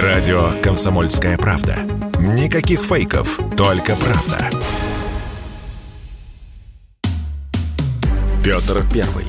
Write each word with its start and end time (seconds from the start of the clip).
Радио 0.00 0.52
«Комсомольская 0.62 1.36
правда». 1.36 1.76
Никаких 2.18 2.80
фейков, 2.80 3.38
только 3.58 3.94
правда. 3.94 4.48
Петр 8.42 8.86
Первый. 8.90 9.26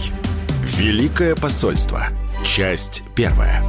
Великое 0.77 1.35
посольство. 1.35 2.05
Часть 2.45 3.03
первая. 3.13 3.61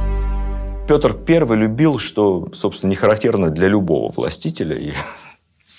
Петр 0.87 1.17
I 1.27 1.57
любил, 1.57 1.99
что, 1.99 2.47
собственно, 2.53 2.91
не 2.91 2.95
характерно 2.95 3.49
для 3.49 3.67
любого 3.67 4.09
властителя, 4.15 4.77
и 4.77 4.93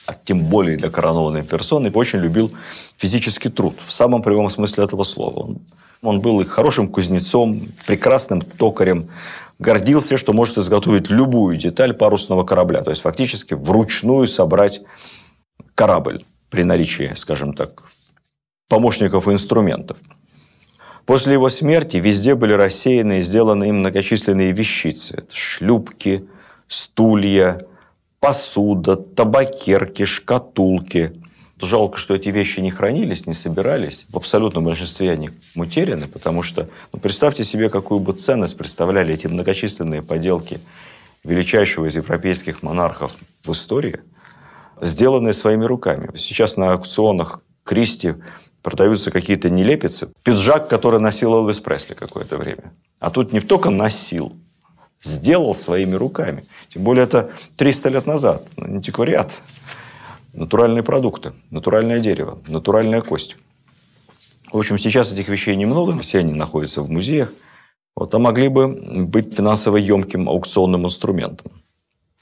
а 0.06 0.12
тем 0.22 0.44
более 0.44 0.76
для 0.76 0.90
коронованной 0.90 1.44
персоны, 1.44 1.90
очень 1.90 2.18
любил 2.18 2.52
физический 2.98 3.48
труд 3.48 3.76
в 3.82 3.90
самом 3.90 4.22
прямом 4.22 4.50
смысле 4.50 4.84
этого 4.84 5.04
слова. 5.04 5.44
Он, 5.44 5.58
он 6.02 6.20
был 6.20 6.40
и 6.40 6.44
хорошим 6.44 6.88
кузнецом, 6.88 7.60
прекрасным 7.86 8.40
токарем, 8.40 9.08
гордился, 9.58 10.16
что 10.16 10.32
может 10.32 10.58
изготовить 10.58 11.10
любую 11.10 11.56
деталь 11.56 11.94
парусного 11.94 12.44
корабля, 12.44 12.82
то 12.82 12.90
есть 12.90 13.02
фактически 13.02 13.54
вручную 13.54 14.26
собрать 14.26 14.82
корабль 15.74 16.24
при 16.50 16.64
наличии, 16.64 17.12
скажем 17.16 17.54
так, 17.54 17.84
помощников 18.68 19.28
и 19.28 19.32
инструментов. 19.32 19.98
После 21.06 21.34
его 21.34 21.48
смерти 21.48 21.98
везде 21.98 22.34
были 22.34 22.52
рассеяны 22.52 23.18
и 23.18 23.22
сделаны 23.22 23.68
им 23.68 23.76
многочисленные 23.76 24.50
вещицы. 24.50 25.14
Это 25.18 25.34
шлюпки, 25.34 26.28
стулья, 26.66 27.64
посуда, 28.18 28.96
табакерки, 28.96 30.04
шкатулки. 30.04 31.22
Жалко, 31.60 31.96
что 31.96 32.14
эти 32.14 32.28
вещи 32.28 32.60
не 32.60 32.70
хранились, 32.70 33.26
не 33.26 33.32
собирались. 33.32 34.06
В 34.10 34.16
абсолютном 34.16 34.64
большинстве 34.64 35.10
они 35.10 35.30
утеряны, 35.54 36.06
потому 36.06 36.42
что 36.42 36.68
ну, 36.92 36.98
представьте 36.98 37.44
себе, 37.44 37.70
какую 37.70 38.00
бы 38.00 38.12
ценность 38.12 38.58
представляли 38.58 39.14
эти 39.14 39.26
многочисленные 39.26 40.02
поделки 40.02 40.60
величайшего 41.24 41.86
из 41.86 41.96
европейских 41.96 42.62
монархов 42.62 43.16
в 43.42 43.52
истории, 43.52 44.00
сделанные 44.82 45.32
своими 45.32 45.64
руками. 45.64 46.10
Сейчас 46.16 46.56
на 46.58 46.72
аукционах 46.72 47.40
Кристи 47.64 48.14
продаются 48.62 49.10
какие-то 49.10 49.48
нелепицы. 49.48 50.08
Пиджак, 50.22 50.68
который 50.68 51.00
носил 51.00 51.34
Элвис 51.34 51.60
Пресли 51.60 51.94
какое-то 51.94 52.36
время. 52.36 52.72
А 53.00 53.10
тут 53.10 53.32
не 53.32 53.40
только 53.40 53.70
носил, 53.70 54.36
сделал 55.02 55.54
своими 55.54 55.94
руками. 55.94 56.44
Тем 56.68 56.82
более 56.82 57.04
это 57.04 57.30
300 57.56 57.88
лет 57.90 58.06
назад. 58.06 58.46
Антиквариат. 58.56 59.38
Натуральные 60.36 60.82
продукты, 60.82 61.32
натуральное 61.50 61.98
дерево, 61.98 62.38
натуральная 62.46 63.00
кость. 63.00 63.36
В 64.52 64.58
общем, 64.58 64.76
сейчас 64.76 65.10
этих 65.10 65.28
вещей 65.28 65.56
немного, 65.56 65.98
все 66.00 66.18
они 66.18 66.34
находятся 66.34 66.82
в 66.82 66.90
музеях. 66.90 67.32
Вот, 67.96 68.14
а 68.14 68.18
могли 68.18 68.48
бы 68.48 68.68
быть 69.06 69.34
финансово 69.34 69.78
емким 69.78 70.28
аукционным 70.28 70.84
инструментом. 70.84 71.52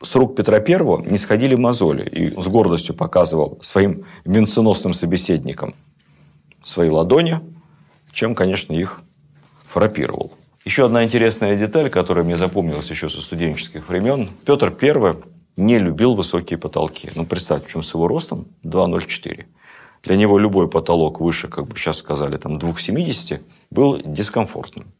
С 0.00 0.14
рук 0.14 0.36
Петра 0.36 0.58
I 0.58 1.10
не 1.10 1.16
сходили 1.16 1.56
мозоли, 1.56 2.08
и 2.08 2.40
с 2.40 2.46
гордостью 2.46 2.94
показывал 2.94 3.58
своим 3.62 4.04
венценосным 4.24 4.92
собеседникам 4.92 5.74
свои 6.62 6.90
ладони, 6.90 7.40
чем, 8.12 8.36
конечно, 8.36 8.74
их 8.74 9.00
фрапировал. 9.66 10.32
Еще 10.64 10.86
одна 10.86 11.02
интересная 11.02 11.56
деталь, 11.56 11.90
которая 11.90 12.24
мне 12.24 12.36
запомнилась 12.36 12.88
еще 12.90 13.08
со 13.08 13.20
студенческих 13.20 13.88
времен. 13.88 14.30
Петр 14.46 14.72
I 14.80 15.16
не 15.56 15.78
любил 15.78 16.14
высокие 16.14 16.58
потолки. 16.58 17.10
Ну, 17.14 17.24
представьте, 17.24 17.70
чем 17.70 17.82
с 17.82 17.94
его 17.94 18.08
ростом 18.08 18.46
2,04. 18.64 19.46
Для 20.02 20.16
него 20.16 20.38
любой 20.38 20.68
потолок 20.68 21.20
выше, 21.20 21.48
как 21.48 21.66
бы 21.66 21.76
сейчас 21.76 21.98
сказали, 21.98 22.36
там 22.36 22.58
2,70 22.58 23.40
был 23.70 24.00
дискомфортным. 24.04 24.92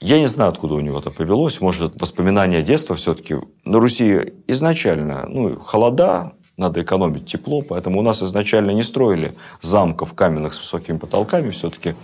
Я 0.00 0.18
не 0.18 0.26
знаю, 0.26 0.50
откуда 0.50 0.74
у 0.74 0.80
него 0.80 0.98
это 0.98 1.10
повелось. 1.10 1.60
Может, 1.60 2.00
воспоминания 2.00 2.62
детства 2.62 2.96
все-таки. 2.96 3.36
На 3.64 3.78
Руси 3.78 4.34
изначально 4.48 5.26
ну, 5.28 5.58
холода, 5.60 6.32
надо 6.56 6.82
экономить 6.82 7.26
тепло, 7.26 7.62
поэтому 7.62 8.00
у 8.00 8.02
нас 8.02 8.22
изначально 8.22 8.72
не 8.72 8.82
строили 8.82 9.34
замков 9.60 10.14
каменных 10.14 10.54
с 10.54 10.58
высокими 10.58 10.98
потолками. 10.98 11.50
Все-таки 11.50 11.94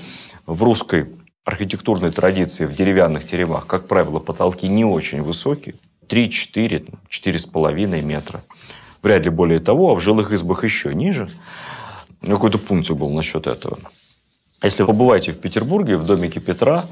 в 0.47 0.62
русской 0.62 1.11
архитектурной 1.45 2.11
традиции 2.11 2.67
в 2.67 2.75
деревянных 2.75 3.27
теремах, 3.27 3.67
как 3.67 3.87
правило, 3.87 4.19
потолки 4.19 4.69
не 4.69 4.84
очень 4.84 5.23
высокие. 5.23 5.75
3-4, 6.10 6.93
4,5 7.09 8.03
метра. 8.03 8.43
Вряд 9.03 9.25
ли 9.25 9.31
более 9.31 9.60
того, 9.60 9.93
а 9.93 9.94
в 9.94 10.00
жилых 10.00 10.32
избах 10.32 10.65
еще 10.65 10.93
ниже. 10.93 11.28
Какой-то 12.21 12.59
пунктик 12.59 12.97
был 12.97 13.10
насчет 13.10 13.47
этого. 13.47 13.78
Если 14.62 14.84
побываете 14.84 15.32
в 15.32 15.38
Петербурге, 15.38 15.97
в 15.97 16.04
домике 16.04 16.41
Петра, 16.41 16.84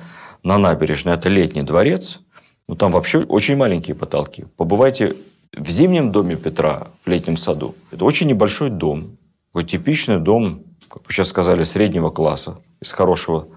на 0.43 0.57
набережной, 0.57 1.15
это 1.15 1.29
летний 1.29 1.63
дворец, 1.63 2.21
ну, 2.67 2.77
там 2.77 2.93
вообще 2.93 3.19
очень 3.19 3.57
маленькие 3.57 3.95
потолки. 3.95 4.47
Побывайте 4.57 5.17
в 5.53 5.69
зимнем 5.69 6.13
доме 6.13 6.37
Петра, 6.37 6.89
в 7.05 7.11
летнем 7.11 7.37
саду, 7.37 7.75
это 7.91 8.05
очень 8.05 8.29
небольшой 8.29 8.71
дом. 8.71 9.19
Такой 9.49 9.65
типичный 9.65 10.19
дом, 10.19 10.63
как 10.89 11.03
бы 11.03 11.13
сейчас 11.13 11.29
сказали, 11.29 11.63
среднего 11.63 12.11
класса, 12.11 12.59
из 12.81 12.91
хорошего 12.93 13.49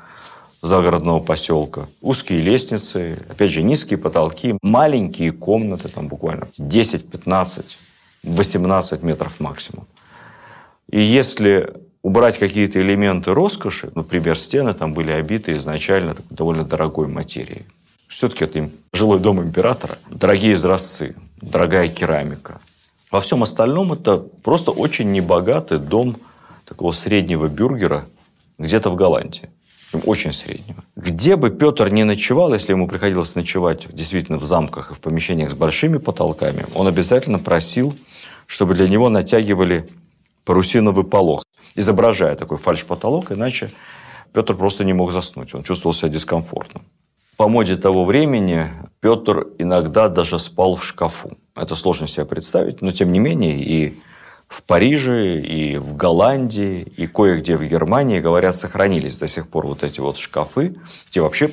загородного 0.62 1.20
поселка. 1.20 1.88
Узкие 2.02 2.40
лестницы, 2.40 3.18
опять 3.30 3.52
же, 3.52 3.64
низкие 3.64 3.98
потолки, 3.98 4.58
маленькие 4.62 5.32
комнаты, 5.32 5.90
там 5.90 6.08
буквально 6.08 6.48
10, 6.58 7.10
15, 7.10 7.78
18 8.24 9.04
метров 9.04 9.40
максимум. 9.40 9.88
И 10.90 11.02
если 11.02 11.74
убрать 12.04 12.38
какие-то 12.38 12.82
элементы 12.82 13.34
роскоши, 13.34 13.92
например, 13.96 14.38
стены 14.38 14.74
там 14.74 14.94
были 14.94 15.12
обиты 15.12 15.58
изначально 15.58 16.16
довольно 16.30 16.64
дорогой 16.64 17.08
материей. 17.08 17.66
Все-таки 18.08 18.46
это 18.46 18.70
жилой 18.94 19.20
дом 19.20 19.42
императора. 19.42 19.98
Дорогие 20.10 20.54
изразцы, 20.54 21.16
дорогая 21.42 21.88
керамика. 21.88 22.60
Во 23.10 23.22
всем 23.22 23.44
остальном 23.44 23.94
это 23.94 24.18
просто 24.18 24.72
очень 24.72 25.12
небогатый 25.12 25.80
дом 25.80 26.18
такого 26.66 26.92
среднего 26.92 27.48
бюргера 27.48 28.06
где-то 28.58 28.90
в 28.90 28.96
Голландии. 28.96 29.50
Очень 30.06 30.34
среднего. 30.34 30.84
Где 30.96 31.36
бы 31.36 31.50
Петр 31.50 31.90
не 31.90 32.04
ночевал, 32.04 32.54
если 32.54 32.72
ему 32.72 32.88
приходилось 32.88 33.36
ночевать 33.36 33.88
действительно 33.94 34.38
в 34.38 34.44
замках 34.44 34.92
и 34.92 34.94
в 34.94 35.02
помещениях 35.02 35.50
с 35.50 35.54
большими 35.54 35.98
потолками, 35.98 36.66
он 36.76 36.88
обязательно 36.88 37.40
просил, 37.40 37.94
чтобы 38.46 38.74
для 38.74 38.88
него 38.88 39.10
натягивали 39.10 39.88
парусиновый 40.46 41.04
полог, 41.04 41.44
изображая 41.76 42.36
такой 42.36 42.58
фальш-потолок, 42.58 43.32
иначе 43.32 43.72
Петр 44.34 44.56
просто 44.56 44.86
не 44.86 44.94
мог 44.94 45.12
заснуть, 45.12 45.54
он 45.54 45.64
чувствовал 45.64 45.94
себя 45.94 46.10
дискомфортно 46.10 46.82
по 47.42 47.48
моде 47.48 47.76
того 47.76 48.06
времени 48.06 48.70
Петр 49.00 49.48
иногда 49.58 50.10
даже 50.10 50.38
спал 50.38 50.76
в 50.76 50.86
шкафу. 50.86 51.40
Это 51.56 51.76
сложно 51.76 52.08
себе 52.08 52.24
представить, 52.24 52.84
но 52.84 52.92
тем 52.92 53.12
не 53.12 53.18
менее 53.18 53.58
и 53.58 54.00
в 54.52 54.64
Париже, 54.64 55.40
и 55.40 55.78
в 55.78 55.96
Голландии, 55.96 56.82
и 56.98 57.08
кое-где 57.08 57.56
в 57.56 57.64
Германии, 57.64 58.20
говорят, 58.20 58.58
сохранились 58.58 59.18
до 59.18 59.28
сих 59.28 59.48
пор 59.48 59.66
вот 59.66 59.82
эти 59.82 60.02
вот 60.02 60.18
шкафы, 60.18 60.76
где 61.10 61.22
вообще 61.22 61.52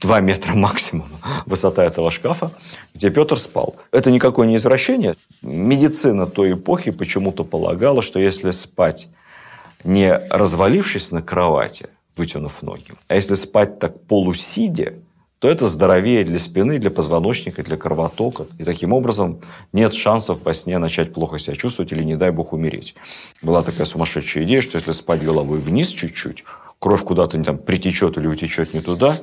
2 0.00 0.20
метра 0.20 0.54
максимум 0.54 1.08
высота 1.46 1.82
этого 1.82 2.10
шкафа, 2.10 2.50
где 2.94 3.08
Петр 3.08 3.38
спал. 3.38 3.76
Это 3.90 4.10
никакое 4.10 4.46
не 4.46 4.56
извращение. 4.56 5.14
Медицина 5.40 6.26
той 6.26 6.52
эпохи 6.52 6.90
почему-то 6.90 7.42
полагала, 7.42 8.02
что 8.02 8.20
если 8.20 8.50
спать 8.50 9.08
не 9.82 10.14
развалившись 10.28 11.10
на 11.10 11.22
кровати, 11.22 11.88
вытянув 12.16 12.62
ноги. 12.62 12.92
А 13.08 13.14
если 13.14 13.34
спать 13.34 13.78
так 13.78 13.98
полусидя, 14.02 14.92
то 15.38 15.50
это 15.50 15.66
здоровее 15.68 16.24
для 16.24 16.38
спины, 16.38 16.78
для 16.78 16.90
позвоночника, 16.90 17.62
для 17.62 17.76
кровотока. 17.76 18.46
И 18.58 18.64
таким 18.64 18.92
образом 18.92 19.40
нет 19.72 19.92
шансов 19.94 20.44
во 20.44 20.54
сне 20.54 20.78
начать 20.78 21.12
плохо 21.12 21.38
себя 21.38 21.54
чувствовать 21.54 21.92
или, 21.92 22.02
не 22.02 22.16
дай 22.16 22.30
бог, 22.30 22.52
умереть. 22.52 22.94
Была 23.42 23.62
такая 23.62 23.86
сумасшедшая 23.86 24.44
идея, 24.44 24.62
что 24.62 24.78
если 24.78 24.92
спать 24.92 25.22
головой 25.22 25.58
вниз 25.58 25.88
чуть-чуть, 25.88 26.44
кровь 26.78 27.02
куда-то 27.02 27.42
там 27.42 27.58
притечет 27.58 28.16
или 28.18 28.26
утечет 28.26 28.74
не 28.74 28.80
туда, 28.80 29.16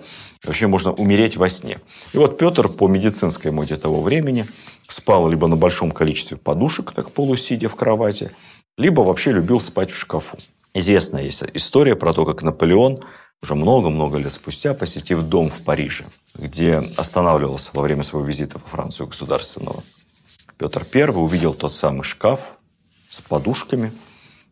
вообще 0.44 0.68
можно 0.68 0.94
умереть 0.94 1.38
во 1.38 1.50
сне. 1.50 1.78
И 2.14 2.18
вот 2.18 2.38
Петр 2.38 2.68
по 2.70 2.88
медицинской 2.88 3.52
моде 3.52 3.75
того 3.78 4.02
времени 4.02 4.46
спал 4.88 5.30
либо 5.30 5.48
на 5.48 5.56
большом 5.56 5.92
количестве 5.92 6.38
подушек, 6.38 6.92
так 6.92 7.12
полусидя 7.12 7.68
в 7.68 7.75
кровати, 7.75 8.31
либо 8.78 9.02
вообще 9.02 9.31
любил 9.31 9.60
спать 9.60 9.92
в 9.92 9.98
шкафу. 9.98 10.38
Известная 10.74 11.24
есть 11.24 11.44
история 11.54 11.96
про 11.96 12.14
то, 12.14 12.25
как 12.25 12.44
Наполеон 12.44 13.04
уже 13.44 13.56
много-много 13.56 14.18
лет 14.18 14.32
спустя, 14.32 14.74
посетив 14.74 15.24
дом 15.24 15.50
в 15.50 15.64
Париже, 15.64 16.06
где 16.36 16.78
останавливался 16.98 17.72
во 17.74 17.82
время 17.82 18.04
своего 18.04 18.28
визита 18.28 18.60
во 18.60 18.68
Францию 18.68 19.08
государственного, 19.08 19.84
Петр 20.58 20.86
I 20.94 21.10
увидел 21.10 21.56
тот 21.56 21.74
самый 21.74 22.04
шкаф 22.04 22.60
с 23.10 23.20
подушками, 23.22 23.92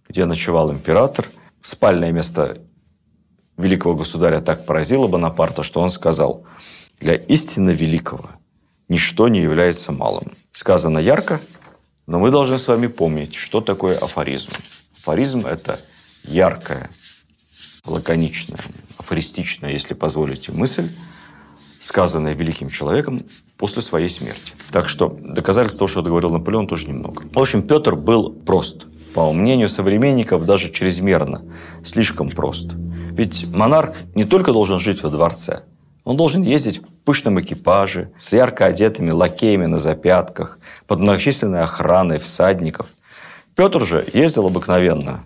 где 0.07 0.25
ночевал 0.25 0.71
император. 0.71 1.27
Спальное 1.61 2.11
место 2.11 2.57
великого 3.57 3.93
государя 3.93 4.41
так 4.41 4.65
поразило 4.65 5.07
Бонапарта, 5.07 5.61
что 5.61 5.81
он 5.81 5.91
сказал, 5.91 6.45
для 6.99 7.13
истинно 7.13 7.69
великого 7.69 8.27
ничто 8.87 9.27
не 9.27 9.39
является 9.39 9.91
малым. 9.91 10.31
Сказано 10.51 10.97
ярко, 10.97 11.39
но 12.07 12.17
мы 12.17 12.31
должны 12.31 12.57
с 12.57 12.67
вами 12.67 12.87
помнить, 12.87 13.35
что 13.35 13.61
такое 13.61 13.95
афоризм. 13.95 14.49
Афоризм– 14.99 15.45
это 15.45 15.79
яркая, 16.23 16.89
лаконичная, 17.85 18.59
афористичная, 18.97 19.71
если 19.71 19.93
позволите, 19.93 20.51
мысль, 20.51 20.87
сказанное 21.79 22.33
великим 22.33 22.69
человеком 22.69 23.21
после 23.57 23.81
своей 23.81 24.09
смерти. 24.09 24.53
Так 24.71 24.89
что 24.89 25.09
доказательств 25.21 25.79
того, 25.79 25.87
что 25.87 26.03
говорил 26.03 26.29
Наполеон, 26.29 26.67
тоже 26.67 26.87
немного. 26.87 27.23
В 27.31 27.39
общем, 27.39 27.63
Петр 27.63 27.95
был 27.95 28.31
прост. 28.31 28.85
По 29.13 29.31
мнению 29.33 29.69
современников, 29.69 30.45
даже 30.45 30.69
чрезмерно. 30.71 31.43
Слишком 31.83 32.29
прост. 32.29 32.71
Ведь 33.11 33.47
монарх 33.47 33.95
не 34.13 34.23
только 34.23 34.51
должен 34.51 34.79
жить 34.79 35.01
во 35.01 35.09
дворце, 35.09 35.63
он 36.03 36.15
должен 36.15 36.41
ездить 36.41 36.79
в 36.79 36.85
пышном 37.05 37.41
экипаже, 37.41 38.11
с 38.17 38.33
ярко 38.33 38.65
одетыми 38.65 39.11
лакеями 39.11 39.65
на 39.65 39.77
запятках, 39.77 40.59
под 40.87 40.99
многочисленной 40.99 41.61
охраной 41.61 42.19
всадников. 42.19 42.87
Петр 43.55 43.83
же 43.83 44.05
ездил 44.13 44.47
обыкновенно, 44.47 45.21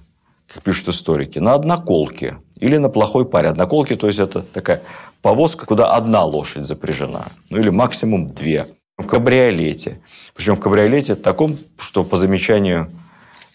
как 0.47 0.63
пишут 0.63 0.89
историки, 0.89 1.39
на 1.39 1.53
одноколке 1.53 2.37
или 2.59 2.77
на 2.77 2.89
плохой 2.89 3.25
паре. 3.25 3.49
Одноколки, 3.49 3.95
то 3.95 4.07
есть 4.07 4.19
это 4.19 4.41
такая 4.41 4.81
повозка, 5.21 5.65
куда 5.65 5.93
одна 5.95 6.23
лошадь 6.23 6.65
запряжена, 6.65 7.27
ну 7.49 7.57
или 7.57 7.69
максимум 7.69 8.29
две. 8.33 8.65
В 8.97 9.07
кабриолете. 9.07 9.99
Причем 10.35 10.55
в 10.55 10.59
кабриолете 10.59 11.15
таком, 11.15 11.57
что 11.79 12.03
по 12.03 12.15
замечанию 12.15 12.91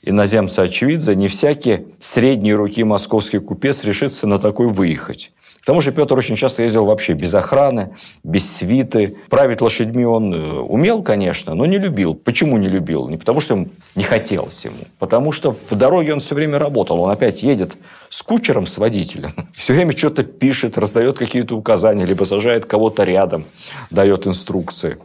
иноземца 0.03 0.63
очевидца, 0.63 1.15
не 1.15 1.29
всякий 1.29 1.87
средней 2.01 2.55
руки 2.55 2.83
московский 2.83 3.39
купец 3.39 3.85
решится 3.85 4.27
на 4.27 4.39
такой 4.39 4.69
выехать 4.69 5.33
тому 5.69 5.83
же 5.83 5.93
Петр 5.93 6.17
очень 6.17 6.35
часто 6.35 6.63
ездил 6.63 6.87
вообще 6.87 7.13
без 7.13 7.35
охраны, 7.35 7.91
без 8.25 8.51
свиты. 8.51 9.15
Править 9.29 9.61
лошадьми 9.61 10.07
он 10.07 10.33
э, 10.33 10.61
умел, 10.61 11.03
конечно, 11.03 11.53
но 11.55 11.67
не 11.67 11.77
любил. 11.77 12.15
Почему 12.15 12.57
не 12.57 12.69
любил? 12.69 13.07
Не 13.11 13.19
потому, 13.19 13.41
что 13.41 13.67
не 13.95 14.03
хотелось 14.03 14.65
ему. 14.65 14.79
Потому 14.99 15.31
что 15.31 15.53
в 15.53 15.71
дороге 15.73 16.15
он 16.15 16.21
все 16.21 16.35
время 16.35 16.59
работал. 16.59 16.99
Он 17.03 17.11
опять 17.11 17.43
едет 17.43 17.77
с 18.09 18.23
кучером, 18.23 18.65
с 18.65 18.79
водителем. 18.79 19.33
Все 19.53 19.75
время 19.75 19.95
что-то 19.95 20.23
пишет, 20.23 20.79
раздает 20.79 21.19
какие-то 21.19 21.55
указания, 21.55 22.07
либо 22.07 22.25
сажает 22.25 22.65
кого-то 22.65 23.05
рядом, 23.05 23.45
дает 23.91 24.27
инструкции. 24.27 24.97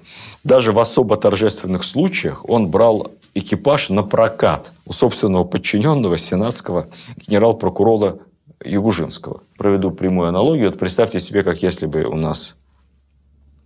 Даже 0.46 0.72
в 0.72 0.80
особо 0.80 1.18
торжественных 1.18 1.84
случаях 1.84 2.48
он 2.50 2.70
брал 2.70 3.12
экипаж 3.36 3.90
на 3.90 4.04
прокат 4.04 4.72
у 4.86 4.94
собственного 4.94 5.44
подчиненного 5.44 6.18
сенатского 6.18 6.88
генерал-прокурора 7.28 8.20
Ягужинского. 8.64 9.44
Проведу 9.58 9.92
прямую 9.92 10.30
аналогию. 10.30 10.70
Вот 10.70 10.80
представьте 10.80 11.20
себе, 11.20 11.44
как 11.44 11.62
если 11.64 11.86
бы 11.86 12.04
у 12.04 12.16
нас 12.16 12.56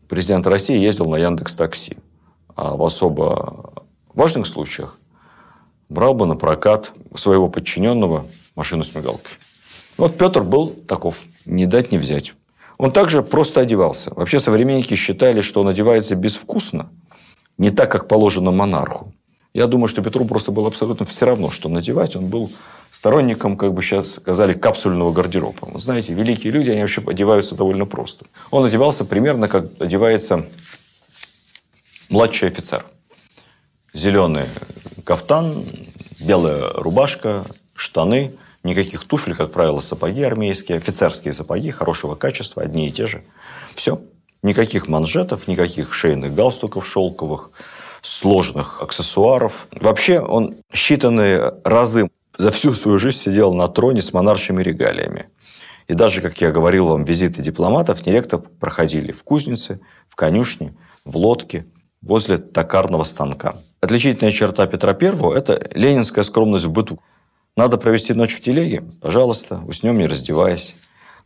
президент 0.07 0.47
России 0.47 0.77
ездил 0.77 1.09
на 1.09 1.17
Яндекс 1.17 1.55
Такси, 1.55 1.97
а 2.55 2.75
в 2.75 2.83
особо 2.83 3.85
важных 4.13 4.47
случаях 4.47 4.99
брал 5.89 6.13
бы 6.13 6.25
на 6.25 6.35
прокат 6.35 6.91
своего 7.15 7.49
подчиненного 7.49 8.25
машину 8.55 8.83
с 8.83 8.93
мигалкой. 8.95 9.37
Вот 9.97 10.17
Петр 10.17 10.43
был 10.43 10.69
таков, 10.69 11.23
не 11.45 11.65
дать 11.65 11.91
не 11.91 11.97
взять. 11.97 12.33
Он 12.77 12.91
также 12.91 13.23
просто 13.23 13.61
одевался. 13.61 14.13
Вообще 14.13 14.39
современники 14.39 14.95
считали, 14.95 15.41
что 15.41 15.61
он 15.61 15.67
одевается 15.67 16.15
безвкусно, 16.15 16.91
не 17.57 17.71
так, 17.71 17.91
как 17.91 18.07
положено 18.07 18.51
монарху. 18.51 19.13
Я 19.53 19.65
думаю, 19.65 19.87
что 19.87 20.03
Петру 20.03 20.25
просто 20.25 20.51
было 20.51 20.67
абсолютно 20.67 21.05
все 21.05 21.25
равно, 21.25 21.49
что 21.49 21.67
надевать. 21.67 22.15
Он 22.15 22.27
был 22.27 22.47
сторонником, 22.97 23.57
как 23.57 23.75
бы 23.75 23.83
сейчас 23.83 24.13
сказали, 24.13 24.53
капсульного 24.53 25.11
гардероба. 25.11 25.69
Вы 25.71 25.79
знаете, 25.79 26.13
великие 26.13 26.51
люди, 26.51 26.71
они 26.71 26.81
вообще 26.81 27.03
одеваются 27.05 27.53
довольно 27.53 27.85
просто. 27.85 28.25
Он 28.49 28.65
одевался 28.65 29.05
примерно, 29.05 29.47
как 29.47 29.65
одевается 29.79 30.47
младший 32.09 32.47
офицер. 32.47 32.83
Зеленый 33.93 34.45
кафтан, 35.05 35.63
белая 36.25 36.69
рубашка, 36.73 37.45
штаны, 37.75 38.33
никаких 38.63 39.03
туфель, 39.03 39.35
как 39.35 39.51
правило, 39.51 39.79
сапоги 39.79 40.23
армейские, 40.23 40.79
офицерские 40.79 41.33
сапоги 41.33 41.69
хорошего 41.69 42.15
качества, 42.15 42.63
одни 42.63 42.87
и 42.87 42.91
те 42.91 43.05
же. 43.05 43.23
Все. 43.75 44.01
Никаких 44.41 44.87
манжетов, 44.87 45.47
никаких 45.47 45.93
шейных 45.93 46.33
галстуков 46.33 46.87
шелковых, 46.87 47.51
сложных 48.01 48.81
аксессуаров. 48.81 49.67
Вообще 49.71 50.19
он 50.19 50.55
считанные 50.73 51.61
разы 51.63 52.09
за 52.37 52.51
всю 52.51 52.71
свою 52.73 52.99
жизнь 52.99 53.17
сидел 53.19 53.53
на 53.53 53.67
троне 53.67 54.01
с 54.01 54.13
монаршими 54.13 54.61
регалиями. 54.61 55.25
И 55.87 55.93
даже, 55.93 56.21
как 56.21 56.39
я 56.41 56.51
говорил 56.51 56.87
вам, 56.87 57.03
визиты 57.03 57.41
дипломатов 57.41 58.05
нередко 58.05 58.37
проходили 58.37 59.11
в 59.11 59.23
кузнице, 59.23 59.79
в 60.07 60.15
конюшне, 60.15 60.75
в 61.05 61.15
лодке, 61.17 61.65
возле 62.01 62.37
токарного 62.37 63.03
станка. 63.03 63.55
Отличительная 63.81 64.31
черта 64.31 64.67
Петра 64.67 64.95
I– 64.99 65.35
это 65.37 65.69
ленинская 65.73 66.23
скромность 66.23 66.65
в 66.65 66.71
быту. 66.71 66.99
Надо 67.55 67.77
провести 67.77 68.13
ночь 68.13 68.35
в 68.35 68.41
телеге? 68.41 68.83
Пожалуйста, 69.01 69.61
уснем 69.65 69.97
не 69.97 70.07
раздеваясь. 70.07 70.75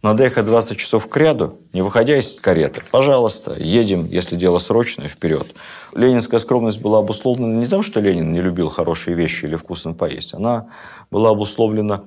Надо 0.01 0.23
ехать 0.23 0.45
20 0.45 0.77
часов 0.79 1.07
к 1.07 1.17
ряду, 1.17 1.59
не 1.73 1.83
выходя 1.83 2.17
из 2.17 2.33
кареты. 2.39 2.81
Пожалуйста, 2.89 3.55
едем, 3.59 4.05
если 4.05 4.35
дело 4.35 4.57
срочное, 4.57 5.07
вперед. 5.07 5.53
Ленинская 5.93 6.39
скромность 6.39 6.81
была 6.81 6.99
обусловлена 6.99 7.59
не 7.59 7.67
тем, 7.67 7.83
что 7.83 7.99
Ленин 7.99 8.33
не 8.33 8.41
любил 8.41 8.69
хорошие 8.69 9.15
вещи 9.15 9.45
или 9.45 9.55
вкусно 9.55 9.93
поесть. 9.93 10.33
Она 10.33 10.69
была 11.11 11.29
обусловлена 11.29 12.03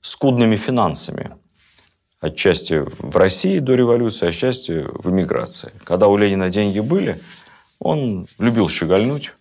скудными 0.00 0.56
финансами. 0.56 1.36
Отчасти 2.20 2.82
в 2.98 3.16
России 3.16 3.58
до 3.58 3.74
революции, 3.74 4.28
отчасти 4.28 4.86
в 4.88 5.10
эмиграции. 5.10 5.72
Когда 5.84 6.08
у 6.08 6.16
Ленина 6.16 6.48
деньги 6.48 6.80
были, 6.80 7.20
он 7.78 8.26
любил 8.38 8.70
щегольнуть, 8.70 9.34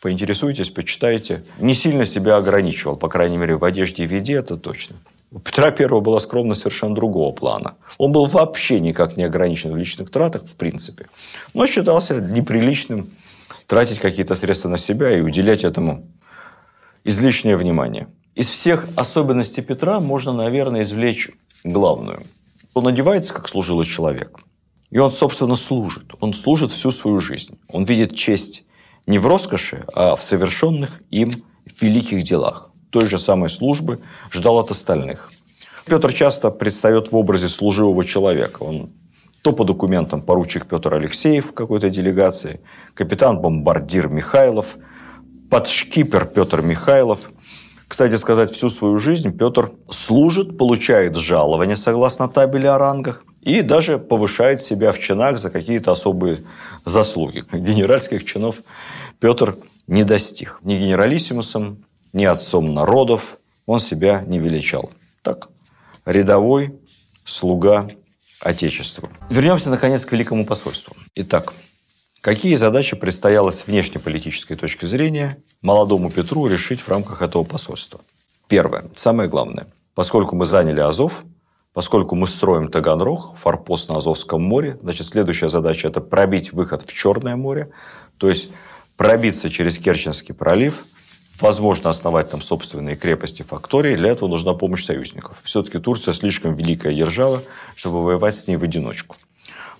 поинтересуйтесь, 0.00 0.70
почитайте. 0.70 1.42
Не 1.58 1.74
сильно 1.74 2.04
себя 2.06 2.36
ограничивал, 2.36 2.96
по 2.96 3.08
крайней 3.08 3.38
мере, 3.38 3.56
в 3.56 3.64
одежде 3.64 4.04
и 4.04 4.06
виде, 4.06 4.34
это 4.34 4.56
точно. 4.56 4.94
У 5.32 5.38
Петра 5.38 5.68
I 5.68 6.00
была 6.00 6.18
скромность 6.18 6.62
совершенно 6.62 6.94
другого 6.94 7.32
плана. 7.32 7.76
Он 7.98 8.10
был 8.10 8.26
вообще 8.26 8.80
никак 8.80 9.16
не 9.16 9.22
ограничен 9.22 9.72
в 9.72 9.76
личных 9.76 10.10
тратах, 10.10 10.44
в 10.44 10.56
принципе. 10.56 11.06
Но 11.54 11.66
считался 11.66 12.20
неприличным 12.20 13.08
тратить 13.66 14.00
какие-то 14.00 14.34
средства 14.34 14.68
на 14.68 14.78
себя 14.78 15.16
и 15.16 15.20
уделять 15.20 15.62
этому 15.62 16.08
излишнее 17.04 17.56
внимание. 17.56 18.08
Из 18.34 18.48
всех 18.48 18.88
особенностей 18.96 19.62
Петра 19.62 20.00
можно, 20.00 20.32
наверное, 20.32 20.82
извлечь 20.82 21.30
главную. 21.62 22.22
Он 22.74 22.88
одевается, 22.88 23.32
как 23.32 23.48
служилый 23.48 23.86
человек. 23.86 24.40
И 24.90 24.98
он, 24.98 25.12
собственно, 25.12 25.54
служит. 25.54 26.12
Он 26.18 26.34
служит 26.34 26.72
всю 26.72 26.90
свою 26.90 27.20
жизнь. 27.20 27.56
Он 27.68 27.84
видит 27.84 28.16
честь 28.16 28.64
не 29.06 29.18
в 29.18 29.26
роскоши, 29.28 29.84
а 29.94 30.16
в 30.16 30.22
совершенных 30.24 31.02
им 31.10 31.44
великих 31.80 32.24
делах 32.24 32.69
той 32.90 33.06
же 33.06 33.18
самой 33.18 33.48
службы 33.48 34.00
ждал 34.30 34.58
от 34.58 34.70
остальных. 34.70 35.30
Петр 35.86 36.12
часто 36.12 36.50
предстает 36.50 37.10
в 37.10 37.16
образе 37.16 37.48
служивого 37.48 38.04
человека. 38.04 38.62
Он 38.62 38.90
то 39.42 39.52
по 39.52 39.64
документам 39.64 40.22
поручик 40.22 40.66
Петр 40.66 40.94
Алексеев 40.94 41.46
в 41.46 41.54
какой-то 41.54 41.88
делегации, 41.88 42.60
капитан-бомбардир 42.94 44.08
Михайлов, 44.08 44.76
подшкипер 45.50 46.26
Петр 46.26 46.62
Михайлов. 46.62 47.30
Кстати 47.88 48.16
сказать, 48.16 48.52
всю 48.52 48.68
свою 48.68 48.98
жизнь 48.98 49.36
Петр 49.36 49.72
служит, 49.88 50.58
получает 50.58 51.16
жалование 51.16 51.76
согласно 51.76 52.28
табели 52.28 52.66
о 52.66 52.78
рангах 52.78 53.24
и 53.40 53.62
даже 53.62 53.98
повышает 53.98 54.60
себя 54.60 54.92
в 54.92 54.98
чинах 54.98 55.38
за 55.38 55.50
какие-то 55.50 55.90
особые 55.90 56.44
заслуги. 56.84 57.42
Генеральских 57.52 58.24
чинов 58.24 58.62
Петр 59.18 59.56
не 59.86 60.04
достиг. 60.04 60.60
Ни 60.62 60.76
генералиссимусом, 60.76 61.84
ни 62.12 62.24
отцом 62.24 62.74
народов 62.74 63.38
он 63.66 63.80
себя 63.80 64.22
не 64.26 64.38
величал. 64.38 64.90
Так, 65.22 65.48
рядовой 66.04 66.74
слуга 67.24 67.86
Отечеству. 68.42 69.10
Вернемся, 69.28 69.68
наконец, 69.70 70.04
к 70.04 70.12
Великому 70.12 70.46
посольству. 70.46 70.94
Итак, 71.14 71.52
какие 72.22 72.56
задачи 72.56 72.96
предстояло 72.96 73.50
с 73.50 73.66
внешнеполитической 73.66 74.56
точки 74.56 74.86
зрения 74.86 75.36
молодому 75.60 76.10
Петру 76.10 76.46
решить 76.46 76.80
в 76.80 76.88
рамках 76.88 77.20
этого 77.20 77.44
посольства? 77.44 78.00
Первое, 78.48 78.86
самое 78.94 79.28
главное. 79.28 79.66
Поскольку 79.94 80.36
мы 80.36 80.46
заняли 80.46 80.80
Азов, 80.80 81.24
поскольку 81.74 82.16
мы 82.16 82.26
строим 82.26 82.70
Таганрог, 82.70 83.36
форпост 83.36 83.90
на 83.90 83.98
Азовском 83.98 84.42
море, 84.42 84.78
значит, 84.82 85.06
следующая 85.06 85.50
задача– 85.50 85.88
это 85.88 86.00
пробить 86.00 86.52
выход 86.52 86.82
в 86.82 86.92
Черное 86.92 87.36
море, 87.36 87.70
то 88.16 88.28
есть 88.28 88.50
пробиться 88.96 89.50
через 89.50 89.78
Керченский 89.78 90.34
пролив– 90.34 90.86
возможно 91.42 91.90
основать 91.90 92.30
там 92.30 92.42
собственные 92.42 92.96
крепости, 92.96 93.42
фактории. 93.42 93.96
Для 93.96 94.10
этого 94.10 94.28
нужна 94.28 94.54
помощь 94.54 94.84
союзников. 94.84 95.38
Все-таки 95.42 95.78
Турция 95.78 96.14
слишком 96.14 96.54
великая 96.54 96.94
держава, 96.94 97.42
чтобы 97.74 98.02
воевать 98.02 98.36
с 98.36 98.46
ней 98.46 98.56
в 98.56 98.62
одиночку. 98.62 99.16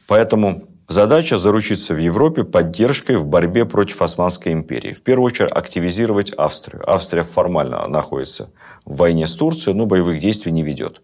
Поэтому 0.06 0.68
задача 0.88 1.38
заручиться 1.38 1.94
в 1.94 1.98
Европе 1.98 2.44
поддержкой 2.44 3.16
в 3.16 3.26
борьбе 3.26 3.64
против 3.64 4.02
Османской 4.02 4.52
империи. 4.52 4.92
В 4.92 5.02
первую 5.02 5.26
очередь 5.26 5.52
активизировать 5.52 6.32
Австрию. 6.32 6.82
Австрия 6.90 7.22
формально 7.22 7.86
находится 7.86 8.50
в 8.84 8.96
войне 8.96 9.26
с 9.26 9.34
Турцией, 9.34 9.74
но 9.74 9.86
боевых 9.86 10.20
действий 10.20 10.52
не 10.52 10.62
ведет. 10.62 11.02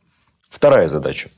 Вторая 0.49 0.89
задача. 0.89 1.31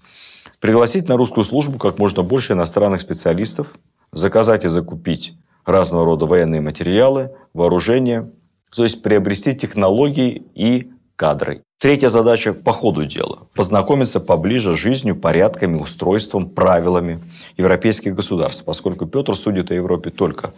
Пригласить 0.60 1.08
на 1.08 1.16
русскую 1.16 1.44
службу 1.44 1.78
как 1.78 1.98
можно 1.98 2.22
больше 2.22 2.54
иностранных 2.54 3.00
специалистов, 3.00 3.75
заказать 4.12 4.64
и 4.64 4.68
закупить 4.68 5.34
разного 5.64 6.06
рода 6.06 6.26
военные 6.26 6.60
материалы, 6.60 7.32
вооружение, 7.52 8.30
то 8.75 8.84
есть 8.84 9.02
приобрести 9.02 9.54
технологии 9.54 10.42
и 10.54 10.90
кадры. 11.16 11.62
Третья 11.80 12.08
задача 12.08 12.52
по 12.54 12.72
ходу 12.72 13.04
дела– 13.04 13.46
познакомиться 13.54 14.20
поближе 14.20 14.75
с 14.75 14.78
жизнью, 14.78 15.16
порядками, 15.16 15.78
устройством, 15.78 16.50
правилами 16.50 17.20
европейских 17.56 18.14
государств, 18.14 18.64
поскольку 18.64 19.06
Петр 19.06 19.34
судит 19.34 19.70
о 19.70 19.75
Европе 19.75 20.10
только 20.10 20.52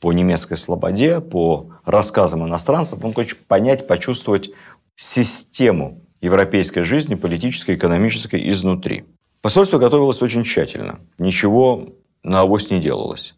по 0.00 0.12
немецкой 0.12 0.56
слободе, 0.56 1.20
по 1.20 1.70
рассказам 1.84 2.44
иностранцев, 2.44 3.04
он 3.04 3.12
хочет 3.12 3.38
понять, 3.46 3.86
почувствовать 3.86 4.50
систему 4.96 6.02
европейской 6.20 6.82
жизни, 6.82 7.14
политической, 7.14 7.74
экономической 7.74 8.50
изнутри. 8.50 9.04
Посольство 9.42 9.78
готовилось 9.78 10.22
очень 10.22 10.42
тщательно. 10.42 10.98
Ничего 11.18 11.90
на 12.22 12.40
авось 12.40 12.70
не 12.70 12.80
делалось. 12.80 13.34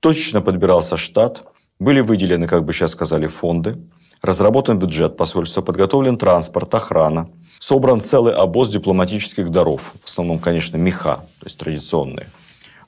Точечно 0.00 0.40
подбирался 0.40 0.96
штат, 0.96 1.44
были 1.82 2.00
выделены, 2.00 2.46
как 2.46 2.64
бы 2.64 2.72
сейчас 2.72 2.92
сказали, 2.92 3.26
фонды, 3.26 3.76
разработан 4.22 4.78
бюджет 4.78 5.16
посольства, 5.16 5.62
подготовлен 5.62 6.16
транспорт, 6.16 6.74
охрана, 6.74 7.28
собран 7.58 8.00
целый 8.00 8.34
обоз 8.34 8.68
дипломатических 8.68 9.50
даров, 9.50 9.92
в 10.00 10.08
основном, 10.08 10.38
конечно, 10.38 10.76
меха, 10.76 11.16
то 11.40 11.46
есть 11.46 11.58
традиционные, 11.58 12.26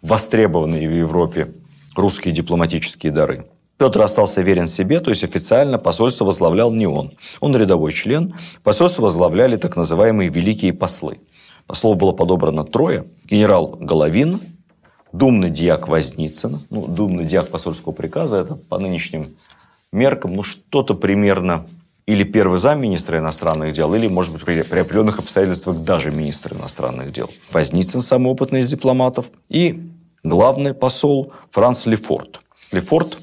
востребованные 0.00 0.88
в 0.88 0.92
Европе 0.92 1.52
русские 1.96 2.32
дипломатические 2.32 3.12
дары. 3.12 3.46
Петр 3.76 4.02
остался 4.02 4.40
верен 4.40 4.68
себе, 4.68 5.00
то 5.00 5.10
есть 5.10 5.24
официально 5.24 5.78
посольство 5.78 6.24
возглавлял 6.24 6.72
не 6.72 6.86
он. 6.86 7.10
Он 7.40 7.56
рядовой 7.56 7.92
член. 7.92 8.32
Посольство 8.62 9.02
возглавляли 9.02 9.56
так 9.56 9.76
называемые 9.76 10.28
великие 10.28 10.72
послы. 10.72 11.18
Послов 11.66 11.96
было 11.96 12.12
подобрано 12.12 12.64
трое. 12.64 13.04
Генерал 13.24 13.76
Головин, 13.80 14.38
думный 15.14 15.50
диак 15.50 15.88
Возницын. 15.88 16.58
Ну, 16.70 16.86
думный 16.86 17.24
диак 17.24 17.48
посольского 17.48 17.92
приказа– 17.92 18.36
это 18.38 18.56
по 18.56 18.78
нынешним 18.78 19.28
меркам 19.92 20.34
ну, 20.34 20.42
что-то 20.42 20.94
примерно 20.94 21.66
или 22.06 22.24
первый 22.24 22.58
замминистра 22.58 23.18
иностранных 23.18 23.72
дел, 23.72 23.94
или, 23.94 24.08
может 24.08 24.32
быть, 24.32 24.44
при, 24.44 24.60
при 24.62 24.80
определенных 24.80 25.20
обстоятельствах 25.20 25.78
даже 25.78 26.10
министр 26.10 26.54
иностранных 26.54 27.12
дел. 27.12 27.30
Возницын, 27.50 28.02
самый 28.02 28.30
опытный 28.32 28.60
из 28.60 28.68
дипломатов, 28.68 29.30
и 29.48 29.88
главный 30.22 30.74
посол 30.74 31.32
Франц 31.50 31.86
Лефорт. 31.86 32.40
Лефорт 32.72 33.18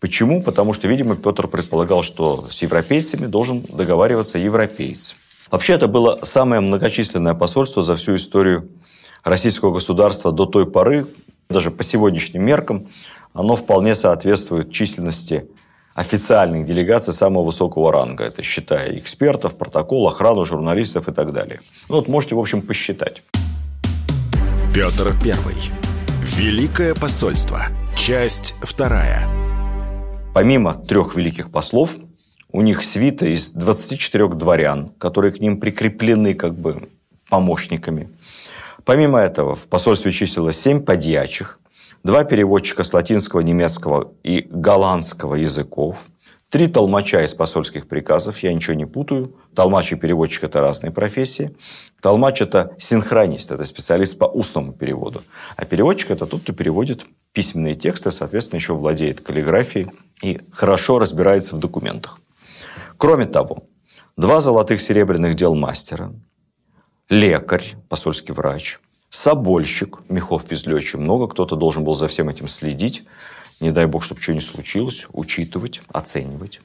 Почему? 0.00 0.42
Потому 0.42 0.74
что, 0.74 0.86
видимо, 0.86 1.16
Петр 1.16 1.48
предполагал, 1.48 2.04
что 2.04 2.46
с 2.48 2.62
европейцами 2.62 3.26
должен 3.26 3.62
договариваться 3.62 4.38
европейц. 4.38 5.16
Вообще, 5.50 5.72
это 5.72 5.88
было 5.88 6.20
самое 6.22 6.60
многочисленное 6.60 7.34
посольство 7.34 7.82
за 7.82 7.96
всю 7.96 8.14
историю 8.14 8.68
российского 9.24 9.72
государства 9.72 10.32
до 10.32 10.46
той 10.46 10.70
поры, 10.70 11.06
даже 11.48 11.70
по 11.70 11.82
сегодняшним 11.82 12.44
меркам, 12.44 12.88
оно 13.32 13.56
вполне 13.56 13.94
соответствует 13.94 14.70
численности 14.72 15.48
официальных 15.94 16.64
делегаций 16.64 17.12
самого 17.12 17.44
высокого 17.44 17.90
ранга. 17.90 18.24
Это 18.24 18.42
считая 18.42 18.96
экспертов, 18.98 19.56
протокол, 19.56 20.06
охрану, 20.06 20.44
журналистов 20.44 21.08
и 21.08 21.12
так 21.12 21.32
далее. 21.32 21.60
Ну, 21.88 21.96
вот 21.96 22.08
можете, 22.08 22.34
в 22.36 22.38
общем, 22.38 22.62
посчитать. 22.62 23.22
Петр 24.72 25.12
Первый. 25.22 25.56
Великое 26.22 26.94
посольство. 26.94 27.62
Часть 27.96 28.54
вторая. 28.60 29.28
Помимо 30.34 30.74
трех 30.74 31.16
великих 31.16 31.50
послов, 31.50 31.96
у 32.52 32.62
них 32.62 32.84
свита 32.84 33.26
из 33.26 33.50
24 33.50 34.28
дворян, 34.28 34.90
которые 34.98 35.32
к 35.32 35.40
ним 35.40 35.58
прикреплены 35.58 36.34
как 36.34 36.54
бы 36.54 36.88
помощниками. 37.28 38.08
Помимо 38.88 39.18
этого, 39.18 39.54
в 39.54 39.66
посольстве 39.66 40.10
числилось 40.10 40.58
семь 40.58 40.82
подьячих, 40.82 41.60
два 42.04 42.24
переводчика 42.24 42.84
с 42.84 42.94
латинского, 42.94 43.40
немецкого 43.40 44.14
и 44.22 44.48
голландского 44.50 45.34
языков, 45.34 46.06
три 46.48 46.68
толмача 46.68 47.22
из 47.22 47.34
посольских 47.34 47.86
приказов, 47.86 48.38
я 48.38 48.50
ничего 48.50 48.72
не 48.72 48.86
путаю. 48.86 49.36
Толмач 49.54 49.92
и 49.92 49.94
переводчик– 49.94 50.44
это 50.44 50.62
разные 50.62 50.90
профессии. 50.90 51.54
Толмач– 52.00 52.40
это 52.40 52.76
синхронист, 52.78 53.52
это 53.52 53.66
специалист 53.66 54.16
по 54.16 54.24
устному 54.24 54.72
переводу. 54.72 55.22
А 55.54 55.66
переводчик– 55.66 56.10
это 56.12 56.24
тот, 56.24 56.40
кто 56.40 56.54
переводит 56.54 57.04
письменные 57.34 57.74
тексты, 57.74 58.10
соответственно, 58.10 58.56
еще 58.56 58.72
владеет 58.72 59.20
каллиграфией 59.20 59.90
и 60.22 60.40
хорошо 60.50 60.98
разбирается 60.98 61.54
в 61.54 61.58
документах. 61.58 62.20
Кроме 62.96 63.26
того, 63.26 63.64
два 64.16 64.40
золотых 64.40 64.80
серебряных 64.80 65.34
дел 65.34 65.54
мастера, 65.54 66.14
лекарь, 67.08 67.76
посольский 67.88 68.34
врач, 68.34 68.78
собольщик, 69.10 69.98
мехов 70.08 70.50
везли 70.50 70.74
очень 70.74 71.00
много, 71.00 71.28
кто-то 71.28 71.56
должен 71.56 71.84
был 71.84 71.94
за 71.94 72.08
всем 72.08 72.28
этим 72.28 72.48
следить, 72.48 73.04
не 73.60 73.70
дай 73.70 73.86
бог, 73.86 74.04
чтобы 74.04 74.20
что 74.20 74.34
не 74.34 74.40
случилось, 74.40 75.06
учитывать, 75.12 75.80
оценивать. 75.88 76.60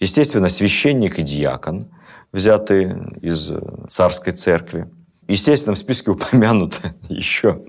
Естественно, 0.00 0.48
священник 0.48 1.18
и 1.18 1.22
диакон, 1.22 1.86
взятые 2.32 3.12
из 3.22 3.52
царской 3.88 4.32
церкви. 4.32 4.88
Естественно, 5.28 5.74
в 5.74 5.78
списке 5.78 6.10
упомянуты 6.10 6.94
еще 7.08 7.62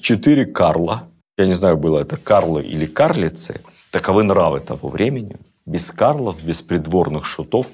четыре 0.00 0.46
Карла. 0.46 1.08
Я 1.36 1.46
не 1.46 1.54
знаю, 1.54 1.76
было 1.76 2.00
это 2.00 2.16
Карлы 2.16 2.64
или 2.64 2.86
Карлицы– 2.86 3.60
Таковы 3.90 4.22
нравы 4.22 4.60
того 4.60 4.90
времени. 4.90 5.36
Без 5.64 5.90
карлов, 5.90 6.42
без 6.42 6.60
придворных 6.60 7.24
шутов. 7.24 7.68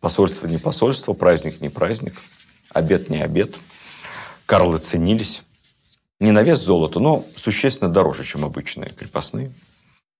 Посольство 0.00 0.46
не 0.46 0.58
посольство, 0.58 1.14
праздник 1.14 1.62
не 1.62 1.70
праздник, 1.70 2.14
обед 2.74 3.08
не 3.08 3.22
обед. 3.22 3.58
Карлы 4.46 4.78
ценились. 4.78 5.42
Не 6.20 6.30
на 6.30 6.42
вес 6.42 6.60
золота, 6.60 7.00
но 7.00 7.24
существенно 7.36 7.90
дороже, 7.90 8.24
чем 8.24 8.44
обычные 8.44 8.90
крепостные. 8.90 9.52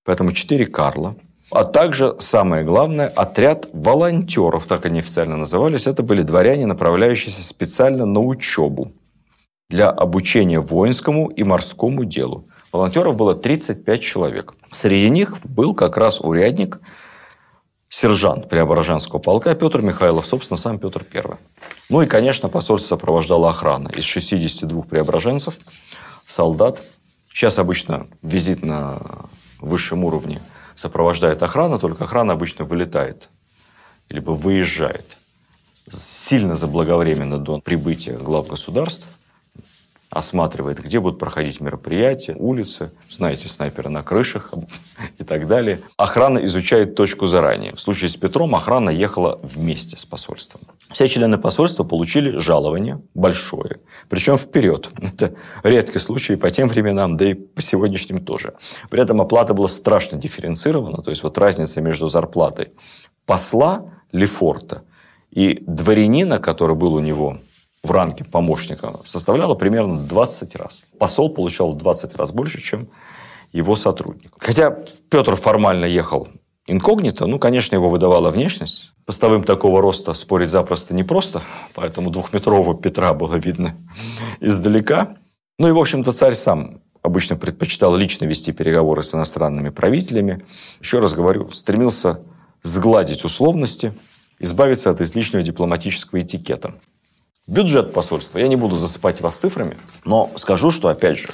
Поэтому 0.03 0.31
четыре 0.31 0.65
Карла. 0.65 1.15
А 1.51 1.63
также, 1.63 2.15
самое 2.19 2.63
главное, 2.63 3.07
отряд 3.07 3.67
волонтеров, 3.71 4.65
так 4.65 4.85
они 4.85 4.99
официально 4.99 5.37
назывались. 5.37 5.87
Это 5.87 6.03
были 6.03 6.21
дворяне, 6.21 6.65
направляющиеся 6.65 7.43
специально 7.43 8.05
на 8.05 8.19
учебу 8.19 8.91
для 9.69 9.89
обучения 9.89 10.59
воинскому 10.59 11.27
и 11.27 11.43
морскому 11.43 12.03
делу. 12.03 12.47
Волонтеров 12.71 13.15
было 13.15 13.35
35 13.35 14.01
человек. 14.01 14.53
Среди 14.71 15.09
них 15.09 15.37
был 15.43 15.73
как 15.73 15.97
раз 15.97 16.19
урядник, 16.19 16.79
сержант 17.89 18.49
Преображенского 18.49 19.19
полка 19.19 19.55
Петр 19.55 19.81
Михайлов, 19.81 20.25
собственно, 20.25 20.57
сам 20.57 20.79
Петр 20.79 21.05
I. 21.13 21.37
Ну 21.89 22.01
и, 22.01 22.07
конечно, 22.07 22.49
посольство 22.49 22.95
сопровождала 22.95 23.49
охрана 23.49 23.89
из 23.89 24.03
62 24.03 24.83
преображенцев, 24.83 25.57
солдат. 26.25 26.81
Сейчас 27.31 27.59
обычно 27.59 28.07
визит 28.21 28.63
на 28.63 29.27
высшем 29.59 30.03
уровне 30.03 30.41
сопровождает 30.75 31.41
охрана, 31.41 31.79
только 31.79 32.03
охрана 32.03 32.33
обычно 32.33 32.65
вылетает, 32.65 33.29
либо 34.09 34.31
выезжает 34.31 35.17
сильно 35.89 36.55
заблаговременно 36.55 37.37
до 37.37 37.59
прибытия 37.59 38.17
глав 38.17 38.47
государств– 38.47 39.07
осматривает, 40.15 40.81
где 40.81 41.01
будут 41.01 41.19
проходить 41.19 41.59
мероприятия, 41.59 42.35
улицы, 42.39 42.91
знаете, 43.09 43.49
снайперы 43.49 43.89
на 43.89 44.01
крышах 44.01 44.53
и 45.17 45.23
так 45.25 45.45
далее. 45.45 45.81
Охрана 45.97 46.39
изучает 46.45 46.95
точку 46.95 47.25
заранее. 47.25 47.73
В 47.73 47.81
случае 47.81 48.09
с 48.09 48.15
Петром 48.15 48.55
охрана 48.55 48.89
ехала 48.89 49.39
вместе 49.43 49.97
с 49.97 50.05
посольством. 50.05 50.61
Все 50.89 51.09
члены 51.09 51.37
посольства 51.37 51.83
получили 51.83 52.37
жалование 52.37 53.01
большое, 53.13 53.81
причем 54.07 54.37
вперед. 54.37 54.89
Это 55.01 55.35
редкий 55.63 55.99
случай 55.99 56.37
по 56.37 56.49
тем 56.49 56.69
временам, 56.69 57.17
да 57.17 57.31
и 57.31 57.33
по 57.33 57.61
сегодняшним 57.61 58.23
тоже. 58.23 58.53
При 58.89 59.01
этом 59.01 59.19
оплата 59.19 59.53
была 59.53 59.67
страшно 59.67 60.17
дифференцирована, 60.17 61.03
то 61.03 61.09
есть 61.09 61.23
вот 61.23 61.37
разница 61.37 61.81
между 61.81 62.07
зарплатой 62.07 62.69
посла 63.25 63.91
Лефорта 64.13 64.83
и 65.29 65.61
дворянина, 65.67 66.39
который 66.39 66.77
был 66.77 66.93
у 66.93 67.01
него 67.01 67.39
в 67.85 67.91
ранге 67.91 68.25
помощника 68.25 68.93
составляла 69.03 69.55
примерно 69.55 69.99
20 69.99 70.55
раз. 70.55 70.85
Посол 70.99 71.29
получал 71.29 71.71
в 71.71 71.77
20 71.77 72.15
раз 72.15 72.31
больше, 72.31 72.61
чем 72.61 72.89
его 73.53 73.75
сотрудник. 73.75 74.31
Хотя 74.37 74.77
Петр 75.09 75.35
формально 75.35 75.85
ехал 75.85 76.27
инкогнито, 76.67 77.27
ну, 77.27 77.39
конечно, 77.39 77.75
его 77.75 77.89
выдавала 77.89 78.29
внешность. 78.29 78.91
Постовым 79.05 79.43
такого 79.43 79.81
роста 79.81 80.13
спорить 80.13 80.49
запросто 80.49 80.95
непросто, 80.95 81.41
поэтому 81.75 82.09
двухметрового 82.09 82.75
Петра 82.75 83.13
было 83.13 83.35
видно 83.35 83.75
издалека. 84.39 85.15
Ну 85.59 85.67
и, 85.67 85.71
в 85.71 85.79
общем-то, 85.79 86.11
царь 86.11 86.33
сам 86.33 86.81
обычно 87.03 87.35
предпочитал 87.35 87.95
лично 87.95 88.25
вести 88.25 88.51
переговоры 88.51 89.03
с 89.03 89.13
иностранными 89.13 89.69
правителями. 89.69 90.45
Еще 90.81 90.99
раз 90.99 91.13
говорю, 91.13 91.51
стремился 91.51 92.21
сгладить 92.63 93.23
условности, 93.23 93.93
избавиться 94.39 94.89
от 94.89 95.01
излишнего 95.01 95.43
дипломатического 95.43 96.19
этикета. 96.19 96.73
Бюджет 97.47 97.93
посольства. 97.93 98.39
Я 98.39 98.47
не 98.47 98.55
буду 98.55 98.75
засыпать 98.75 99.21
вас 99.21 99.35
цифрами, 99.35 99.77
но 100.03 100.31
скажу, 100.35 100.71
что, 100.71 100.87
опять 100.87 101.19
же, 101.19 101.29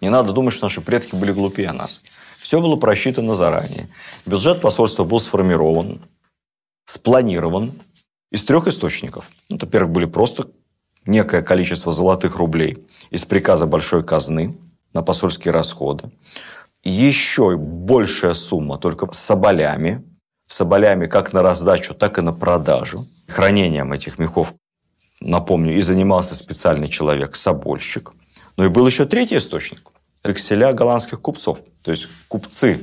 не 0.00 0.08
надо 0.08 0.32
думать, 0.32 0.54
что 0.54 0.64
наши 0.64 0.80
предки 0.80 1.14
были 1.14 1.32
глупее 1.32 1.72
нас. 1.72 2.02
Все 2.38 2.60
было 2.60 2.76
просчитано 2.76 3.34
заранее. 3.34 3.88
Бюджет 4.24 4.62
посольства 4.62 5.04
был 5.04 5.20
сформирован, 5.20 6.00
спланирован 6.86 7.72
из 8.32 8.44
трех 8.44 8.66
источников. 8.68 9.30
Ну, 9.50 9.58
во-первых, 9.60 9.92
были 9.92 10.06
просто 10.06 10.48
некое 11.04 11.42
количество 11.42 11.92
золотых 11.92 12.36
рублей 12.36 12.86
из 13.10 13.26
приказа 13.26 13.66
большой 13.66 14.02
казны 14.02 14.56
на 14.94 15.02
посольские 15.02 15.52
расходы. 15.52 16.10
Еще 16.82 17.58
большая 17.58 18.32
сумма 18.32 18.78
только 18.78 19.12
с 19.12 19.18
соболями. 19.18 20.02
С 20.46 20.56
соболями 20.56 21.06
как 21.06 21.32
на 21.32 21.42
раздачу, 21.42 21.94
так 21.94 22.18
и 22.18 22.22
на 22.22 22.32
продажу. 22.32 23.06
хранением 23.28 23.92
этих 23.92 24.18
мехов, 24.18 24.54
напомню, 25.20 25.76
и 25.76 25.80
занимался 25.80 26.34
специальный 26.34 26.88
человек, 26.88 27.36
собольщик. 27.36 28.12
Но 28.56 28.64
и 28.64 28.68
был 28.68 28.86
еще 28.86 29.04
третий 29.04 29.36
источник– 29.36 29.80
векселя 30.24 30.72
голландских 30.72 31.20
купцов. 31.20 31.60
То 31.82 31.90
есть 31.90 32.08
купцы, 32.28 32.82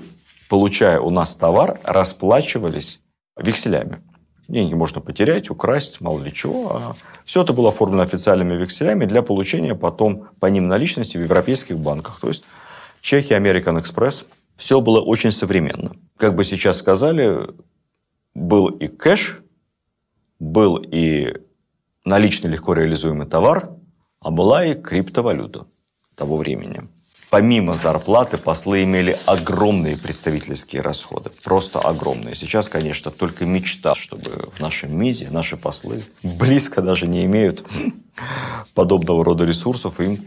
получая 0.49 0.99
у 0.99 1.09
нас 1.09 1.35
товар, 1.35 1.79
расплачивались 1.83 2.99
векселями. 3.37 4.01
Деньги 4.47 4.75
можно 4.75 5.01
потерять, 5.01 5.49
украсть, 5.49 5.99
мало 5.99 6.21
ли 6.23 6.33
чего. 6.33 6.71
А 6.73 6.95
все 7.25 7.41
это 7.41 7.51
было 7.51 7.69
оформлено 7.69 8.03
официальными 8.03 8.55
векселями 8.55 9.05
для 9.05 9.21
получения 9.21 9.75
потом 9.75 10.29
по 10.39 10.45
ним 10.45 10.67
наличности 10.67 11.17
в 11.17 11.21
европейских 11.21 11.77
банках. 11.77 12.19
То 12.21 12.29
есть 12.29 12.45
Чехия, 13.01 13.35
American 13.35 13.81
Express. 13.81 14.25
Все 14.55 14.81
было 14.81 15.01
очень 15.01 15.31
современно. 15.31 15.91
Как 16.17 16.33
бы 16.33 16.43
сейчас 16.43 16.77
сказали, 16.77 17.49
был 18.33 18.67
и 18.67 18.87
кэш, 18.87 19.39
был 20.39 20.77
и 20.77 21.35
наличный 22.07 22.49
легко 22.49 22.73
реализуемый 22.73 23.27
товар, 23.27 23.69
а 24.21 24.31
была 24.31 24.65
и 24.65 24.73
криптовалюта 24.73 25.67
того 26.15 26.37
времени. 26.37 26.87
Помимо 27.29 27.73
зарплаты, 27.73 28.37
послы 28.37 28.83
имели 28.83 29.17
огромные 29.25 29.97
представительские 29.97 30.81
расходы. 30.81 31.29
Просто 31.43 31.79
огромные. 31.79 32.35
Сейчас, 32.35 32.69
конечно, 32.69 33.11
только 33.11 33.45
мечта, 33.45 33.95
чтобы 33.95 34.49
в 34.53 34.61
нашем 34.61 34.97
МИДе 34.97 35.29
наши 35.29 35.57
послы 35.57 36.01
близко 36.23 36.81
даже 36.81 37.05
не 37.05 37.25
имеют 37.25 37.65
подобного 38.73 39.25
рода 39.25 39.43
ресурсов. 39.43 39.99
Им, 39.99 40.17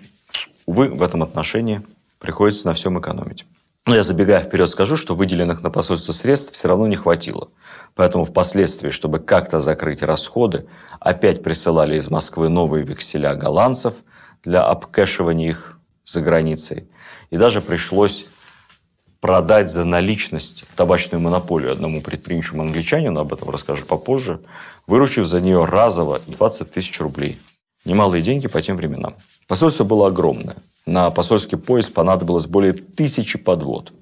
увы, 0.67 0.91
в 0.91 1.03
этом 1.03 1.23
отношении 1.23 1.81
приходится 2.19 2.67
на 2.67 2.75
всем 2.75 3.01
экономить. 3.01 3.47
Но 3.87 3.95
я 3.95 4.03
забегая 4.03 4.43
вперед 4.43 4.69
скажу, 4.69 4.97
что 4.97 5.15
выделенных 5.15 5.63
на 5.63 5.71
посольство 5.71 6.13
средств 6.13 6.53
все 6.53 6.69
равно 6.69 6.87
не 6.87 6.97
хватило. 6.97 7.49
Поэтому 7.95 8.25
впоследствии, 8.25 8.91
чтобы 8.91 9.21
как-то 9.21 9.61
закрыть 9.61 10.03
расходы, 10.03 10.67
опять 11.01 11.43
присылали 11.43 11.97
из 11.97 12.11
Москвы 12.11 12.49
новые 12.49 12.85
векселя 12.85 13.35
голландцев 13.35 14.05
для 14.43 14.63
обкэшивания 14.63 15.49
их 15.49 15.79
за 16.05 16.21
границей. 16.21 16.89
И 17.31 17.37
даже 17.37 17.63
пришлось 17.63 18.27
продать 19.21 19.71
за 19.71 19.85
наличность 19.85 20.65
табачную 20.77 21.21
монополию 21.21 21.73
одному 21.73 22.03
предприимчивому 22.03 22.63
англичанину, 22.63 23.21
об 23.21 23.33
этом 23.33 23.51
расскажу 23.51 23.87
попозже, 23.87 24.41
выручив 24.87 25.27
за 25.27 25.41
нее 25.41 25.65
разово 25.65 26.21
20 26.27 26.71
тысяч 26.71 27.01
рублей. 27.01 27.39
Немалые 27.85 28.23
деньги 28.23 28.47
по 28.47 28.61
тем 28.61 28.77
временам. 28.77 29.15
Посольство 29.47 29.85
было 29.85 30.09
огромное. 30.09 30.57
На 30.91 31.09
посольский 31.13 31.57
поезд 31.57 31.95
понадобилось 31.95 32.47
более 32.47 32.73
тысячи 32.73 33.39
подвод. 33.39 33.93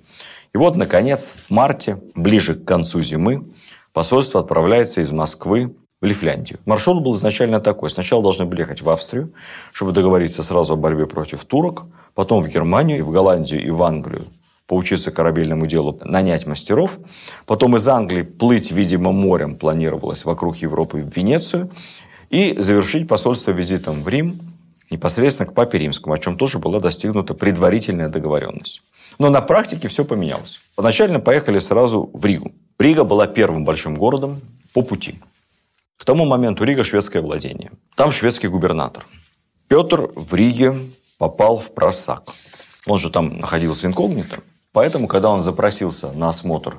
И 0.55 0.57
вот, 0.57 0.75
наконец, 0.75 1.35
в 1.37 1.51
марте, 1.51 2.01
ближе 2.15 2.55
к 2.55 2.65
концу 2.65 3.03
зимы, 3.03 3.45
посольство 3.93 4.41
отправляется 4.41 5.03
из 5.03 5.13
Москвы 5.13 5.77
в 6.01 6.07
Лифляндию. 6.07 6.61
Маршрут 6.65 7.05
был 7.05 7.15
изначально 7.15 7.61
такой. 7.61 7.91
Сначала 7.91 8.23
должны 8.23 8.47
были 8.47 8.61
ехать 8.61 8.81
в 8.81 8.89
Австрию, 8.89 9.35
чтобы 9.71 9.93
договориться 9.93 10.43
сразу 10.43 10.73
о 10.73 10.77
борьбе 10.77 11.07
против 11.07 11.45
турок, 11.45 11.85
потом 12.15 12.43
в 12.43 12.49
Германию, 12.49 13.05
в 13.05 13.11
Голландию 13.11 13.63
и 13.63 13.71
в 13.71 13.83
Англию 13.83 14.25
поучиться 14.67 15.11
корабельному 15.11 15.67
делу, 15.67 15.99
нанять 16.05 16.47
мастеров. 16.47 16.99
Потом 17.45 17.77
из 17.77 17.87
Англии 17.87 18.23
плыть, 18.23 18.73
видимо, 18.73 19.13
морем 19.13 19.57
планировалось 19.57 20.25
вокруг 20.25 20.57
Европы 20.57 21.03
в 21.03 21.15
Венецию. 21.15 21.71
И 22.31 22.55
завершить 22.59 23.09
посольство 23.09 23.51
визитом 23.51 24.03
в 24.03 24.09
Рим 24.09 24.39
непосредственно 24.91 25.51
к 25.51 25.55
Папе 25.55 25.79
Римскому, 25.79 26.15
о 26.15 26.19
чем 26.19 26.37
тоже 26.37 26.59
была 26.59 26.81
достигнута 26.81 27.35
предварительная 27.35 28.09
договоренность. 28.09 28.83
Но 29.19 29.31
на 29.31 29.41
практике 29.41 29.89
все 29.89 30.05
поменялось. 30.05 30.61
Поначально 30.77 31.21
поехали 31.21 31.59
сразу 31.59 32.11
в 32.13 32.25
Ригу. 32.25 32.53
Рига 32.79 33.05
была 33.05 33.27
первым 33.27 33.65
большим 33.65 33.95
городом 33.95 34.41
по 34.73 34.83
пути. 34.83 35.21
К 35.97 36.05
тому 36.05 36.25
моменту 36.27 36.65
Рига– 36.65 36.85
шведское 36.85 37.23
владение. 37.23 37.73
Там 37.97 38.13
шведский 38.13 38.49
губернатор. 38.49 39.05
Петр 39.67 40.11
в 40.15 40.33
Риге 40.35 40.75
попал 41.19 41.59
в 41.59 41.73
просак. 41.75 42.23
Он 42.87 42.99
же 42.99 43.11
там 43.11 43.39
находился 43.39 43.87
инкогнито. 43.87 44.39
Поэтому, 44.73 45.09
когда 45.09 45.31
он 45.31 45.43
запросился 45.43 46.13
на 46.13 46.29
осмотр 46.29 46.77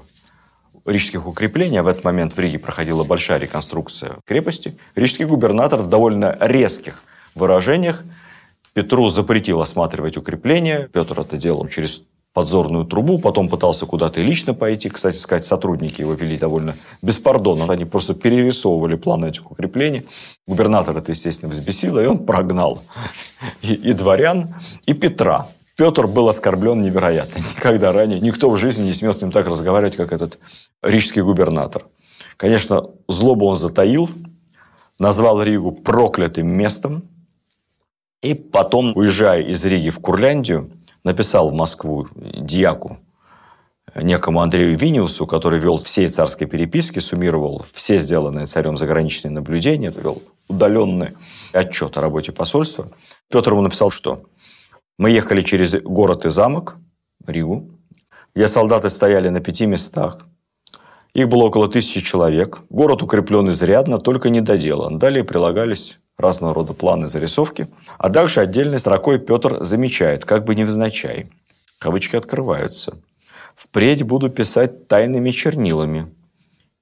рижских 0.85 1.27
укреплений, 1.27 1.77
а 1.77 1.83
в 1.83 1.87
этот 1.87 2.03
момент 2.03 2.33
в 2.33 2.39
Риге 2.39 2.59
проходила 2.59 3.03
большая 3.03 3.39
реконструкция 3.39 4.15
крепости, 4.25 4.77
рижский 4.95 5.25
губернатор 5.25 5.81
в 5.81 5.87
довольно 5.87 6.37
резких 6.39 7.03
выражениях 7.35 8.03
Петру 8.73 9.09
запретил 9.09 9.61
осматривать 9.61 10.17
укрепления. 10.17 10.89
Петр 10.93 11.19
это 11.19 11.37
делал 11.37 11.67
через 11.67 12.03
подзорную 12.33 12.85
трубу, 12.85 13.19
потом 13.19 13.49
пытался 13.49 13.85
куда-то 13.85 14.21
лично 14.21 14.53
пойти. 14.53 14.89
Кстати 14.89 15.17
сказать, 15.17 15.45
сотрудники 15.45 16.01
его 16.01 16.13
вели 16.13 16.37
довольно 16.37 16.75
беспардонно. 17.01 17.65
Они 17.67 17.85
просто 17.85 18.13
перерисовывали 18.13 18.95
планы 18.95 19.27
этих 19.27 19.51
укреплений. 19.51 20.05
Губернатор 20.47 20.95
это, 20.95 21.11
естественно, 21.11 21.51
взбесило, 21.51 22.01
и 22.01 22.05
он 22.05 22.25
прогнал 22.25 22.83
и, 23.61 23.73
и 23.73 23.93
дворян, 23.93 24.55
и 24.85 24.93
Петра. 24.93 25.47
Петр 25.75 26.07
был 26.07 26.29
оскорблен 26.29 26.81
невероятно. 26.81 27.39
Никогда 27.39 27.91
ранее 27.91 28.19
никто 28.19 28.49
в 28.49 28.57
жизни 28.57 28.83
не 28.83 28.93
смел 28.93 29.13
с 29.13 29.21
ним 29.21 29.31
так 29.31 29.47
разговаривать, 29.47 29.95
как 29.95 30.13
этот 30.13 30.39
рижский 30.83 31.21
губернатор. 31.21 31.85
Конечно, 32.37 32.91
злобу 33.07 33.47
он 33.47 33.55
затаил, 33.55 34.09
назвал 34.99 35.41
Ригу 35.41 35.71
проклятым 35.71 36.47
местом, 36.47 37.08
и 38.21 38.33
потом, 38.33 38.95
уезжая 38.95 39.41
из 39.41 39.63
Риги 39.63 39.89
в 39.89 39.99
Курляндию, 39.99 40.71
написал 41.03 41.49
в 41.49 41.53
Москву 41.53 42.07
дьяку, 42.15 42.99
некому 43.95 44.41
Андрею 44.41 44.77
Виниусу, 44.77 45.25
который 45.25 45.59
вел 45.59 45.77
всей 45.77 46.07
царской 46.07 46.47
переписки, 46.47 46.99
суммировал 46.99 47.65
все 47.73 47.97
сделанные 47.97 48.45
царем 48.45 48.77
заграничные 48.77 49.31
наблюдения, 49.31 49.91
вел 49.91 50.21
удаленный 50.47 51.09
отчет 51.53 51.97
о 51.97 52.01
работе 52.01 52.31
посольства. 52.31 52.91
Петр 53.31 53.51
ему 53.51 53.61
написал, 53.61 53.89
что 53.91 54.23
мы 54.97 55.11
ехали 55.11 55.41
через 55.41 55.81
город 55.81 56.25
и 56.25 56.29
замок, 56.29 56.77
Ригу, 57.25 57.69
где 58.35 58.47
солдаты 58.47 58.89
стояли 58.89 59.29
на 59.29 59.39
пяти 59.39 59.65
местах. 59.65 60.25
Их 61.13 61.27
было 61.27 61.45
около 61.45 61.67
тысячи 61.67 62.01
человек. 62.01 62.61
Город 62.69 63.01
укреплен 63.01 63.49
изрядно, 63.49 63.97
только 63.97 64.29
не 64.29 64.41
доделан. 64.41 64.99
Далее 64.99 65.23
прилагались 65.23 65.98
разного 66.19 66.53
рода 66.53 66.73
планы, 66.73 67.07
зарисовки. 67.07 67.67
А 67.97 68.09
дальше 68.09 68.41
отдельной 68.41 68.79
строкой 68.79 69.19
Петр 69.19 69.63
замечает, 69.63 70.25
как 70.25 70.43
бы 70.43 70.53
невзначай. 70.53 71.31
Кавычки 71.79 72.15
открываются. 72.15 72.97
«Впредь 73.55 74.03
буду 74.03 74.29
писать 74.29 74.87
тайными 74.87 75.31
чернилами. 75.31 76.13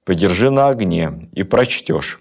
Подержи 0.04 0.50
на 0.50 0.68
огне 0.68 1.28
и 1.32 1.42
прочтешь. 1.42 2.20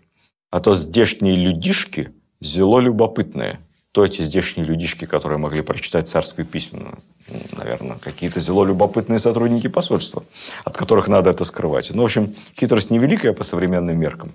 А 0.49 0.59
то 0.59 0.73
здешние 0.73 1.35
людишки 1.35 2.13
зело 2.39 2.79
любопытные». 2.79 3.59
То 3.91 4.05
эти 4.05 4.21
здешние 4.21 4.67
людишки, 4.67 5.05
которые 5.05 5.39
могли 5.39 5.61
прочитать 5.61 6.07
царскую 6.07 6.45
письменную. 6.45 6.97
Наверное, 7.51 7.97
какие-то 7.97 8.39
зело 8.39 8.63
любопытные 8.63 9.19
сотрудники 9.19 9.67
посольства, 9.67 10.23
от 10.65 10.77
которых 10.77 11.07
надо 11.07 11.29
это 11.31 11.43
скрывать. 11.43 11.89
Ну, 11.93 12.01
в 12.03 12.05
общем, 12.05 12.35
хитрость 12.55 12.91
невеликая 12.91 13.33
по 13.33 13.43
современным 13.43 13.99
меркам. 13.99 14.33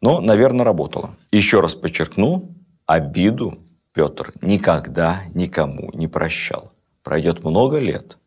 Но, 0.00 0.20
наверное, 0.20 0.64
работало. 0.64 1.10
Еще 1.32 1.60
раз 1.60 1.74
подчеркну, 1.74 2.54
обиду 2.86 3.58
Петр 3.92 4.32
никогда 4.42 5.22
никому 5.34 5.90
не 5.92 6.06
прощал. 6.06 6.72
Пройдет 7.02 7.42
много 7.42 7.78
лет, 7.78 8.18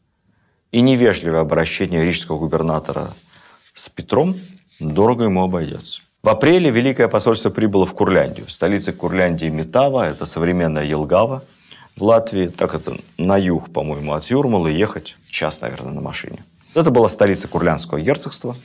и 0.71 0.81
невежливое 0.81 1.41
обращение 1.41 2.03
рижского 2.03 2.39
губернатора 2.39 3.13
с 3.73 3.89
Петром 3.89 4.35
дорого 4.79 5.25
ему 5.25 5.43
обойдется. 5.43 6.01
В 6.25 6.29
апреле 6.29 6.69
Великое 6.69 7.09
посольство 7.09 7.49
прибыло 7.49 7.85
в 7.85 7.93
Курляндию. 7.93 8.47
Столица 8.47 8.93
Курляндии 8.93 9.49
Метава, 9.49 10.07
это 10.07 10.25
современная 10.25 10.85
Елгава 10.85 11.43
в 11.97 12.03
Латвии. 12.03 12.47
Так 12.47 12.75
это 12.75 12.95
на 13.17 13.35
юг, 13.35 13.73
по-моему, 13.73 14.13
от 14.13 14.23
Юрмалы 14.27 14.71
ехать 14.71 15.17
час, 15.29 15.59
наверное, 15.59 15.91
на 15.91 15.99
машине. 15.99 16.45
Это 16.75 16.91
была 16.91 17.09
столица 17.09 17.49
Курлянского 17.49 17.99
герцогства. 17.99 18.55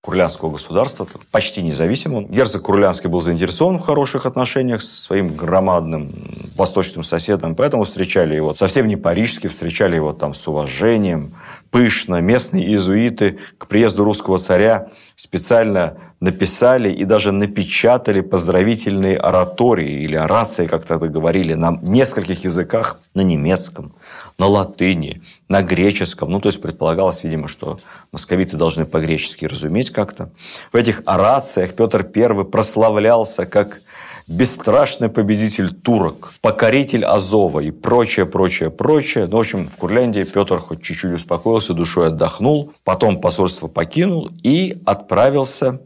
Курлянского 0.00 0.52
государства, 0.52 1.08
почти 1.32 1.60
независимым. 1.60 2.26
Герцог 2.28 2.62
Курлянский 2.62 3.10
был 3.10 3.20
заинтересован 3.20 3.78
в 3.78 3.82
хороших 3.82 4.26
отношениях 4.26 4.80
с 4.80 5.02
своим 5.02 5.34
громадным 5.34 6.14
восточным 6.54 7.02
соседом, 7.02 7.56
поэтому 7.56 7.82
встречали 7.82 8.36
его 8.36 8.54
совсем 8.54 8.86
не 8.86 8.94
парижски, 8.94 9.48
встречали 9.48 9.96
его 9.96 10.12
там 10.12 10.34
с 10.34 10.46
уважением, 10.46 11.34
пышно. 11.70 12.20
Местные 12.20 12.66
иезуиты 12.66 13.38
к 13.58 13.66
приезду 13.66 14.04
русского 14.04 14.38
царя 14.38 14.88
специально 15.16 15.96
написали 16.20 16.92
и 16.92 17.04
даже 17.04 17.30
напечатали 17.30 18.20
поздравительные 18.20 19.16
оратории 19.16 20.02
или 20.02 20.16
орации, 20.16 20.66
как 20.66 20.84
тогда 20.84 21.06
говорили, 21.06 21.54
на 21.54 21.78
нескольких 21.82 22.44
языках, 22.44 22.98
на 23.14 23.20
немецком, 23.20 23.94
на 24.38 24.46
латыни, 24.46 25.22
на 25.48 25.62
греческом. 25.62 26.30
Ну, 26.30 26.40
то 26.40 26.48
есть 26.48 26.60
предполагалось, 26.60 27.22
видимо, 27.22 27.46
что 27.46 27.78
московиты 28.12 28.56
должны 28.56 28.84
по-гречески 28.84 29.44
разуметь 29.44 29.90
как-то. 29.90 30.30
В 30.72 30.76
этих 30.76 31.02
орациях 31.06 31.74
Петр 31.74 32.06
I 32.14 32.44
прославлялся 32.44 33.46
как 33.46 33.80
бесстрашный 34.28 35.08
победитель 35.08 35.74
турок, 35.74 36.32
покоритель 36.42 37.04
Азова 37.04 37.60
и 37.60 37.70
прочее, 37.70 38.26
прочее, 38.26 38.70
прочее. 38.70 39.26
Ну, 39.26 39.38
в 39.38 39.40
общем, 39.40 39.68
в 39.68 39.76
Курляндии 39.76 40.22
Петр 40.24 40.58
хоть 40.58 40.82
чуть-чуть 40.82 41.12
успокоился, 41.12 41.72
душой 41.72 42.08
отдохнул, 42.08 42.72
потом 42.84 43.20
посольство 43.20 43.68
покинул 43.68 44.30
и 44.42 44.80
отправился 44.84 45.80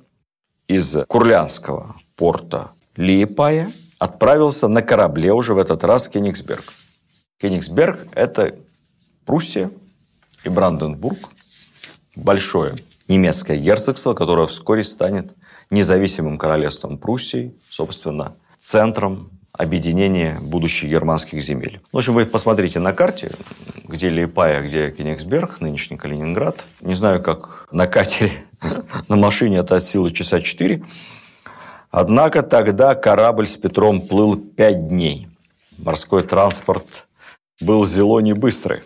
из 0.66 0.96
Курлянского 1.06 1.96
порта 2.16 2.70
Лиепая 2.96 3.70
отправился 3.98 4.68
на 4.68 4.82
корабле 4.82 5.32
уже 5.32 5.54
в 5.54 5.58
этот 5.58 5.84
раз 5.84 6.06
в 6.06 6.10
Кенигсберг. 6.10 6.64
Кенигсберг– 7.38 8.08
это 8.14 8.56
Пруссия 9.24 9.70
и 10.44 10.48
Бранденбург, 10.48 11.18
большое 12.16 12.74
немецкое 13.08 13.58
герцогство, 13.58 14.14
которое 14.14 14.48
вскоре 14.48 14.84
станет 14.84 15.34
независимым 15.72 16.38
королевством 16.38 16.98
Пруссии, 16.98 17.54
собственно, 17.68 18.36
центром 18.58 19.30
объединения 19.52 20.38
будущих 20.40 20.90
германских 20.90 21.42
земель. 21.42 21.80
В 21.92 21.98
общем, 21.98 22.14
вы 22.14 22.26
посмотрите 22.26 22.78
на 22.78 22.92
карте, 22.92 23.32
где 23.84 24.08
Лейпая, 24.08 24.62
где 24.62 24.90
Кенигсберг, 24.90 25.60
нынешний 25.60 25.96
Калининград. 25.96 26.64
Не 26.80 26.94
знаю, 26.94 27.22
как 27.22 27.68
на 27.72 27.86
катере, 27.86 28.32
на 29.08 29.16
машине 29.16 29.58
это 29.58 29.76
от 29.76 29.84
силы 29.84 30.10
часа 30.10 30.40
4. 30.40 30.84
Однако 31.90 32.42
тогда 32.42 32.94
корабль 32.94 33.46
с 33.46 33.56
Петром 33.56 34.00
плыл 34.00 34.36
5 34.36 34.88
дней. 34.88 35.28
Морской 35.78 36.22
транспорт 36.22 37.06
был 37.60 37.86
зело 37.86 38.20
не 38.20 38.34
быстрый. 38.34 38.80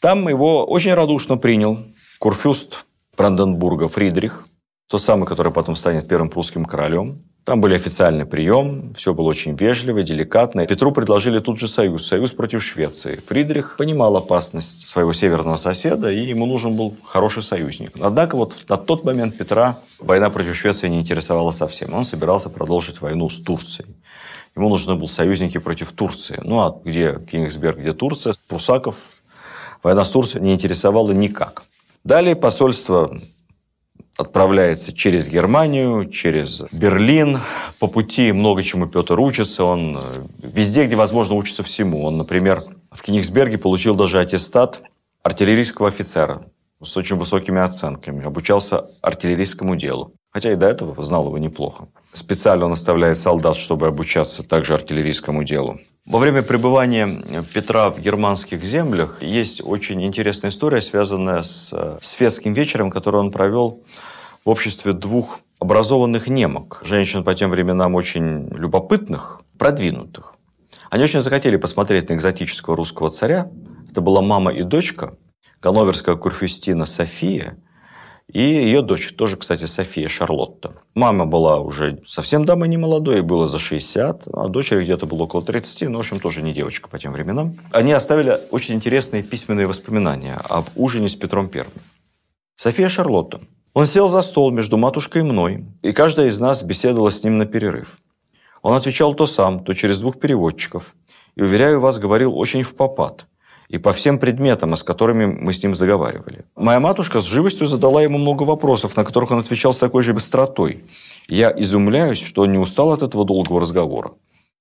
Там 0.00 0.28
его 0.28 0.64
очень 0.64 0.94
радушно 0.94 1.36
принял 1.36 1.78
курфюст 2.18 2.86
Бранденбурга 3.16 3.88
Фридрих, 3.88 4.46
тот 4.88 5.02
самый, 5.02 5.26
который 5.26 5.52
потом 5.52 5.76
станет 5.76 6.08
первым 6.08 6.30
прусским 6.30 6.64
королем. 6.64 7.22
Там 7.44 7.62
были 7.62 7.74
официальный 7.74 8.26
прием, 8.26 8.92
все 8.94 9.14
было 9.14 9.28
очень 9.28 9.54
вежливо, 9.54 10.02
деликатно. 10.02 10.66
Петру 10.66 10.92
предложили 10.92 11.38
тут 11.38 11.58
же 11.58 11.66
союз, 11.66 12.06
союз 12.06 12.32
против 12.32 12.62
Швеции. 12.62 13.22
Фридрих 13.26 13.76
понимал 13.78 14.16
опасность 14.18 14.86
своего 14.86 15.14
северного 15.14 15.56
соседа, 15.56 16.10
и 16.10 16.26
ему 16.26 16.44
нужен 16.44 16.74
был 16.74 16.94
хороший 17.04 17.42
союзник. 17.42 17.92
Однако 18.00 18.36
вот 18.36 18.66
на 18.68 18.76
тот 18.76 19.04
момент 19.04 19.38
Петра 19.38 19.78
война 19.98 20.28
против 20.28 20.56
Швеции 20.56 20.88
не 20.88 21.00
интересовала 21.00 21.50
совсем. 21.52 21.94
Он 21.94 22.04
собирался 22.04 22.50
продолжить 22.50 23.00
войну 23.00 23.30
с 23.30 23.40
Турцией. 23.40 23.96
Ему 24.54 24.68
нужны 24.68 24.96
были 24.96 25.06
союзники 25.06 25.56
против 25.56 25.92
Турции. 25.92 26.38
Ну, 26.42 26.60
а 26.60 26.80
где 26.84 27.18
Кенигсберг, 27.30 27.78
где 27.78 27.94
Турция? 27.94 28.34
Прусаков 28.46 28.96
война 29.82 30.04
с 30.04 30.10
Турцией 30.10 30.44
не 30.44 30.52
интересовала 30.52 31.12
никак. 31.12 31.62
Далее 32.04 32.36
посольство 32.36 33.10
отправляется 34.18 34.92
через 34.92 35.28
Германию, 35.28 36.10
через 36.10 36.62
Берлин. 36.72 37.38
По 37.78 37.86
пути 37.86 38.32
много 38.32 38.62
чему 38.64 38.88
Петр 38.88 39.18
учится. 39.18 39.64
Он 39.64 39.96
э, 39.96 40.00
везде, 40.42 40.86
где 40.86 40.96
возможно, 40.96 41.36
учится 41.36 41.62
всему. 41.62 42.04
Он, 42.04 42.18
например, 42.18 42.64
в 42.90 43.00
Кенигсберге 43.00 43.58
получил 43.58 43.94
даже 43.94 44.20
аттестат 44.20 44.82
артиллерийского 45.22 45.88
офицера 45.88 46.42
с 46.82 46.96
очень 46.96 47.16
высокими 47.16 47.60
оценками. 47.60 48.24
Обучался 48.24 48.90
артиллерийскому 49.02 49.76
делу. 49.76 50.12
Хотя 50.30 50.52
и 50.52 50.56
до 50.56 50.66
этого 50.66 51.00
знал 51.00 51.26
его 51.26 51.38
неплохо. 51.38 51.88
Специально 52.12 52.66
он 52.66 52.72
оставляет 52.72 53.18
солдат, 53.18 53.56
чтобы 53.56 53.86
обучаться 53.86 54.42
также 54.42 54.74
артиллерийскому 54.74 55.44
делу. 55.44 55.80
Во 56.08 56.18
время 56.18 56.42
пребывания 56.42 57.22
Петра 57.52 57.90
в 57.90 58.00
германских 58.00 58.64
землях 58.64 59.22
есть 59.22 59.60
очень 59.62 60.02
интересная 60.02 60.50
история, 60.50 60.80
связанная 60.80 61.42
с 61.42 61.68
э, 61.70 61.98
светским 62.00 62.54
вечером, 62.54 62.90
который 62.90 63.20
он 63.20 63.30
провел 63.30 63.84
в 64.42 64.48
обществе 64.48 64.94
двух 64.94 65.40
образованных 65.58 66.26
немок, 66.26 66.80
женщин 66.82 67.24
по 67.24 67.34
тем 67.34 67.50
временам 67.50 67.94
очень 67.94 68.48
любопытных, 68.48 69.42
продвинутых. 69.58 70.36
Они 70.88 71.04
очень 71.04 71.20
захотели 71.20 71.58
посмотреть 71.58 72.08
на 72.08 72.14
экзотического 72.14 72.74
русского 72.74 73.10
царя. 73.10 73.50
Это 73.90 74.00
была 74.00 74.22
мама 74.22 74.50
и 74.50 74.62
дочка, 74.62 75.14
ганноверская 75.60 76.16
курфюстина 76.16 76.86
София– 76.86 77.58
и 78.30 78.40
ее 78.40 78.82
дочь, 78.82 79.14
тоже, 79.14 79.36
кстати, 79.36 79.64
София 79.64 80.06
Шарлотта. 80.06 80.72
Мама 80.94 81.24
была 81.24 81.60
уже 81.60 82.02
совсем 82.06 82.44
дамой 82.44 82.68
не 82.68 82.76
молодой, 82.76 83.22
было 83.22 83.46
за 83.46 83.58
60, 83.58 84.28
а 84.30 84.48
дочери 84.48 84.84
где-то 84.84 85.06
было 85.06 85.22
около 85.22 85.42
30, 85.42 85.88
ну, 85.88 85.96
в 85.96 86.00
общем, 86.00 86.20
тоже 86.20 86.42
не 86.42 86.52
девочка 86.52 86.90
по 86.90 86.98
тем 86.98 87.12
временам. 87.12 87.56
Они 87.72 87.92
оставили 87.92 88.38
очень 88.50 88.74
интересные 88.74 89.22
письменные 89.22 89.66
воспоминания 89.66 90.34
об 90.48 90.66
ужине 90.76 91.08
с 91.08 91.16
Петром 91.16 91.48
Первым. 91.48 91.72
София 92.56 92.90
Шарлотта. 92.90 93.40
Он 93.72 93.86
сел 93.86 94.08
за 94.08 94.20
стол 94.20 94.50
между 94.50 94.76
матушкой 94.76 95.22
и 95.22 95.24
мной, 95.24 95.64
и 95.82 95.92
каждая 95.92 96.28
из 96.28 96.38
нас 96.38 96.62
беседовала 96.62 97.10
с 97.10 97.24
ним 97.24 97.38
на 97.38 97.46
перерыв. 97.46 97.98
Он 98.60 98.74
отвечал 98.74 99.14
то 99.14 99.26
сам, 99.26 99.64
то 99.64 99.72
через 99.72 100.00
двух 100.00 100.18
переводчиков, 100.18 100.94
и, 101.34 101.42
уверяю 101.42 101.80
вас, 101.80 101.98
говорил 101.98 102.36
очень 102.36 102.62
в 102.62 102.74
попад– 102.74 103.26
и 103.68 103.78
по 103.78 103.92
всем 103.92 104.18
предметам, 104.18 104.74
с 104.74 104.82
которыми 104.82 105.26
мы 105.26 105.52
с 105.52 105.62
ним 105.62 105.74
заговаривали. 105.74 106.44
Моя 106.56 106.80
матушка 106.80 107.20
с 107.20 107.24
живостью 107.24 107.66
задала 107.66 108.02
ему 108.02 108.18
много 108.18 108.44
вопросов, 108.44 108.96
на 108.96 109.04
которых 109.04 109.30
он 109.30 109.40
отвечал 109.40 109.72
с 109.72 109.78
такой 109.78 110.02
же 110.02 110.14
быстротой. 110.14 110.84
Я 111.28 111.52
изумляюсь, 111.56 112.22
что 112.22 112.42
он 112.42 112.52
не 112.52 112.58
устал 112.58 112.92
от 112.92 113.02
этого 113.02 113.24
долгого 113.24 113.60
разговора. 113.60 114.12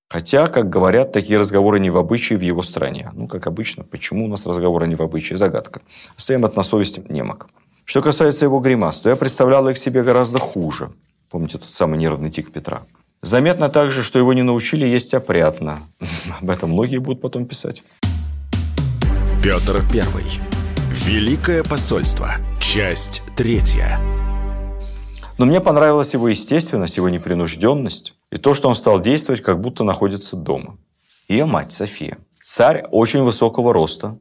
Хотя, 0.10 0.48
как 0.48 0.70
говорят, 0.70 1.12
такие 1.12 1.40
разговоры 1.40 1.80
не 1.80 1.90
в 1.90 1.98
обычае 1.98 2.38
в 2.38 2.42
его 2.42 2.62
стране. 2.62 3.12
Ну, 3.14 3.28
как 3.28 3.48
обычно, 3.48 3.84
почему 3.84 4.26
у 4.26 4.28
нас 4.28 4.46
разговоры 4.46 4.88
не 4.88 4.96
в 4.96 5.02
обычае? 5.02 5.38
Загадка. 5.38 5.82
Оставим 6.18 6.46
это 6.46 6.56
на 6.58 6.64
совести 6.64 7.04
немок. 7.10 7.48
Что 7.84 8.02
касается 8.02 8.46
его 8.46 8.60
гримас, 8.60 9.00
то 9.00 9.10
я 9.10 9.16
представлял 9.16 9.68
их 9.70 9.78
себе 9.78 10.04
гораздо 10.04 10.40
хуже. 10.40 10.92
Помните 11.30 11.58
тот 11.58 11.72
самый 11.72 11.98
нервный 11.98 12.30
тик 12.30 12.52
Петра? 12.52 12.84
Заметно 13.22 13.70
также, 13.70 14.04
что 14.04 14.20
его 14.20 14.34
не 14.34 14.44
научили 14.44 14.86
есть 14.86 15.14
опрятно. 15.14 15.80
Об 16.42 16.50
этом 16.50 16.72
многие 16.72 17.00
будут 17.00 17.22
потом 17.22 17.46
писать. 17.46 17.84
Петр 19.48 19.82
I. 19.94 20.04
Великое 20.92 21.64
посольство. 21.64 22.32
Часть 22.60 23.22
третья. 23.38 23.98
Но 25.38 25.46
мне 25.46 25.62
понравилась 25.62 26.14
его 26.14 26.28
естественность, 26.28 26.98
его 26.98 27.08
непринужденность 27.08 28.14
и 28.30 28.36
то, 28.36 28.54
что 28.54 28.68
он 28.68 28.76
стал 28.76 29.00
действовать, 29.00 29.42
как 29.42 29.62
будто 29.62 29.86
находится 29.86 30.36
дома. 30.36 30.78
Ее 31.30 31.46
мать 31.46 31.72
София. 31.72 32.18
Царь 32.42 32.84
очень 32.92 33.22
высокого 33.22 33.72
роста, 33.72 34.20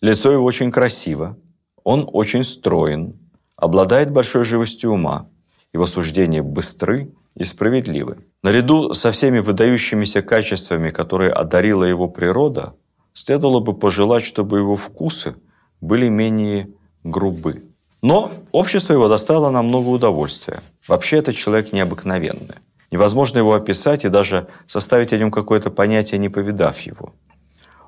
лицо 0.00 0.32
его 0.32 0.46
очень 0.46 0.72
красиво, 0.72 1.36
он 1.84 2.08
очень 2.10 2.42
строен, 2.42 3.18
обладает 3.54 4.10
большой 4.10 4.44
живостью 4.44 4.92
ума, 4.92 5.28
его 5.74 5.84
суждения 5.84 6.42
быстры 6.42 7.12
и 7.34 7.44
справедливы. 7.44 8.16
Наряду 8.42 8.94
со 8.94 9.12
всеми 9.12 9.40
выдающимися 9.40 10.22
качествами, 10.22 10.88
которые 10.88 11.32
одарила 11.32 11.84
его 11.84 12.08
природа– 12.08 12.72
следовало 13.18 13.60
бы 13.60 13.74
пожелать, 13.74 14.24
чтобы 14.24 14.58
его 14.58 14.76
вкусы 14.76 15.34
были 15.80 16.08
менее 16.08 16.68
грубы. 17.02 17.64
Но 18.00 18.30
общество 18.52 18.92
его 18.92 19.08
доставило 19.08 19.50
нам 19.50 19.66
много 19.66 19.88
удовольствия. 19.88 20.60
Вообще, 20.86 21.18
это 21.18 21.32
человек 21.32 21.72
необыкновенный. 21.72 22.56
Невозможно 22.92 23.38
его 23.38 23.54
описать 23.54 24.04
и 24.04 24.08
даже 24.08 24.46
составить 24.66 25.12
о 25.12 25.18
нем 25.18 25.30
какое-то 25.30 25.70
понятие, 25.70 26.18
не 26.20 26.28
повидав 26.28 26.78
его. 26.80 27.12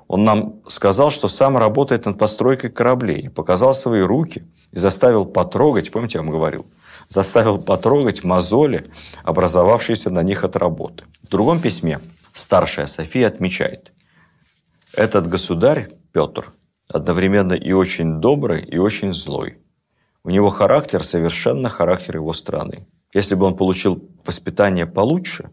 Он 0.07 0.25
нам 0.25 0.55
сказал, 0.67 1.11
что 1.11 1.29
сам 1.29 1.55
работает 1.55 2.05
над 2.05 2.17
постройкой 2.17 2.69
кораблей, 2.69 3.29
показал 3.29 3.73
свои 3.73 4.01
руки 4.01 4.43
и 4.73 4.79
заставил 4.79 5.25
потрогать, 5.25 5.91
помните, 5.91 6.17
я 6.17 6.23
вам 6.23 6.31
говорил, 6.31 6.65
заставил 7.07 7.57
потрогать 7.57 8.25
мозоли, 8.25 8.91
образовавшиеся 9.23 10.09
на 10.09 10.23
них 10.23 10.43
от 10.43 10.57
работы. 10.57 11.05
В 11.23 11.29
другом 11.29 11.61
письме 11.61 12.01
старшая 12.33 12.87
София 12.87 13.27
отмечает, 13.27 13.93
этот 14.93 15.27
государь, 15.27 15.89
Петр, 16.11 16.51
одновременно 16.89 17.53
и 17.53 17.71
очень 17.71 18.19
добрый, 18.19 18.61
и 18.61 18.77
очень 18.77 19.13
злой. 19.13 19.57
У 20.23 20.29
него 20.29 20.49
характер 20.49 21.03
совершенно 21.03 21.69
характер 21.69 22.17
его 22.17 22.33
страны. 22.33 22.87
Если 23.13 23.35
бы 23.35 23.45
он 23.45 23.55
получил 23.55 24.03
воспитание 24.25 24.85
получше, 24.85 25.49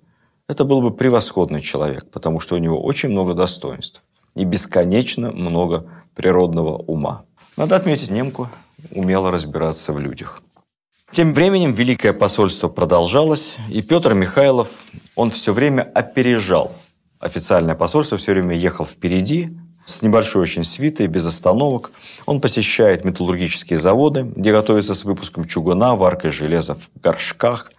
это 0.49 0.65
был 0.65 0.81
бы 0.81 0.95
превосходный 0.95 1.61
человек, 1.61 2.11
потому 2.11 2.41
что 2.41 2.57
у 2.57 2.59
него 2.59 2.83
очень 2.83 3.11
много 3.11 3.35
достоинств 3.35 4.03
и 4.35 4.45
бесконечно 4.45 5.31
много 5.31 5.91
природного 6.15 6.77
ума. 6.77 7.25
Надо 7.57 7.77
отметить, 7.77 8.11
немку 8.11 8.49
умело 8.91 9.31
разбираться 9.31 9.93
в 9.93 9.99
людях. 9.99 10.43
Тем 11.13 11.33
временем 11.33 11.73
Великое 11.73 12.13
посольство 12.13 12.69
продолжалось, 12.69 13.57
и 13.71 13.83
Петр 13.83 14.15
Михайлов, 14.15 14.69
он 15.17 15.31
все 15.31 15.53
время 15.53 15.83
опережал 15.83 16.73
официальное 17.21 17.75
посольство 17.75 18.19
все 18.19 18.33
время 18.33 18.57
ехал 18.57 18.85
впереди, 18.85 19.51
с 19.85 20.03
небольшой 20.03 20.43
очень 20.43 20.65
свитой, 20.65 21.07
без 21.07 21.25
остановок. 21.25 21.91
Он 22.27 22.41
посещает 22.41 23.05
металлургические 23.05 23.79
заводы, 23.79 24.23
где 24.23 24.53
готовится 24.53 24.95
с 24.95 25.05
выпуском 25.05 25.47
чугуна, 25.47 25.97
варкой 25.97 26.31
железа 26.31 26.75
в 26.75 26.91
горшках, 27.03 27.73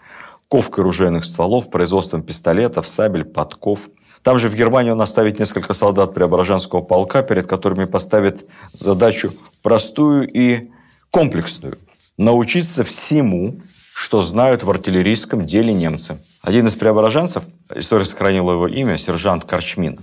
ковкой 0.48 0.84
ружейных 0.84 1.24
стволов, 1.24 1.70
производством 1.70 2.24
пистолетов, 2.24 2.88
сабель, 2.88 3.26
подков. 3.26 3.90
Там 4.24 4.40
же 4.40 4.50
в 4.50 4.56
Германии 4.56 4.92
он 4.92 5.02
оставит 5.02 5.40
несколько 5.40 5.74
солдат 5.74 6.14
Преображенского 6.14 6.82
полка, 6.82 7.22
перед 7.22 7.46
которыми 7.48 7.86
поставит 7.86 8.48
задачу 8.74 9.34
простую 9.62 10.28
и 10.28 10.72
комплексную– 11.12 11.78
научиться 12.20 12.84
всему, 12.84 13.62
что 14.00 14.22
знают 14.22 14.64
в 14.64 14.70
артиллерийском 14.70 15.46
деле 15.46 15.74
немцы. 15.74 16.22
Один 16.42 16.68
из 16.68 16.76
преображенцев, 16.76 17.44
история 17.76 18.06
сохранила 18.06 18.54
его 18.54 18.66
имя, 18.66 18.98
сержант 18.98 19.44
Корчмин, 19.44 20.00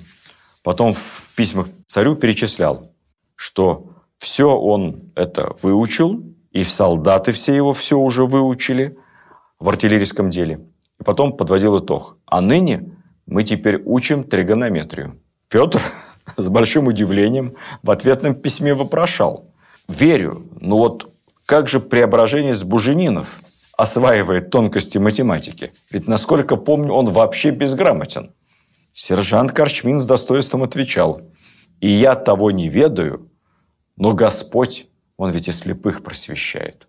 потом 0.63 0.93
в 0.93 1.31
письмах 1.35 1.69
царю 1.87 2.15
перечислял, 2.15 2.93
что 3.37 3.95
все 4.19 4.55
он 4.55 5.13
это 5.15 5.57
выучил, 5.63 6.23
и 6.51 6.63
солдаты 6.63 7.33
все 7.33 7.55
его 7.55 7.73
все 7.73 7.99
уже 7.99 8.27
выучили 8.27 8.99
в 9.59 9.67
артиллерийском 9.71 10.29
деле. 10.29 10.61
И 11.01 11.03
Потом 11.03 11.35
подводил 11.35 11.79
итог. 11.79 12.19
А 12.27 12.43
ныне 12.43 12.93
мы 13.25 13.45
теперь 13.45 13.81
учим 13.87 14.25
тригонометрию. 14.25 15.19
Петр 15.49 15.81
с 16.37 16.49
большим 16.51 16.87
удивлением 16.87 17.55
в 17.83 17.91
ответном 17.91 18.35
письме 18.35 18.75
вопрошал. 18.75 19.55
Верю, 19.89 20.45
но 20.61 20.77
вот 20.77 21.11
как 21.47 21.67
же 21.67 21.81
преображение 21.81 22.53
с 22.55 22.63
Буженинов 22.63 23.41
осваивает 23.77 24.51
тонкости 24.51 24.99
математики? 24.99 25.73
Ведь, 25.91 26.09
насколько 26.09 26.57
помню, 26.57 26.93
он 26.93 27.07
вообще 27.07 27.51
безграмотен. 27.51 28.35
Сержант 28.93 29.53
Корчмин 29.53 30.01
с 30.01 30.07
достоинством 30.07 30.63
отвечал. 30.63 31.21
И 31.81 31.89
я 31.89 32.15
того 32.15 32.51
не 32.51 32.69
ведаю, 32.69 33.31
но 33.97 34.13
Господь, 34.13 34.87
Он 35.19 35.31
ведь 35.31 35.49
и 35.49 35.53
слепых 35.53 36.03
просвещает. 36.03 36.89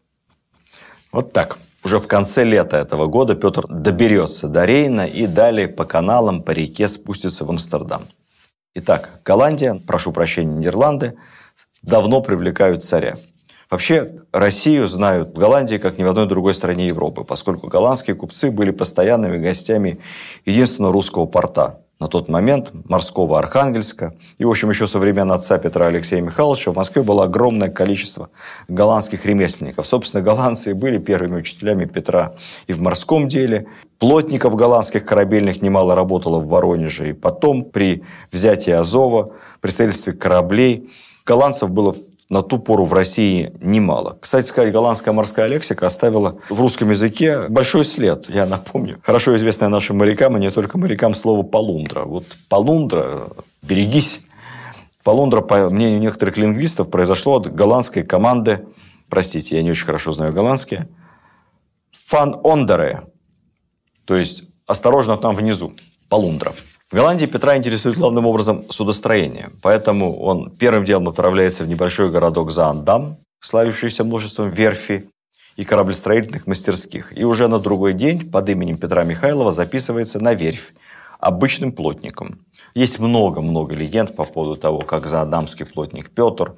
Вот 1.11 1.33
так. 1.33 1.57
Уже 1.83 1.99
в 1.99 2.07
конце 2.07 2.43
лета 2.43 2.77
этого 2.77 3.07
года 3.07 3.35
Петр 3.35 3.65
доберется 3.67 4.49
до 4.49 4.65
Рейна 4.65 5.05
и 5.05 5.27
далее 5.27 5.69
по 5.69 5.85
каналам, 5.85 6.43
по 6.43 6.51
реке 6.51 6.89
спустится 6.89 7.45
в 7.45 7.49
Амстердам. 7.49 8.07
Итак, 8.75 9.21
Голландия, 9.23 9.81
прошу 9.87 10.11
прощения, 10.11 10.53
Нидерланды, 10.53 11.17
давно 11.81 12.21
привлекают 12.21 12.83
царя. 12.83 13.17
Вообще, 13.69 14.21
Россию 14.31 14.87
знают 14.87 15.35
в 15.35 15.37
Голландии 15.37 15.77
как 15.77 15.97
ни 15.97 16.03
в 16.03 16.07
одной 16.07 16.27
другой 16.27 16.53
стране 16.53 16.87
Европы, 16.87 17.23
поскольку 17.23 17.67
голландские 17.67 18.15
купцы 18.15 18.49
были 18.49 18.71
постоянными 18.71 19.37
гостями 19.37 19.99
единственного 20.45 20.93
русского 20.93 21.25
порта 21.25 21.81
на 21.99 22.07
тот 22.07 22.29
момент 22.29 22.71
морского 22.87 23.39
Архангельска. 23.39 24.13
И, 24.37 24.45
в 24.45 24.49
общем, 24.49 24.69
еще 24.69 24.85
со 24.85 24.99
времен 24.99 25.31
отца 25.31 25.57
Петра 25.57 25.87
Алексея 25.87 26.21
Михайловича 26.21 26.71
в 26.71 26.75
Москве 26.75 27.01
было 27.01 27.23
огромное 27.23 27.69
количество 27.69 28.29
голландских 28.67 29.25
ремесленников. 29.25 29.85
Собственно, 29.87 30.23
голландцы 30.23 30.75
были 30.75 30.99
первыми 30.99 31.37
учителями 31.37 31.85
Петра 31.85 32.35
и 32.67 32.73
в 32.73 32.81
морском 32.81 33.27
деле. 33.27 33.67
Плотников 33.99 34.55
голландских 34.55 35.05
корабельных 35.05 35.61
немало 35.63 35.95
работало 35.95 36.37
в 36.37 36.47
Воронеже. 36.47 37.09
И 37.09 37.13
потом, 37.13 37.65
при 37.65 38.03
взятии 38.31 38.71
Азова, 38.71 39.33
при 39.59 39.71
строительстве 39.71 40.13
кораблей, 40.13 40.91
голландцев 41.25 41.71
было 41.71 41.95
на 42.29 42.41
ту 42.41 42.59
пору 42.59 42.85
в 42.85 42.93
России 42.93 43.53
немало. 43.61 44.17
Кстати 44.19 44.47
сказать, 44.47 44.73
голландская 44.73 45.13
морская 45.13 45.47
лексика 45.47 45.87
оставила 45.87 46.39
в 46.49 46.59
русском 46.59 46.89
языке 46.89 47.47
большой 47.47 47.85
след. 47.85 48.29
Я 48.29 48.45
напомню, 48.45 48.99
хорошо 49.03 49.35
известное 49.37 49.69
нашим 49.69 49.97
морякам, 49.97 50.37
и 50.37 50.41
не 50.41 50.51
только 50.51 50.77
морякам, 50.77 51.13
слово 51.13 51.43
«полундра». 51.43 52.03
Вот 52.03 52.25
«полундра», 52.49 53.29
берегись. 53.61 54.21
«Полундра», 55.03 55.41
по 55.41 55.69
мнению 55.69 55.99
некоторых 55.99 56.37
лингвистов, 56.37 56.89
произошло 56.89 57.37
от 57.37 57.53
голландской 57.53 58.03
команды, 58.03 58.65
простите, 59.09 59.55
я 59.55 59.63
не 59.63 59.71
очень 59.71 59.85
хорошо 59.85 60.11
знаю 60.11 60.33
голландский, 60.33 60.79
«фан 61.93 62.35
ондере», 62.43 63.03
то 64.03 64.17
есть 64.17 64.43
«осторожно 64.65 65.15
там 65.15 65.33
внизу», 65.33 65.73
«полундра». 66.09 66.51
В 66.89 66.95
Голландии 66.95 67.25
Петра 67.25 67.57
интересует 67.57 67.97
главным 67.97 68.25
образом 68.27 68.63
судостроение, 68.69 69.49
поэтому 69.61 70.17
он 70.21 70.51
первым 70.51 70.85
делом 70.85 71.09
отправляется 71.09 71.65
в 71.65 71.67
небольшой 71.67 72.09
городок 72.09 72.49
Заандам, 72.49 73.17
славившийся 73.41 74.05
множеством 74.05 74.51
верфи 74.51 75.09
и 75.57 75.65
кораблестроительных 75.65 76.47
мастерских, 76.47 77.11
и 77.11 77.25
уже 77.25 77.49
на 77.49 77.59
другой 77.59 77.91
день 77.91 78.31
под 78.31 78.47
именем 78.47 78.77
Петра 78.77 79.03
Михайлова 79.03 79.51
записывается 79.51 80.21
на 80.21 80.33
верфь 80.33 80.73
обычным 81.19 81.73
плотником. 81.73 82.45
Есть 82.73 82.99
много-много 82.99 83.75
легенд 83.75 84.15
по 84.15 84.23
поводу 84.23 84.55
того, 84.55 84.79
как 84.79 85.07
заадамский 85.07 85.65
плотник 85.65 86.09
Петр 86.11 86.53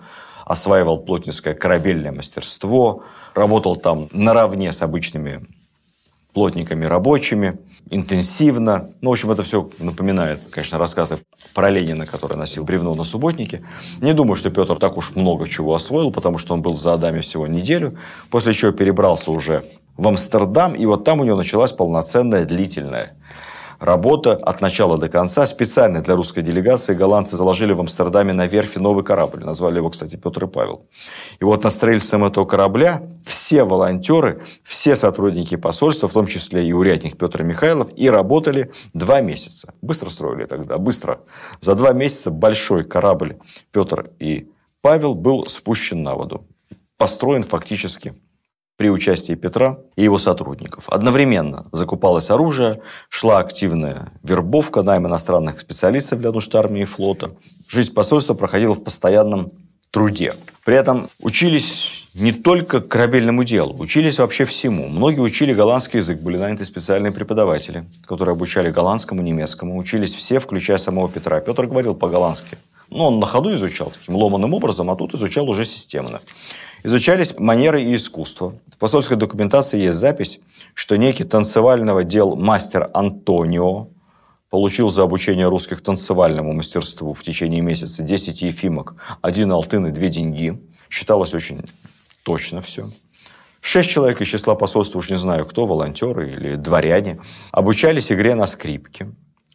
осваивал 0.46 1.00
плотницкое 1.00 1.56
корабельное 1.56 2.12
мастерство, 2.12 3.02
работал 3.34 3.78
там 3.78 4.08
наравне 4.12 4.74
с 4.74 4.84
обычными 4.84 5.44
плотниками 6.34 6.86
рабочими, 6.86 7.58
интенсивно. 7.90 8.90
Ну, 9.02 9.10
в 9.10 9.14
общем, 9.14 9.32
это 9.32 9.44
все 9.44 9.70
напоминает, 9.80 10.42
конечно, 10.52 10.78
рассказы 10.78 11.18
про 11.54 11.70
Ленина, 11.70 12.06
который 12.06 12.38
носил 12.38 12.64
бревно 12.64 12.94
на 12.94 13.04
субботнике. 13.04 13.64
Не 14.02 14.14
думаю, 14.14 14.36
что 14.36 14.50
Петр 14.52 14.78
так 14.78 14.98
уж 14.98 15.16
много 15.16 15.48
чего 15.48 15.76
освоил, 15.76 16.12
потому 16.12 16.38
что 16.38 16.54
он 16.54 16.62
был 16.62 16.76
за 16.76 16.94
Адаме 16.94 17.22
всего 17.22 17.48
неделю, 17.48 17.98
после 18.30 18.54
чего 18.54 18.72
перебрался 18.72 19.32
уже 19.32 19.64
в 19.98 20.08
Амстердам, 20.08 20.76
и 20.76 20.86
вот 20.86 21.04
там 21.04 21.20
у 21.20 21.24
него 21.24 21.36
началась 21.36 21.72
полноценная 21.72 22.46
длительная 22.46 23.12
Работа 23.80 24.34
от 24.34 24.60
начала 24.60 24.98
до 24.98 25.08
конца. 25.08 25.46
Специально 25.46 26.02
для 26.02 26.16
русской 26.16 26.42
делегации 26.42 26.94
голландцы 26.94 27.38
заложили 27.38 27.72
в 27.72 27.80
Амстердаме 27.80 28.34
на 28.34 28.46
верфи 28.46 28.78
новый 28.78 29.06
корабль. 29.06 29.46
Назвали 29.46 29.78
его, 29.78 29.90
кстати, 29.90 30.18
Петр 30.18 30.44
и 30.44 30.48
Павел. 30.48 30.86
И 31.40 31.46
вот 31.46 31.64
над 31.64 31.72
строительством 31.72 32.26
этого 32.26 32.46
корабля 32.46 33.02
все 33.24 33.64
волонтеры, 33.64 34.44
все 34.64 34.98
сотрудники 34.98 35.56
посольства, 35.56 36.10
в 36.10 36.14
том 36.14 36.28
числе 36.28 36.66
и 36.66 36.74
урядник 36.74 37.18
Петр 37.18 37.44
Михайлов, 37.44 37.90
и 37.96 38.10
работали 38.10 38.72
два 38.94 39.22
месяца. 39.22 39.74
Быстро 39.82 40.10
строили 40.10 40.44
тогда, 40.44 40.78
быстро. 40.78 41.22
За 41.62 41.74
два 41.74 41.94
месяца 41.94 42.32
большой 42.32 42.84
корабль 42.84 43.38
Петр 43.72 44.12
и 44.20 44.50
Павел 44.82 45.16
был 45.16 45.46
спущен 45.46 46.04
на 46.04 46.16
воду. 46.16 46.46
Построен 46.98 47.44
фактически 47.44 48.14
при 48.80 48.90
участии 48.90 49.36
Петра 49.36 49.80
и 49.98 50.04
его 50.04 50.18
сотрудников. 50.18 50.88
Одновременно 50.88 51.66
закупалось 51.74 52.30
оружие, 52.30 52.82
шла 53.10 53.40
активная 53.40 54.08
вербовка, 54.24 54.84
найм 54.84 55.06
иностранных 55.06 55.60
специалистов 55.60 56.22
для 56.22 56.32
нужд 56.32 56.56
армии 56.56 56.84
и 56.84 56.86
флота. 56.86 57.32
Жизнь 57.68 57.94
посольства 57.94 58.36
проходила 58.36 58.74
в 58.74 58.82
постоянном 58.82 59.52
труде. 59.92 60.34
При 60.64 60.78
этом 60.78 61.10
учились 61.22 61.90
не 62.14 62.32
только 62.32 62.80
корабельному 62.80 63.44
делу, 63.44 63.76
учились 63.78 64.18
вообще 64.18 64.46
всему. 64.46 64.88
Многие 64.88 65.20
учили 65.20 65.54
голландский 65.54 66.00
язык, 66.00 66.22
были 66.22 66.38
наняты 66.38 66.64
специальные 66.64 67.12
преподаватели, 67.12 67.84
которые 68.06 68.32
обучали 68.32 68.72
голландскому, 68.72 69.22
немецкому. 69.22 69.78
Учились 69.78 70.14
все, 70.14 70.40
включая 70.40 70.78
самого 70.78 71.10
Петра. 71.10 71.42
Петр 71.42 71.66
говорил 71.66 71.96
по-голландски. 71.96 72.58
Но 72.90 73.10
он 73.10 73.20
на 73.20 73.26
ходу 73.26 73.54
изучал 73.54 73.92
таким 73.92 74.16
ломаным 74.16 74.54
образом, 74.54 74.90
а 74.90 74.96
тут 74.96 75.14
изучал 75.14 75.50
уже 75.50 75.66
системно. 75.66 76.22
Изучались 76.84 77.38
манеры 77.38 77.82
и 77.82 77.96
искусство. 77.96 78.56
В 78.72 78.78
посольской 78.78 79.18
документации 79.18 79.80
есть 79.82 79.98
запись, 79.98 80.40
что 80.74 80.96
некий 80.96 81.26
танцевального 81.26 82.04
дел 82.04 82.36
мастер 82.36 82.90
Антонио 82.94 83.90
получил 84.50 84.90
за 84.90 85.04
обучение 85.04 85.48
русских 85.48 85.82
танцевальному 85.82 86.54
мастерству 86.54 87.14
в 87.14 87.22
течение 87.22 87.62
месяца 87.62 88.02
10 88.02 88.42
ефимок, 88.44 88.96
один 89.22 89.52
алтын 89.52 89.88
и 89.88 89.92
две 89.92 90.10
деньги. 90.10 90.60
Считалось 90.90 91.34
очень 91.34 91.62
точно 92.24 92.62
все. 92.62 92.90
Шесть 93.62 93.90
человек 93.90 94.22
из 94.22 94.30
числа 94.30 94.56
посольства, 94.56 95.00
уж 95.00 95.10
не 95.10 95.18
знаю 95.18 95.46
кто, 95.46 95.66
волонтеры 95.66 96.32
или 96.32 96.56
дворяне, 96.56 97.20
обучались 97.52 98.10
игре 98.10 98.36
на 98.36 98.48
скрипке. 98.48 99.12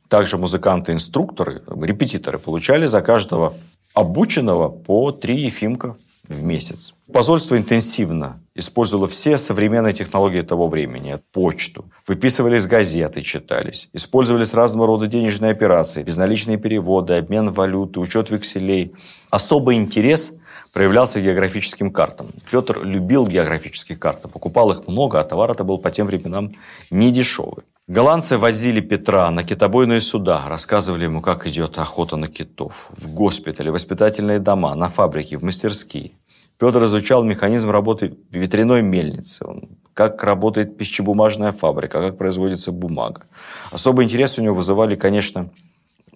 Также 0.08 0.36
музыканты-инструкторы, 0.36 1.62
репетиторы 1.66 2.38
получали 2.38 2.84
за 2.84 3.00
каждого 3.00 3.54
обученного 3.94 4.68
по 4.68 5.10
три 5.10 5.40
ефимка 5.40 5.96
в 6.28 6.42
месяц. 6.42 6.94
Посольство 7.12 7.56
интенсивно 7.56 8.40
использовало 8.54 9.06
все 9.06 9.36
современные 9.36 9.92
технологии 9.92 10.40
того 10.40 10.68
времени. 10.68 11.18
Почту. 11.32 11.84
Выписывались 12.06 12.66
газеты, 12.66 13.22
читались. 13.22 13.88
Использовались 13.92 14.54
разного 14.54 14.86
рода 14.86 15.06
денежные 15.06 15.50
операции. 15.50 16.02
Безналичные 16.02 16.56
переводы, 16.56 17.14
обмен 17.14 17.50
валюты, 17.50 18.00
учет 18.00 18.30
векселей. 18.30 18.94
Особый 19.30 19.76
интерес 19.76 20.34
проявлялся 20.72 21.20
географическим 21.20 21.92
картам. 21.92 22.28
Петр 22.50 22.82
любил 22.82 23.26
географические 23.26 23.98
карты. 23.98 24.28
Покупал 24.28 24.70
их 24.72 24.86
много, 24.86 25.20
а 25.20 25.24
товар 25.24 25.50
это 25.50 25.64
был 25.64 25.78
по 25.78 25.90
тем 25.90 26.06
временам 26.06 26.52
не 26.90 27.10
дешевый. 27.10 27.64
Голландцы 27.86 28.38
возили 28.38 28.80
Петра 28.80 29.30
на 29.30 29.42
китобойные 29.42 30.00
суда, 30.00 30.48
рассказывали 30.48 31.04
ему, 31.04 31.20
как 31.20 31.46
идет 31.46 31.76
охота 31.76 32.16
на 32.16 32.28
китов, 32.28 32.88
в 32.88 33.12
госпитале, 33.12 33.70
воспитательные 33.70 34.38
дома, 34.38 34.74
на 34.74 34.88
фабрики, 34.88 35.34
в 35.34 35.42
мастерские. 35.42 36.12
Петр 36.58 36.82
изучал 36.86 37.24
механизм 37.24 37.68
работы 37.68 38.16
ветряной 38.30 38.80
мельницы, 38.80 39.44
как 39.92 40.24
работает 40.24 40.78
пищебумажная 40.78 41.52
фабрика, 41.52 42.00
как 42.00 42.16
производится 42.16 42.72
бумага. 42.72 43.26
Особый 43.70 44.06
интерес 44.06 44.38
у 44.38 44.42
него 44.42 44.54
вызывали, 44.54 44.96
конечно, 44.96 45.50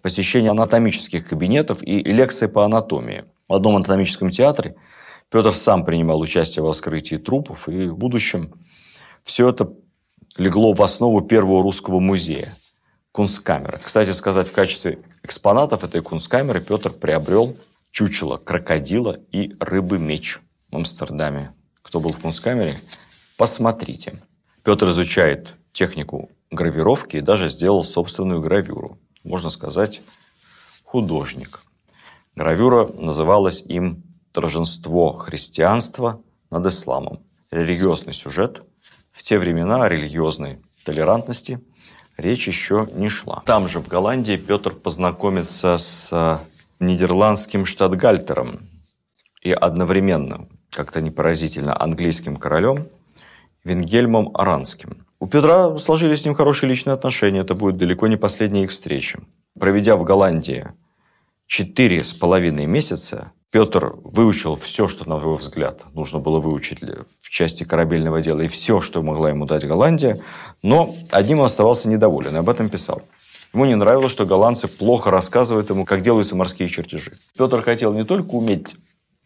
посещение 0.01 0.53
анатомических 0.53 1.29
кабинетов 1.29 1.83
и 1.83 2.03
лекции 2.03 2.47
по 2.47 2.65
анатомии. 2.65 3.27
В 3.47 3.53
одном 3.53 3.77
анатомическом 3.77 4.31
театре 4.31 4.77
Петр 5.31 5.53
сам 5.53 5.85
принимал 5.85 6.19
участие 6.19 6.65
в 6.65 6.73
вскрытии 6.73 7.17
трупов, 7.17 7.69
и 7.69 7.89
в 7.89 7.99
будущем 7.99 8.55
все 9.23 9.51
это 9.51 9.71
легло 10.39 10.73
в 10.73 10.83
основу 10.83 11.21
первого 11.21 11.63
русского 11.63 11.99
музея– 11.99 12.55
Кунсткамера. 13.13 13.79
Кстати 13.83 14.11
сказать, 14.11 14.49
в 14.49 14.53
качестве 14.53 15.01
экспонатов 15.23 15.83
этой 15.83 16.01
Кунсткамеры 16.01 16.61
Петр 16.61 16.93
приобрел 16.93 17.57
чучело 17.91 18.37
крокодила 18.37 19.19
и 19.33 19.55
рыбы-меч 19.59 20.39
в 20.71 20.77
Амстердаме. 20.77 21.53
Кто 21.83 22.01
был 22.01 22.13
в 22.13 22.21
Кунсткамере, 22.21 22.77
посмотрите. 23.37 24.23
Петр 24.63 24.91
изучает 24.91 25.55
технику 25.73 26.31
гравировки 26.51 27.17
и 27.17 27.23
даже 27.23 27.49
сделал 27.49 27.83
собственную 27.83 28.41
гравюру. 28.41 28.99
Можно 29.25 29.51
сказать, 29.51 30.03
художник. 30.85 31.63
Гравюра 32.37 32.87
называлась 32.87 33.63
им 33.63 34.05
«Торжество 34.33 35.13
христианства 35.13 36.23
над 36.51 36.67
исламом». 36.67 37.25
Религиозный 37.51 38.13
сюжет– 38.13 38.63
в 39.19 39.23
те 39.25 39.37
времена 39.37 39.89
религиозной 39.89 40.61
толерантности 40.85 41.61
речь 42.17 42.47
еще 42.47 42.89
не 42.95 43.09
шла. 43.09 43.43
Там 43.47 43.67
же, 43.67 43.81
в 43.81 43.89
Голландии, 43.89 44.37
Петр 44.37 44.73
познакомится 44.73 45.77
с 45.77 46.11
э, 46.13 46.39
нидерландским 46.79 47.67
штатгальтером 47.67 48.61
и 49.43 49.51
одновременно, 49.51 50.47
как-то 50.71 51.01
непоразительно, 51.01 51.77
английским 51.77 52.37
королем 52.37 52.87
Венгельмом 53.65 54.31
Аранским. 54.35 55.05
У 55.19 55.27
Петра 55.27 55.77
сложились 55.79 56.21
с 56.21 56.25
ним 56.25 56.35
хорошие 56.35 56.71
личные 56.71 56.95
отношения. 56.95 57.41
Это 57.41 57.57
будет 57.57 57.77
далеко 57.77 58.07
не 58.07 58.17
последняя 58.17 58.63
их 58.63 58.71
встреча. 58.71 59.19
Проведя 59.59 59.97
в 59.97 60.05
Голландии 60.05 60.69
четыре 61.47 62.05
с 62.05 62.13
половиной 62.13 62.67
месяца, 62.67 63.33
Петр 63.51 63.95
выучил 64.05 64.57
все, 64.57 64.89
что, 64.89 65.09
на 65.09 65.17
его 65.17 65.35
взгляд, 65.35 65.87
нужно 65.95 66.19
было 66.19 66.39
выучить 66.39 66.81
в 66.83 67.31
части 67.31 67.65
корабельного 67.65 68.21
дела, 68.21 68.43
и 68.43 68.47
все, 68.47 68.81
что 68.81 69.03
могла 69.03 69.31
ему 69.31 69.47
дать 69.47 69.67
Голландия, 69.67 70.21
но 70.63 70.95
одним 71.11 71.41
он 71.41 71.47
оставался 71.47 71.89
недоволен, 71.89 72.37
и 72.37 72.39
об 72.39 72.51
этом 72.51 72.69
писал. 72.69 73.03
Ему 73.55 73.65
не 73.65 73.75
нравилось, 73.75 74.13
что 74.13 74.27
голландцы 74.27 74.69
плохо 74.69 75.11
рассказывают 75.11 75.71
ему, 75.71 75.87
как 75.87 76.03
делаются 76.03 76.37
морские 76.37 76.69
чертежи. 76.69 77.17
Петр 77.39 77.63
хотел 77.63 77.95
не 77.95 78.05
только 78.05 78.33
уметь 78.33 78.77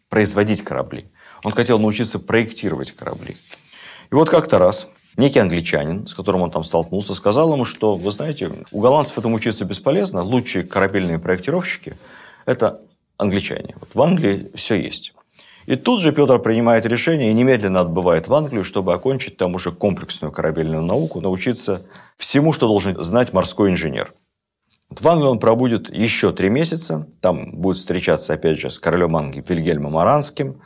производить 0.07 0.63
корабли, 0.63 1.11
он 1.43 1.51
хотел 1.51 1.77
научиться 1.77 2.17
проектировать 2.17 2.91
корабли. 2.91 3.35
И 4.09 4.15
вот 4.15 4.29
как-то 4.29 4.57
раз 4.57 4.87
некий 5.17 5.39
англичанин, 5.39 6.07
с 6.07 6.13
которым 6.13 6.43
он 6.43 6.51
там 6.51 6.63
столкнулся, 6.63 7.13
сказал 7.13 7.51
ему, 7.53 7.65
что, 7.65 7.95
вы 7.95 8.11
знаете, 8.11 8.49
у 8.71 8.79
голландцев 8.79 9.17
этому 9.17 9.35
учиться 9.35 9.65
бесполезно, 9.65 10.21
лучшие 10.21 10.63
корабельные 10.63 11.19
проектировщики– 11.19 11.97
это 12.45 12.81
англичане. 13.23 13.75
Вот 13.79 13.95
в 13.95 14.01
Англии 14.01 14.51
все 14.55 14.75
есть. 14.75 15.13
И 15.65 15.75
тут 15.75 16.01
же 16.01 16.11
Петр 16.11 16.39
принимает 16.39 16.85
решение 16.85 17.31
и 17.31 17.33
немедленно 17.33 17.79
отбывает 17.79 18.27
в 18.27 18.33
Англию, 18.33 18.63
чтобы 18.63 18.93
окончить 18.93 19.37
там 19.37 19.55
уже 19.55 19.71
комплексную 19.71 20.31
корабельную 20.31 20.83
науку, 20.83 21.21
научиться 21.21 21.83
всему, 22.17 22.51
что 22.51 22.67
должен 22.67 23.01
знать 23.03 23.33
морской 23.33 23.69
инженер. 23.69 24.13
Вот 24.89 25.01
в 25.01 25.07
Англии 25.07 25.27
он 25.27 25.39
пробудет 25.39 25.89
еще 25.89 26.33
три 26.33 26.49
месяца. 26.49 27.07
Там 27.21 27.51
будет 27.51 27.77
встречаться, 27.77 28.33
опять 28.33 28.59
же, 28.59 28.69
с 28.69 28.77
королем 28.77 29.15
Англии 29.15 29.43
Вильгельмом 29.47 29.97
Аранским. 29.97 30.61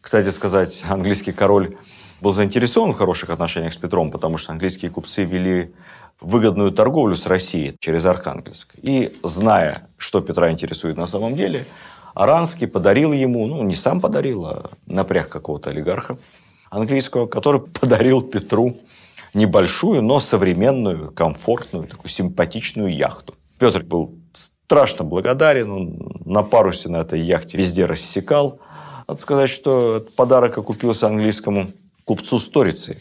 Кстати 0.00 0.28
сказать, 0.28 0.82
английский 0.88 1.32
король 1.32 1.76
был 2.20 2.32
заинтересован 2.32 2.92
в 2.92 2.96
хороших 2.96 3.30
отношениях 3.30 3.72
с 3.72 3.76
Петром, 3.76 4.10
потому 4.10 4.36
что 4.36 4.52
английские 4.52 4.90
купцы 4.90 5.24
вели 5.24 5.74
выгодную 6.20 6.70
торговлю 6.70 7.16
с 7.16 7.26
Россией 7.26 7.74
через 7.80 8.06
Архангельск. 8.06 8.74
И 8.80 9.12
зная, 9.24 9.88
что 9.96 10.20
Петра 10.20 10.52
интересует 10.52 10.96
на 10.96 11.08
самом 11.08 11.34
деле, 11.34 11.64
Аранский 12.14 12.66
подарил 12.66 13.12
ему, 13.12 13.46
ну, 13.46 13.62
не 13.62 13.74
сам 13.74 14.00
подарил, 14.00 14.46
а 14.46 14.70
напряг 14.86 15.28
какого-то 15.28 15.70
олигарха 15.70 16.18
английского, 16.70 17.26
который 17.26 17.60
подарил 17.80 18.22
Петру 18.22 18.76
небольшую, 19.34 20.02
но 20.02 20.20
современную, 20.20 21.10
комфортную, 21.12 21.88
такую 21.88 22.10
симпатичную 22.10 22.94
яхту. 22.94 23.34
Петр 23.58 23.82
был 23.82 24.18
страшно 24.32 25.04
благодарен, 25.04 25.70
он 25.70 26.22
на 26.24 26.42
парусе 26.42 26.88
на 26.88 26.98
этой 26.98 27.20
яхте 27.20 27.58
везде 27.58 27.86
рассекал. 27.86 28.60
Надо 29.08 29.20
сказать, 29.20 29.50
что 29.50 29.96
этот 29.96 30.14
подарок 30.14 30.58
окупился 30.58 31.06
английскому 31.06 31.68
купцу 32.04 32.38
Сторицы. 32.38 32.98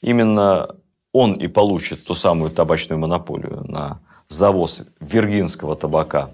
Именно 0.00 0.76
он 1.12 1.34
и 1.34 1.46
получит 1.46 2.04
ту 2.04 2.14
самую 2.14 2.50
табачную 2.50 2.98
монополию 2.98 3.64
на 3.68 4.00
завоз 4.28 4.82
виргинского 5.00 5.76
табака 5.76 6.30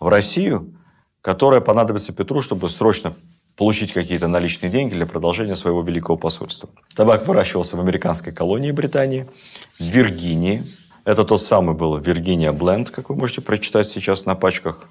в 0.00 0.08
Россию, 0.08 0.74
которая 1.22 1.60
понадобится 1.60 2.12
Петру, 2.12 2.42
чтобы 2.42 2.68
срочно 2.68 3.14
получить 3.56 3.92
какие-то 3.92 4.28
наличные 4.28 4.70
деньги 4.70 4.94
для 4.94 5.06
продолжения 5.06 5.56
своего 5.56 5.82
великого 5.82 6.18
посольства. 6.18 6.68
Табак 6.94 7.26
выращивался 7.26 7.76
в 7.76 7.80
американской 7.80 8.32
колонии 8.32 8.72
Британии, 8.72 9.26
в 9.78 9.84
Виргинии. 9.84 10.62
Это 11.04 11.24
тот 11.24 11.42
самый 11.42 11.74
был 11.74 11.96
Виргиния 11.96 12.52
Бленд, 12.52 12.90
как 12.90 13.08
вы 13.08 13.16
можете 13.16 13.40
прочитать 13.40 13.88
сейчас 13.88 14.26
на 14.26 14.34
пачках 14.34 14.88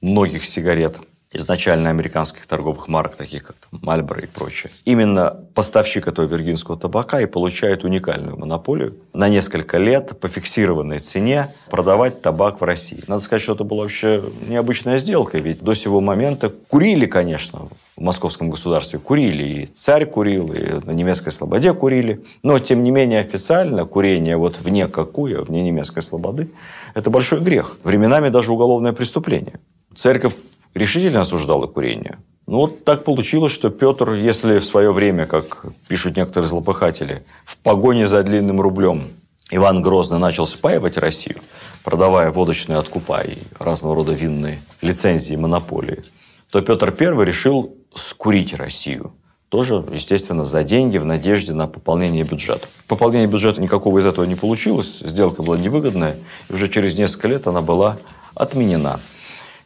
многих 0.00 0.44
сигарет 0.44 1.00
изначально 1.32 1.90
американских 1.90 2.46
торговых 2.46 2.88
марок, 2.88 3.14
таких 3.14 3.44
как 3.44 3.56
Мальборо 3.70 4.22
и 4.22 4.26
прочее. 4.26 4.70
Именно 4.84 5.30
поставщик 5.54 6.08
этого 6.08 6.26
виргинского 6.26 6.76
табака 6.76 7.20
и 7.20 7.26
получает 7.26 7.84
уникальную 7.84 8.36
монополию 8.36 8.96
на 9.12 9.28
несколько 9.28 9.78
лет 9.78 10.18
по 10.18 10.26
фиксированной 10.26 10.98
цене 10.98 11.52
продавать 11.70 12.20
табак 12.20 12.60
в 12.60 12.64
России. 12.64 13.02
Надо 13.06 13.22
сказать, 13.22 13.42
что 13.42 13.54
это 13.54 13.64
была 13.64 13.82
вообще 13.82 14.22
необычная 14.48 14.98
сделка, 14.98 15.38
ведь 15.38 15.62
до 15.62 15.74
сего 15.74 16.00
момента 16.00 16.50
курили, 16.50 17.06
конечно, 17.06 17.68
в 17.96 18.00
московском 18.00 18.50
государстве 18.50 18.98
курили, 18.98 19.44
и 19.44 19.66
царь 19.66 20.06
курил, 20.06 20.52
и 20.52 20.84
на 20.84 20.90
немецкой 20.90 21.30
слободе 21.30 21.72
курили, 21.74 22.24
но, 22.42 22.58
тем 22.58 22.82
не 22.82 22.90
менее, 22.90 23.20
официально 23.20 23.84
курение 23.84 24.36
вот 24.36 24.58
вне 24.58 24.88
какую, 24.88 25.44
вне 25.44 25.62
немецкой 25.62 26.02
слободы, 26.02 26.50
это 26.94 27.10
большой 27.10 27.40
грех. 27.40 27.76
Временами 27.84 28.30
даже 28.30 28.52
уголовное 28.52 28.92
преступление. 28.92 29.60
Церковь 29.94 30.34
решительно 30.74 31.20
осуждала 31.20 31.66
курение. 31.66 32.18
Ну, 32.46 32.58
вот 32.58 32.84
так 32.84 33.04
получилось, 33.04 33.52
что 33.52 33.70
Петр, 33.70 34.14
если 34.14 34.58
в 34.58 34.64
свое 34.64 34.92
время, 34.92 35.26
как 35.26 35.66
пишут 35.88 36.16
некоторые 36.16 36.48
злопыхатели, 36.48 37.22
в 37.44 37.58
погоне 37.58 38.08
за 38.08 38.22
длинным 38.24 38.60
рублем 38.60 39.08
Иван 39.52 39.82
Грозный 39.82 40.18
начал 40.18 40.46
спаивать 40.46 40.96
Россию, 40.96 41.38
продавая 41.84 42.30
водочные 42.30 42.78
откупа 42.78 43.20
и 43.20 43.38
разного 43.58 43.94
рода 43.94 44.12
винные 44.12 44.60
лицензии, 44.82 45.36
монополии, 45.36 46.02
то 46.50 46.60
Петр 46.60 46.94
I 46.98 47.24
решил 47.24 47.76
скурить 47.94 48.54
Россию. 48.54 49.12
Тоже, 49.48 49.84
естественно, 49.92 50.44
за 50.44 50.62
деньги, 50.62 50.98
в 50.98 51.04
надежде 51.04 51.52
на 51.52 51.66
пополнение 51.66 52.22
бюджета. 52.22 52.68
Пополнение 52.86 53.26
бюджета 53.26 53.60
никакого 53.60 53.98
из 53.98 54.06
этого 54.06 54.24
не 54.24 54.36
получилось, 54.36 55.00
сделка 55.00 55.42
была 55.42 55.58
невыгодная, 55.58 56.16
и 56.48 56.52
уже 56.52 56.68
через 56.68 56.96
несколько 56.96 57.26
лет 57.26 57.48
она 57.48 57.60
была 57.60 57.98
отменена 58.34 59.00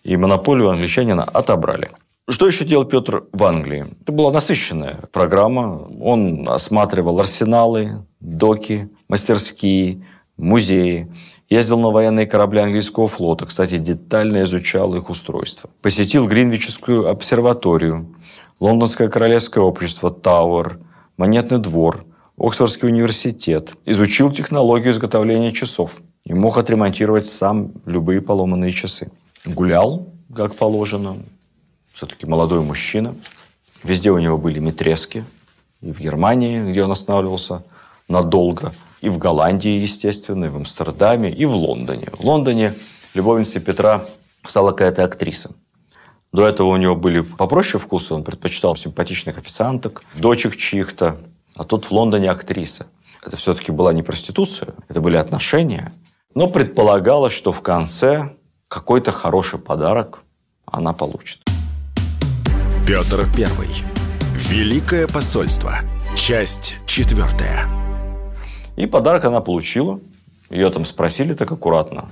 и 0.05 0.17
монополию 0.17 0.71
англичанина 0.71 1.25
отобрали. 1.25 1.91
Что 2.29 2.47
еще 2.47 2.65
делал 2.65 2.85
Петр 2.85 3.25
в 3.33 3.45
Англии? 3.45 3.87
Это 4.01 4.13
была 4.13 4.33
насыщенная 4.33 5.01
программа. 5.13 5.89
Он 6.01 6.49
осматривал 6.49 7.21
арсеналы, 7.21 8.07
доки, 8.21 8.89
мастерские, 9.09 10.07
музеи. 10.37 11.13
Ездил 11.51 11.79
на 11.81 11.91
военные 11.91 12.27
корабли 12.27 12.61
английского 12.61 13.09
флота. 13.09 13.45
Кстати, 13.45 13.77
детально 13.77 14.45
изучал 14.45 14.95
их 14.95 15.11
устройство. 15.11 15.69
Посетил 15.83 16.27
Гринвичскую 16.27 17.09
обсерваторию, 17.09 18.15
Лондонское 18.59 19.09
королевское 19.09 19.63
общество, 19.63 20.11
Тауэр, 20.11 20.79
Монетный 21.19 21.59
двор, 21.59 22.07
Оксфордский 22.39 22.89
университет. 22.89 23.75
Изучил 23.85 24.33
технологию 24.33 24.93
изготовления 24.93 25.53
часов 25.53 26.01
и 26.25 26.33
мог 26.33 26.57
отремонтировать 26.57 27.27
сам 27.27 27.73
любые 27.85 28.23
поломанные 28.23 28.73
часы 28.73 29.11
гулял, 29.45 30.13
как 30.35 30.55
положено. 30.55 31.17
Все-таки 31.93 32.27
молодой 32.27 32.61
мужчина. 32.61 33.15
Везде 33.83 34.11
у 34.11 34.19
него 34.19 34.39
были 34.39 34.59
метрески. 34.59 35.25
И 35.81 35.93
в 35.93 36.01
Германии, 36.01 36.71
где 36.71 36.83
он 36.83 36.91
останавливался 36.91 37.63
надолго. 38.09 38.73
И 39.01 39.09
в 39.09 39.19
Голландии, 39.19 39.71
естественно, 39.71 40.47
и 40.47 40.49
в 40.49 40.57
Амстердаме, 40.57 41.31
и 41.31 41.45
в 41.45 41.55
Лондоне. 41.55 42.09
В 42.13 42.25
Лондоне 42.25 42.73
любовницей 43.13 43.61
Петра 43.61 44.07
стала 44.45 44.71
какая-то 44.71 45.05
актриса. 45.05 45.53
До 46.33 46.47
этого 46.47 46.69
у 46.69 46.77
него 46.77 46.97
были 46.97 47.21
попроще 47.21 47.79
вкусы. 47.79 48.15
Он 48.15 48.25
предпочитал 48.25 48.75
симпатичных 48.77 49.39
официанток, 49.39 50.03
дочек 50.15 50.57
чьих-то. 50.57 51.19
А 51.55 51.65
тут 51.65 51.85
в 51.85 51.93
Лондоне 51.93 52.31
актриса. 52.31 52.87
Это 53.25 53.37
все-таки 53.37 53.73
была 53.73 53.93
не 53.93 54.03
проституция, 54.03 54.75
это 54.89 55.01
были 55.01 55.17
отношения. 55.17 55.93
Но 56.35 56.49
предполагалось, 56.49 57.33
что 57.33 57.53
в 57.53 57.63
конце 57.63 58.33
какой-то 58.69 59.13
хороший 59.13 59.59
подарок 59.59 60.21
она 60.67 60.93
получит. 60.93 61.41
Петр 62.87 63.27
Первый. 63.35 63.69
Великое 64.35 65.07
посольство. 65.07 65.73
Часть 66.17 66.77
четвертая. 66.87 67.67
И 68.77 68.87
подарок 68.87 69.25
она 69.25 69.41
получила. 69.41 70.01
Ее 70.51 70.71
там 70.71 70.85
спросили 70.85 71.35
так 71.35 71.51
аккуратно. 71.51 72.11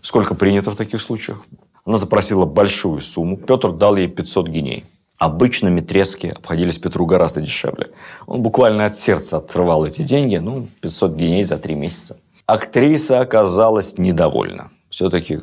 Сколько 0.00 0.34
принято 0.34 0.70
в 0.70 0.76
таких 0.76 1.00
случаях? 1.00 1.44
Она 1.84 1.98
запросила 1.98 2.46
большую 2.46 3.00
сумму. 3.00 3.36
Петр 3.36 3.72
дал 3.72 3.96
ей 3.96 4.08
500 4.08 4.48
геней. 4.48 4.84
Обычно 5.18 5.68
метрески 5.68 6.28
обходились 6.28 6.78
Петру 6.78 7.06
гораздо 7.06 7.40
дешевле. 7.40 7.90
Он 8.26 8.42
буквально 8.42 8.86
от 8.86 8.96
сердца 8.96 9.38
отрывал 9.38 9.84
эти 9.84 10.02
деньги. 10.02 10.36
Ну, 10.36 10.68
500 10.80 11.14
геней 11.14 11.44
за 11.44 11.56
три 11.58 11.74
месяца. 11.74 12.16
Актриса 12.46 13.20
оказалась 13.20 13.98
недовольна. 13.98 14.70
Все-таки 14.90 15.40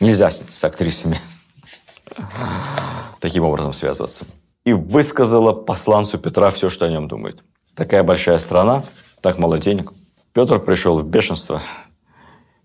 Нельзя 0.00 0.30
с 0.30 0.64
актрисами 0.64 1.18
таким 3.20 3.44
образом 3.44 3.72
связываться. 3.72 4.26
И 4.64 4.72
высказала 4.72 5.52
посланцу 5.52 6.18
Петра 6.18 6.50
все, 6.50 6.68
что 6.68 6.86
о 6.86 6.90
нем 6.90 7.08
думает. 7.08 7.42
Такая 7.74 8.02
большая 8.02 8.38
страна, 8.38 8.82
так 9.20 9.38
мало 9.38 9.58
денег. 9.58 9.92
Петр 10.32 10.58
пришел 10.60 10.98
в 10.98 11.06
бешенство 11.06 11.62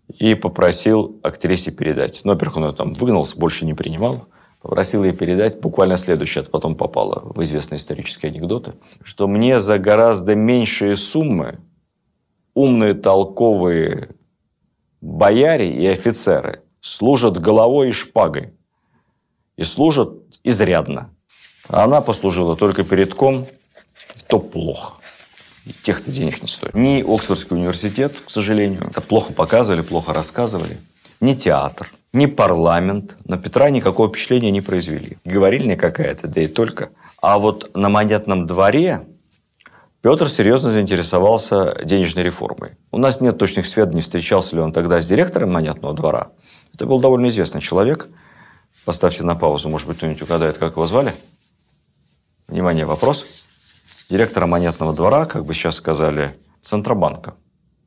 и 0.08 0.36
попросил 0.36 1.20
актрисе 1.24 1.72
передать. 1.72 2.22
Но, 2.24 2.34
во-первых, 2.34 2.58
он 2.58 2.66
ее 2.66 2.72
там 2.74 2.94
выгнался, 2.94 3.38
больше 3.38 3.66
не 3.66 3.74
принимал. 3.74 4.28
Попросил 4.62 5.04
ей 5.04 5.14
передать 5.14 5.60
буквально 5.60 5.98
следующее, 5.98 6.44
это 6.44 6.52
потом 6.52 6.76
попало 6.76 7.22
в 7.24 7.42
известные 7.42 7.78
исторические 7.78 8.32
анекдоты, 8.32 8.74
что 9.04 9.28
мне 9.28 9.60
за 9.60 9.80
гораздо 9.80 10.36
меньшие 10.36 10.96
суммы 10.96 11.58
умные, 12.54 12.94
толковые 12.94 14.10
бояре 15.02 15.74
и 15.74 15.88
офицеры 15.88 16.62
служат 16.82 17.40
головой 17.40 17.90
и 17.90 17.92
шпагой. 17.92 18.54
И 19.56 19.64
служат 19.64 20.12
изрядно. 20.44 21.10
А 21.70 21.84
она 21.84 22.02
послужила 22.02 22.58
только 22.58 22.84
передком, 22.84 23.46
то 24.28 24.40
плохо. 24.40 24.96
И 25.66 25.72
тех-то 25.72 26.12
денег 26.12 26.42
не 26.42 26.48
стоит. 26.48 26.74
Ни 26.74 27.02
Оксфордский 27.02 27.56
университет, 27.56 28.14
к 28.26 28.32
сожалению, 28.32 28.82
это 28.90 29.00
плохо 29.00 29.32
показывали, 29.32 29.82
плохо 29.82 30.12
рассказывали. 30.12 30.78
Ни 31.20 31.36
театр, 31.36 31.92
ни 32.14 32.26
парламент 32.26 33.16
на 33.26 33.38
Петра 33.38 33.70
никакого 33.70 34.10
впечатления 34.10 34.50
не 34.50 34.62
произвели. 34.62 35.18
Говорильня 35.24 35.78
какая-то, 35.78 36.28
да 36.28 36.42
и 36.42 36.48
только. 36.48 36.90
А 37.22 37.38
вот 37.38 37.76
на 37.76 37.90
монетном 37.90 38.48
дворе 38.48 39.06
Петр 40.02 40.30
серьезно 40.30 40.72
заинтересовался 40.72 41.78
денежной 41.86 42.24
реформой. 42.24 42.72
У 42.92 42.98
нас 42.98 43.22
нет 43.22 43.38
точных 43.38 43.68
сведений, 43.68 44.02
встречался 44.02 44.56
ли 44.56 44.62
он 44.62 44.74
тогда 44.74 45.00
с 45.00 45.08
директором 45.08 45.52
монетного 45.52 45.94
двора. 45.94 46.32
Это 46.74 46.86
был 46.86 47.00
довольно 47.00 47.28
известный 47.28 47.62
человек. 47.62 48.10
Поставьте 48.86 49.24
на 49.24 49.36
паузу, 49.36 49.70
может 49.70 49.88
быть, 49.88 49.98
кто-нибудь 49.98 50.22
угадает, 50.22 50.58
как 50.58 50.74
его 50.74 50.88
звали. 50.88 51.14
Внимание, 52.48 52.86
вопрос. 52.86 53.46
Директора 54.10 54.46
монетного 54.46 54.94
двора, 54.94 55.26
как 55.26 55.46
бы 55.46 55.54
сейчас 55.54 55.76
сказали, 55.76 56.38
Центробанка 56.62 57.36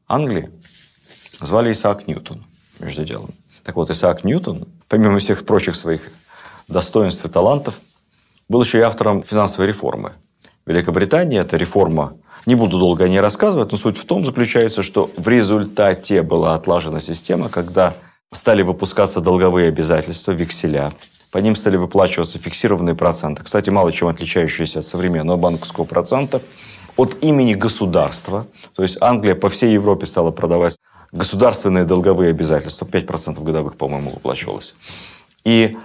Англии, 0.07 0.51
звали 1.41 1.73
Исаак 1.73 2.07
Ньютон, 2.07 2.45
между 2.79 3.05
делом. 3.05 3.31
Так 3.63 3.77
вот, 3.77 3.91
Исаак 3.91 4.25
Ньютон, 4.25 4.69
помимо 4.89 5.19
всех 5.19 5.45
прочих 5.45 5.75
своих 5.75 6.11
достоинств 6.69 7.25
и 7.25 7.29
талантов, 7.29 7.81
был 8.49 8.63
еще 8.63 8.79
и 8.79 8.83
автором 8.83 9.23
финансовой 9.23 9.69
реформы– 9.69 10.13
Великобритании 10.67 11.39
эта 11.39 11.57
реформа, 11.57 12.17
не 12.47 12.55
буду 12.55 12.79
долго 12.79 13.05
о 13.05 13.09
ней 13.09 13.21
рассказывать, 13.21 13.71
но 13.71 13.77
суть 13.77 13.99
в 13.99 14.05
том 14.07 14.25
заключается, 14.25 14.83
что 14.83 15.11
в 15.17 15.29
результате 15.29 16.23
была 16.23 16.55
отлажена 16.55 17.01
система, 17.01 17.49
когда 17.51 17.95
стали 18.33 18.63
выпускаться 18.63 19.21
долговые 19.21 19.69
обязательства, 19.69 20.33
векселя, 20.33 20.93
по 21.33 21.39
ним 21.39 21.57
стали 21.57 21.77
выплачиваться 21.77 22.39
фиксированные 22.39 22.95
проценты. 22.95 23.43
Кстати, 23.43 23.69
мало 23.69 23.91
чем 23.91 24.07
отличающиеся 24.07 24.79
от 24.79 24.85
современного 24.85 25.37
банковского 25.37 25.85
процента. 25.85 26.41
От 26.97 27.25
имени 27.25 27.55
государства, 27.55 28.47
то 28.77 28.85
есть 28.85 28.99
Англия 29.01 29.35
по 29.35 29.49
всей 29.49 29.73
Европе 29.73 30.07
стала 30.07 30.31
продавать 30.31 30.79
государственные 31.11 31.87
долговые 31.87 32.31
обязательства, 32.31 32.87
5% 32.87 33.43
годовых, 33.43 33.77
по-моему, 33.77 34.11
выплачивалось. 34.11 34.77
И 35.45 35.77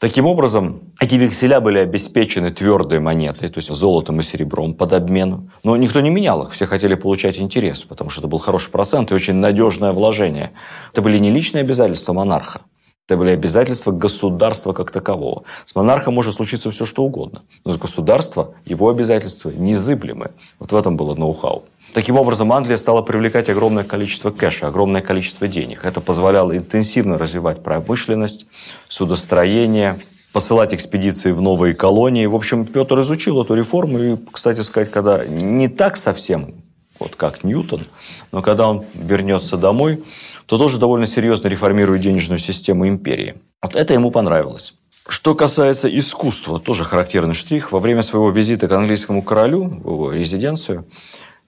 Таким 0.00 0.26
образом, 0.26 0.92
эти 1.00 1.16
векселя 1.16 1.60
были 1.60 1.80
обеспечены 1.80 2.52
твердой 2.52 3.00
монетой, 3.00 3.48
то 3.48 3.58
есть 3.58 3.74
золотом 3.74 4.20
и 4.20 4.22
серебром 4.22 4.74
под 4.74 4.92
обмен. 4.92 5.50
Но 5.64 5.76
никто 5.76 6.00
не 6.00 6.08
менял 6.08 6.44
их, 6.44 6.52
все 6.52 6.66
хотели 6.66 6.94
получать 6.94 7.40
интерес, 7.40 7.82
потому 7.82 8.08
что 8.08 8.20
это 8.20 8.28
был 8.28 8.38
хороший 8.38 8.70
процент 8.70 9.10
и 9.10 9.14
очень 9.14 9.34
надежное 9.34 9.90
вложение. 9.90 10.52
Это 10.92 11.02
были 11.02 11.18
не 11.18 11.32
личные 11.32 11.62
обязательства 11.62 12.12
монарха, 12.12 12.60
это 13.08 13.16
были 13.16 13.30
обязательства 13.30 13.90
государства 13.90 14.72
как 14.72 14.92
такового. 14.92 15.42
С 15.64 15.74
монархом 15.74 16.14
может 16.14 16.34
случиться 16.34 16.70
все, 16.70 16.84
что 16.84 17.02
угодно. 17.02 17.42
Но 17.64 17.72
с 17.72 17.76
государства 17.76 18.54
его 18.66 18.90
обязательства 18.90 19.50
незыблемы. 19.50 20.30
Вот 20.60 20.70
в 20.70 20.76
этом 20.76 20.96
было 20.96 21.16
ноу-хау. 21.16 21.64
Таким 21.94 22.16
образом, 22.16 22.52
Англия 22.52 22.76
стала 22.76 23.02
привлекать 23.02 23.48
огромное 23.48 23.84
количество 23.84 24.30
кэша, 24.30 24.68
огромное 24.68 25.00
количество 25.00 25.48
денег. 25.48 25.84
Это 25.84 26.00
позволяло 26.00 26.56
интенсивно 26.56 27.18
развивать 27.18 27.62
промышленность, 27.62 28.46
судостроение, 28.88 29.96
посылать 30.32 30.74
экспедиции 30.74 31.32
в 31.32 31.40
новые 31.40 31.74
колонии. 31.74 32.26
В 32.26 32.36
общем, 32.36 32.66
Петр 32.66 33.00
изучил 33.00 33.42
эту 33.42 33.54
реформу 33.54 33.98
и, 33.98 34.16
кстати 34.30 34.60
сказать, 34.60 34.90
когда 34.90 35.24
не 35.24 35.68
так 35.68 35.96
совсем, 35.96 36.54
вот 36.98 37.14
как 37.16 37.42
Ньютон, 37.44 37.86
но 38.32 38.42
когда 38.42 38.68
он 38.68 38.84
вернется 38.94 39.56
домой, 39.56 40.02
то 40.46 40.58
тоже 40.58 40.78
довольно 40.78 41.06
серьезно 41.06 41.48
реформирует 41.48 42.02
денежную 42.02 42.38
систему 42.38 42.88
империи. 42.88 43.36
Вот 43.62 43.74
это 43.74 43.94
ему 43.94 44.10
понравилось. 44.10 44.74
Что 45.08 45.34
касается 45.34 45.88
искусства, 45.88 46.58
тоже 46.58 46.84
характерный 46.84 47.34
штрих. 47.34 47.72
Во 47.72 47.78
время 47.78 48.02
своего 48.02 48.30
визита 48.30 48.68
к 48.68 48.72
английскому 48.72 49.22
королю, 49.22 49.64
в 49.64 49.92
его 49.92 50.12
резиденцию, 50.12 50.86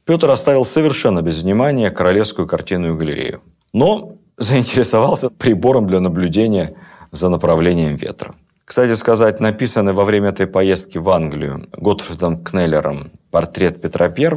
Петр 0.05 0.31
оставил 0.31 0.65
совершенно 0.65 1.23
без 1.23 1.43
внимания 1.43 1.91
королевскую 1.91 2.47
картинную 2.47 2.97
галерею. 2.97 3.43
Но 3.73 4.17
заинтересовался 4.37 5.31
прибором 5.31 5.87
для 5.87 6.01
наблюдения 6.01 6.75
за 7.13 7.29
направлением 7.29 7.95
ветра. 7.95 8.35
Кстати 8.65 8.95
сказать, 8.95 9.41
написанный 9.41 9.93
во 9.93 10.05
время 10.05 10.31
этой 10.31 10.47
поездки 10.47 10.99
в 10.99 11.09
Англию 11.11 11.69
Готфридом 11.73 12.43
Кнеллером 12.43 13.11
портрет 13.31 13.81
Петра 13.81 14.07
I 14.07 14.31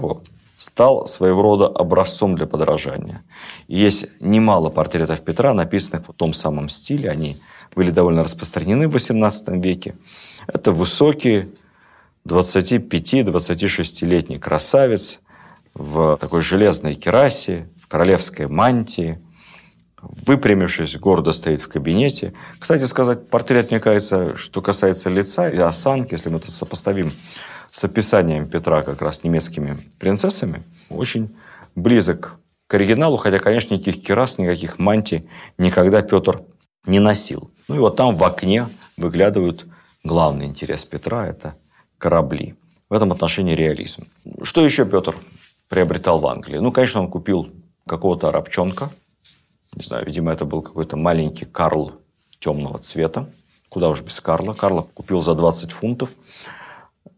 стал 0.58 1.08
своего 1.08 1.42
рода 1.42 1.68
образцом 1.68 2.36
для 2.36 2.48
подражания. 2.48 3.24
И 3.68 3.78
есть 3.78 4.08
немало 4.22 4.70
портретов 4.70 5.24
Петра, 5.24 5.54
написанных 5.54 6.08
в 6.08 6.14
том 6.14 6.34
самом 6.34 6.70
стиле. 6.70 7.10
Они 7.10 7.38
были 7.76 7.92
довольно 7.92 8.24
распространены 8.24 8.88
в 8.88 8.96
XVIII 8.96 9.62
веке. 9.62 9.96
Это 10.48 10.72
высокий 10.72 11.50
25-26-летний 12.28 14.40
красавец 14.40 15.20
в 15.74 16.18
такой 16.18 16.42
железной 16.42 16.96
керасе, 16.96 17.70
в 17.80 17.88
королевской 17.88 18.48
мантии, 18.48 19.20
выпрямившись, 20.02 20.98
гордо 20.98 21.32
стоит 21.32 21.62
в 21.62 21.68
кабинете. 21.68 22.34
Кстати 22.60 22.84
сказать, 22.84 23.30
портрет, 23.30 23.72
мне 23.72 23.80
кажется, 23.80 24.36
что 24.36 24.62
касается 24.62 25.10
лица 25.10 25.50
и 25.50 25.58
осанки, 25.58 26.14
если 26.14 26.30
мы 26.30 26.38
это 26.38 26.52
сопоставим 26.52 27.12
с 27.72 27.84
описанием 27.84 28.48
Петра 28.48 28.84
как 28.84 29.02
раз 29.02 29.24
немецкими 29.24 29.78
принцессами, 30.00 30.64
очень 30.90 31.36
близок 31.76 32.36
к 32.68 32.74
оригиналу, 32.76 33.18
хотя, 33.18 33.40
конечно, 33.40 33.74
никаких 33.74 34.04
керас, 34.04 34.38
никаких 34.38 34.78
мантий 34.78 35.28
никогда 35.58 36.02
Петр 36.02 36.44
не 36.86 37.00
носил. 37.00 37.52
Ну 37.68 37.76
и 37.76 37.80
вот 37.80 37.96
там 37.96 38.16
в 38.16 38.24
окне 38.24 38.68
выглядывают 38.98 39.66
главный 40.04 40.46
интерес 40.46 40.86
Петра– 40.86 41.28
это 41.28 41.56
корабли. 41.98 42.56
В 42.90 42.94
этом 42.94 43.12
отношении 43.12 43.56
реализм. 43.56 44.06
Что 44.44 44.64
еще 44.64 44.86
Петр 44.86 45.16
приобретал 45.70 46.20
в 46.20 46.28
Англии. 46.28 46.58
Ну, 46.58 46.72
конечно, 46.72 47.02
он 47.02 47.10
купил 47.10 47.50
какого-то 47.88 48.30
арабчонка. 48.30 48.90
Не 49.76 49.84
знаю, 49.84 50.06
видимо, 50.06 50.32
это 50.32 50.46
был 50.46 50.62
какой-то 50.62 50.98
маленький 50.98 51.46
Карл 51.46 51.94
темного 52.40 52.78
цвета. 52.78 53.30
Куда 53.70 53.90
уж 53.90 54.02
без 54.02 54.20
Карла. 54.20 54.54
Карла 54.54 54.86
купил 54.94 55.22
за 55.22 55.34
20 55.34 55.72
фунтов. 55.72 56.12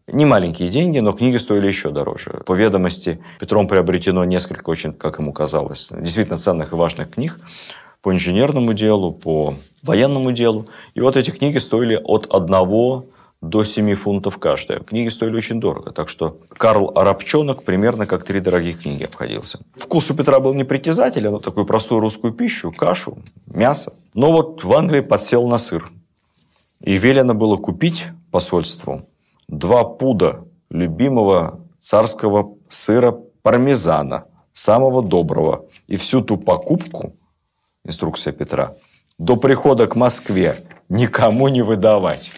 Не 0.08 0.26
маленькие 0.26 0.70
деньги, 0.70 1.00
но 1.00 1.12
книги 1.14 1.38
стоили 1.38 1.68
еще 1.68 1.89
дороже. 1.89 2.43
По 2.46 2.54
ведомости 2.54 3.20
Петром 3.39 3.68
приобретено 3.68 4.24
несколько 4.24 4.70
очень, 4.70 4.93
как 4.93 5.20
ему 5.20 5.34
казалось, 5.34 5.89
действительно 5.91 6.38
ценных 6.38 6.74
и 6.74 6.76
важных 6.76 7.12
книг 7.12 7.39
по 8.06 8.14
инженерному 8.14 8.74
делу, 8.74 9.14
по 9.14 9.56
военному 9.82 10.32
делу. 10.32 10.68
И 10.93 11.02
вот 11.02 11.18
эти 11.18 11.32
книги 11.32 11.58
стоили 11.58 12.00
от 12.04 12.28
одного 12.28 13.08
до 13.41 13.63
7 13.63 13.95
фунтов 13.95 14.38
каждая. 14.38 14.79
Книги 14.79 15.09
стоили 15.09 15.36
очень 15.36 15.59
дорого, 15.59 15.91
так 15.91 16.09
что 16.09 16.38
Карл 16.49 16.91
Арабчонок 16.95 17.63
примерно 17.63 18.05
как 18.05 18.23
три 18.23 18.39
дорогих 18.39 18.81
книги 18.81 19.03
обходился. 19.03 19.59
Вкус 19.75 20.09
у 20.09 20.15
Петра 20.15 20.39
был 20.39 20.53
непритязателен, 20.53 21.31
но 21.31 21.39
такую 21.39 21.65
простую 21.65 22.01
русскую 22.01 22.33
пищу, 22.33 22.71
кашу, 22.71 23.17
мясо. 23.47 23.93
Но 24.13 24.31
вот 24.31 24.63
в 24.63 24.73
Англии 24.73 25.01
подсел 25.01 25.47
на 25.47 25.57
сыр. 25.57 25.91
И 26.81 26.97
велено 26.97 27.33
было 27.33 27.57
купить 27.57 28.05
посольству 28.31 29.07
два 29.47 29.83
пуда 29.83 30.45
любимого 30.69 31.59
царского 31.79 32.55
сыра 32.69 33.17
пармезана, 33.41 34.25
самого 34.53 35.03
доброго. 35.03 35.65
И 35.88 35.97
всю 35.97 36.21
ту 36.21 36.38
покупку, 36.38 37.15
инструкция 37.83 38.33
Петра, 38.33 38.73
до 39.17 39.36
прихода 39.36 39.88
к 39.88 39.95
Москве 39.95 40.57
никому 40.89 41.47
не 41.47 41.61
выдавать. 41.61 42.31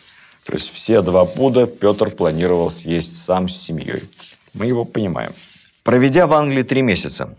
То 0.48 0.54
есть 0.54 0.72
все 0.72 1.02
два 1.02 1.26
пуда 1.26 1.68
Петр 1.68 2.10
планировал 2.10 2.70
съесть 2.70 3.22
сам 3.22 3.50
с 3.50 3.58
семьей. 3.58 4.04
Мы 4.54 4.68
его 4.68 4.86
понимаем. 4.86 5.34
Проведя 5.84 6.26
в 6.26 6.34
Англии 6.34 6.64
три 6.64 6.82
месяца, 6.82 7.38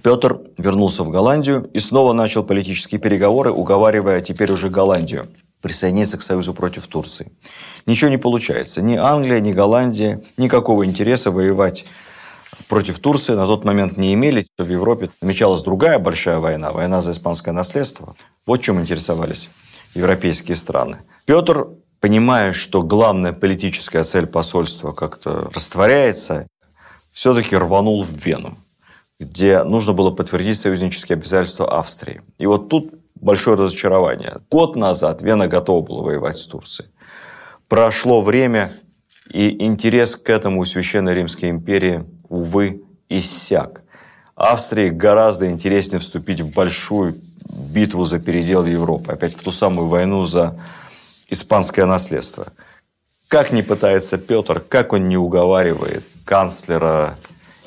Петр 0.00 0.38
вернулся 0.56 1.02
в 1.02 1.08
Голландию 1.08 1.68
и 1.74 1.80
снова 1.80 2.12
начал 2.12 2.44
политические 2.44 3.00
переговоры, 3.00 3.50
уговаривая 3.50 4.20
теперь 4.20 4.52
уже 4.52 4.70
Голландию 4.70 5.26
присоединиться 5.60 6.16
к 6.16 6.22
союзу 6.22 6.54
против 6.54 6.86
Турции. 6.86 7.32
Ничего 7.84 8.10
не 8.10 8.18
получается. 8.18 8.80
Ни 8.80 8.94
Англия, 8.94 9.40
ни 9.40 9.52
Голландия 9.52 10.20
никакого 10.36 10.86
интереса 10.86 11.32
воевать 11.32 11.84
против 12.68 13.00
Турции 13.00 13.32
на 13.32 13.46
тот 13.46 13.64
момент 13.64 13.96
не 13.96 14.14
имели. 14.14 14.46
В 14.56 14.70
Европе 14.70 15.10
намечалась 15.20 15.64
другая 15.64 15.98
большая 15.98 16.38
война, 16.38 16.70
война 16.70 17.02
за 17.02 17.10
испанское 17.10 17.52
наследство. 17.52 18.14
Вот 18.46 18.62
чем 18.62 18.80
интересовались 18.80 19.48
европейские 19.94 20.56
страны. 20.56 20.98
Петр 21.24 21.68
понимая, 22.04 22.52
что 22.52 22.82
главная 22.82 23.32
политическая 23.32 24.04
цель 24.04 24.26
посольства 24.26 24.92
как-то 24.92 25.50
растворяется, 25.54 26.46
все-таки 27.10 27.56
рванул 27.56 28.04
в 28.04 28.10
Вену, 28.10 28.58
где 29.18 29.62
нужно 29.62 29.94
было 29.94 30.10
подтвердить 30.10 30.60
союзнические 30.60 31.16
обязательства 31.16 31.78
Австрии. 31.78 32.20
И 32.36 32.44
вот 32.44 32.68
тут 32.68 32.92
большое 33.14 33.56
разочарование. 33.56 34.36
Год 34.50 34.76
назад 34.76 35.22
Вена 35.22 35.48
готова 35.48 35.80
была 35.80 36.02
воевать 36.02 36.36
с 36.36 36.46
Турцией. 36.46 36.90
Прошло 37.68 38.20
время, 38.20 38.70
и 39.32 39.64
интерес 39.64 40.14
к 40.14 40.28
этому 40.28 40.60
у 40.60 40.66
Священной 40.66 41.14
Римской 41.14 41.48
империи, 41.48 42.04
увы, 42.28 42.82
иссяк. 43.08 43.80
Австрии 44.34 44.90
гораздо 44.90 45.50
интереснее 45.50 46.00
вступить 46.00 46.42
в 46.42 46.52
большую 46.52 47.14
битву 47.72 48.04
за 48.04 48.18
передел 48.18 48.66
Европы. 48.66 49.10
Опять 49.10 49.34
в 49.34 49.42
ту 49.42 49.50
самую 49.50 49.88
войну 49.88 50.24
за 50.24 50.60
испанское 51.34 51.84
наследство. 51.86 52.52
Как 53.28 53.52
не 53.52 53.62
пытается 53.62 54.16
Петр, 54.16 54.60
как 54.60 54.92
он 54.92 55.08
не 55.08 55.16
уговаривает 55.16 56.04
канцлера, 56.24 57.16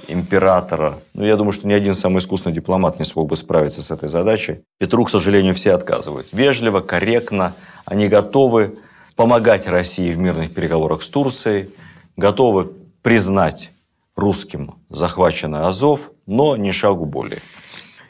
императора. 0.08 1.00
Ну, 1.14 1.26
я 1.26 1.36
думаю, 1.36 1.52
что 1.52 1.68
ни 1.68 1.74
один 1.74 1.94
самый 1.94 2.20
искусный 2.20 2.54
дипломат 2.54 3.00
не 3.00 3.06
смог 3.06 3.28
бы 3.28 3.36
справиться 3.36 3.82
с 3.82 3.92
этой 3.92 4.10
задачей. 4.10 4.62
Петру, 4.80 5.06
к 5.06 5.10
сожалению, 5.10 5.54
все 5.54 5.74
отказывают. 5.74 6.28
Вежливо, 6.32 6.80
корректно. 6.80 7.54
Они 7.86 8.08
готовы 8.08 8.78
помогать 9.16 9.68
России 9.68 10.12
в 10.12 10.18
мирных 10.18 10.54
переговорах 10.54 11.02
с 11.02 11.10
Турцией, 11.10 11.70
готовы 12.16 12.72
признать 13.02 13.72
русским 14.16 14.76
захваченный 14.90 15.62
Азов, 15.62 16.12
но 16.26 16.56
ни 16.56 16.72
шагу 16.72 17.06
более. 17.06 17.42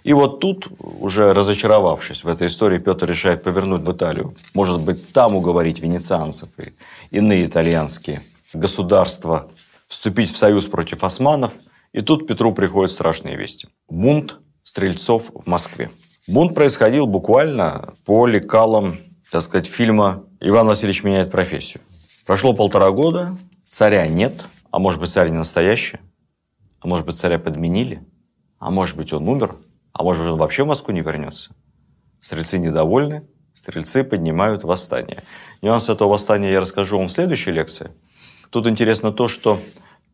И 0.07 0.13
вот 0.13 0.39
тут, 0.39 0.69
уже 0.79 1.33
разочаровавшись 1.33 2.23
в 2.23 2.29
этой 2.29 2.47
истории, 2.47 2.77
Петр 2.77 3.09
решает 3.09 3.43
повернуть 3.43 3.81
в 3.81 3.91
Италию. 3.91 4.35
Может 4.53 4.79
быть, 4.81 5.11
там 5.11 5.35
уговорить 5.35 5.81
венецианцев 5.81 6.47
и 6.57 6.71
иные 7.11 7.45
итальянские 7.45 8.21
государства 8.53 9.51
вступить 9.89 10.31
в 10.31 10.37
союз 10.37 10.65
против 10.65 11.03
османов. 11.03 11.51
И 11.91 11.99
тут 11.99 12.25
Петру 12.25 12.53
приходят 12.53 12.89
страшные 12.89 13.35
вести. 13.35 13.67
Бунт 13.89 14.37
стрельцов 14.63 15.29
в 15.33 15.45
Москве. 15.45 15.89
Бунт 16.25 16.55
происходил 16.55 17.05
буквально 17.05 17.93
по 18.05 18.27
лекалам, 18.27 18.99
так 19.29 19.41
сказать, 19.41 19.67
фильма 19.67 20.23
«Иван 20.39 20.67
Васильевич 20.67 21.03
меняет 21.03 21.31
профессию». 21.31 21.81
Прошло 22.25 22.53
полтора 22.53 22.91
года, 22.91 23.37
царя 23.65 24.07
нет, 24.07 24.45
а 24.71 24.79
может 24.79 25.01
быть, 25.01 25.09
царь 25.09 25.31
не 25.31 25.37
настоящий, 25.37 25.99
а 26.79 26.87
может 26.87 27.05
быть, 27.05 27.17
царя 27.17 27.39
подменили, 27.39 28.07
а 28.57 28.71
может 28.71 28.95
быть, 28.95 29.11
он 29.11 29.27
умер– 29.27 29.57
а 29.97 30.03
может 30.03 30.27
он 30.27 30.37
вообще 30.37 30.63
в 30.63 30.67
Москву 30.67 30.93
не 30.93 31.01
вернется? 31.01 31.51
Стрельцы 32.21 32.59
недовольны, 32.59 33.27
стрельцы 33.53 34.03
поднимают 34.03 34.63
восстание. 34.63 35.23
Нюанс 35.61 35.89
этого 35.89 36.09
восстания 36.09 36.51
я 36.51 36.59
расскажу 36.59 36.97
вам 36.97 37.07
в 37.07 37.11
следующей 37.11 37.51
лекции. 37.51 37.91
Тут 38.49 38.67
интересно 38.67 39.11
то, 39.11 39.27
что 39.27 39.59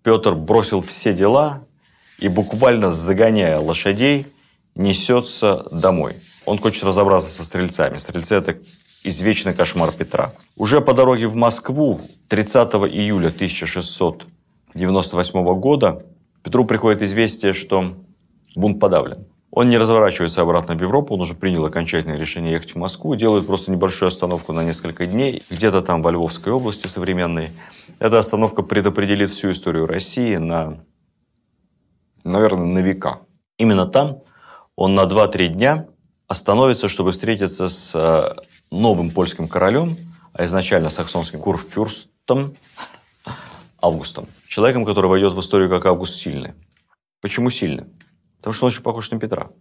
Петр 0.03 0.35
бросил 0.35 0.81
все 0.81 1.13
дела 1.13 1.65
и 2.17 2.29
буквально 2.29 2.91
загоняя 2.91 3.59
лошадей, 3.59 4.25
несется 4.75 5.67
домой. 5.71 6.15
Он 6.45 6.57
хочет 6.57 6.83
разобраться 6.83 7.29
со 7.29 7.43
стрельцами. 7.43 7.97
Стрельцы– 7.97 8.35
это 8.37 8.57
извечный 9.03 9.53
кошмар 9.53 9.91
Петра. 9.91 10.33
Уже 10.55 10.79
по 10.81 10.93
дороге 10.93 11.27
в 11.27 11.35
Москву 11.35 11.99
30 12.29 12.73
июля 12.73 13.27
1698 13.27 15.59
года 15.59 16.05
Петру 16.43 16.65
приходит 16.65 17.01
известие, 17.01 17.53
что 17.53 17.95
бунт 18.55 18.79
подавлен. 18.79 19.25
Он 19.55 19.67
не 19.67 19.77
разворачивается 19.77 20.41
обратно 20.41 20.75
в 20.75 20.81
Европу, 20.81 21.13
он 21.13 21.21
уже 21.21 21.35
принял 21.35 21.63
окончательное 21.63 22.17
решение 22.17 22.53
ехать 22.53 22.73
в 22.73 22.77
Москву, 22.77 23.13
делает 23.13 23.45
просто 23.45 23.71
небольшую 23.71 24.07
остановку 24.07 24.51
на 24.51 24.63
несколько 24.63 25.05
дней, 25.05 25.43
где-то 25.47 25.83
там 25.83 26.01
во 26.01 26.11
Львовской 26.11 26.51
области 26.51 26.87
современной. 26.87 27.51
Эта 27.99 28.17
остановка 28.17 28.63
предопределит 28.63 29.29
всю 29.29 29.51
историю 29.51 29.85
России 29.85 30.37
на, 30.37 30.83
наверное, 32.23 32.65
на 32.65 32.79
века. 32.79 33.19
Именно 33.59 33.85
там 33.85 34.23
он 34.75 34.95
на 34.95 35.03
2-3 35.03 35.49
дня 35.49 35.85
остановится, 36.27 36.89
чтобы 36.89 37.11
встретиться 37.11 37.67
с 37.67 37.91
э, 37.93 38.33
новым 38.71 39.11
польским 39.11 39.47
королем, 39.47 39.95
а 40.33 40.45
изначально 40.45 40.89
саксонским 40.89 41.39
курфюрстом 41.39 42.55
Августом. 43.79 44.25
Человеком, 44.47 44.83
который 44.83 45.11
войдет 45.11 45.33
в 45.33 45.39
историю 45.39 45.69
как 45.69 45.85
Август 45.85 46.15
Сильный. 46.15 46.53
Почему 47.21 47.51
сильный? 47.51 47.85
Потому 48.43 48.55
что 48.55 48.65
он 48.65 48.71
очень 48.73 48.81
похож 48.83 49.09
на 49.09 49.19
Петра. 49.19 49.51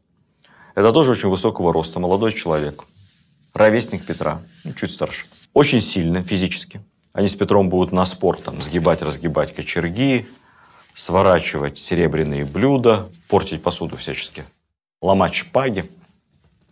Это 0.75 0.93
тоже 0.93 1.13
очень 1.13 1.29
высокого 1.29 1.73
роста, 1.73 2.01
молодой 2.01 2.33
человек. 2.33 2.83
Ровесник 3.55 4.05
Петра, 4.05 4.43
ну, 4.65 4.73
чуть 4.73 4.91
старше. 4.91 5.27
Очень 5.53 5.81
сильный 5.81 6.25
физически. 6.25 6.83
Они 7.13 7.29
с 7.29 7.37
Петром 7.37 7.69
будут 7.69 7.93
на 7.93 8.05
спорт 8.05 8.43
там, 8.43 8.61
сгибать, 8.61 9.01
разгибать 9.01 9.55
кочерги, 9.55 10.27
сворачивать 10.95 11.79
серебряные 11.79 12.45
блюда, 12.45 13.09
портить 13.29 13.63
посуду 13.63 13.97
всячески, 13.97 14.45
ломать 15.01 15.35
шпаги. 15.35 15.85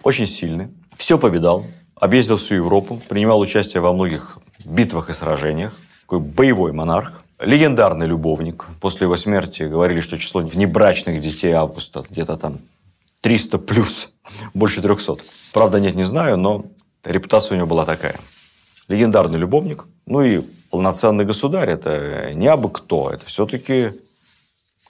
Очень 0.03 0.27
сильный. 0.27 0.67
Все 0.97 1.17
повидал, 1.17 1.65
объездил 1.95 2.39
всю 2.39 2.57
Европу, 2.57 3.01
принимал 3.09 3.39
участие 3.39 3.83
во 3.83 3.93
многих 3.93 4.39
битвах 4.65 5.11
и 5.11 5.13
сражениях. 5.13 5.73
Такой 6.01 6.19
боевой 6.19 6.73
монарх. 6.73 7.23
Легендарный 7.41 8.07
любовник. 8.07 8.67
После 8.81 9.07
его 9.07 9.17
смерти 9.17 9.63
говорили, 9.63 10.01
что 10.01 10.19
число 10.19 10.43
внебрачных 10.43 11.23
детей 11.23 11.53
Августа 11.53 12.05
где-то 12.09 12.37
там 12.37 12.59
300 13.23 13.59
плюс, 13.59 14.13
больше 14.53 14.83
300. 14.83 15.17
Правда, 15.55 15.81
нет, 15.81 15.95
не 15.95 16.05
знаю, 16.05 16.37
но 16.37 16.67
репутация 17.03 17.55
у 17.55 17.57
него 17.57 17.67
была 17.67 17.87
такая. 17.87 18.17
Легендарный 18.89 19.39
любовник, 19.39 19.87
ну 20.05 20.21
и 20.21 20.43
полноценный 20.69 21.25
государь. 21.25 21.71
Это 21.71 22.35
не 22.35 22.47
абы 22.47 22.69
кто, 22.69 23.11
это 23.11 23.25
все-таки 23.25 23.93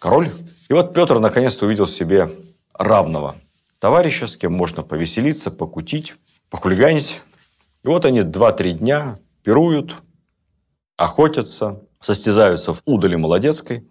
король. 0.01 0.29
И 0.69 0.73
вот 0.73 0.93
Петр 0.93 1.21
наконец-то 1.21 1.67
увидел 1.67 1.87
себе 1.87 2.31
равного 2.75 3.37
товарища, 3.79 4.27
с 4.27 4.37
кем 4.37 4.55
можно 4.55 4.83
повеселиться, 4.83 5.53
покутить, 5.53 6.15
похулиганить. 6.49 7.21
И 7.85 7.87
вот 7.87 8.05
они 8.05 8.23
два-три 8.23 8.73
дня 8.73 9.21
пируют, 9.45 9.95
охотятся, 10.97 11.81
состязаются 12.01 12.73
в 12.73 12.83
удале 12.87 13.17
молодецкой. 13.17 13.87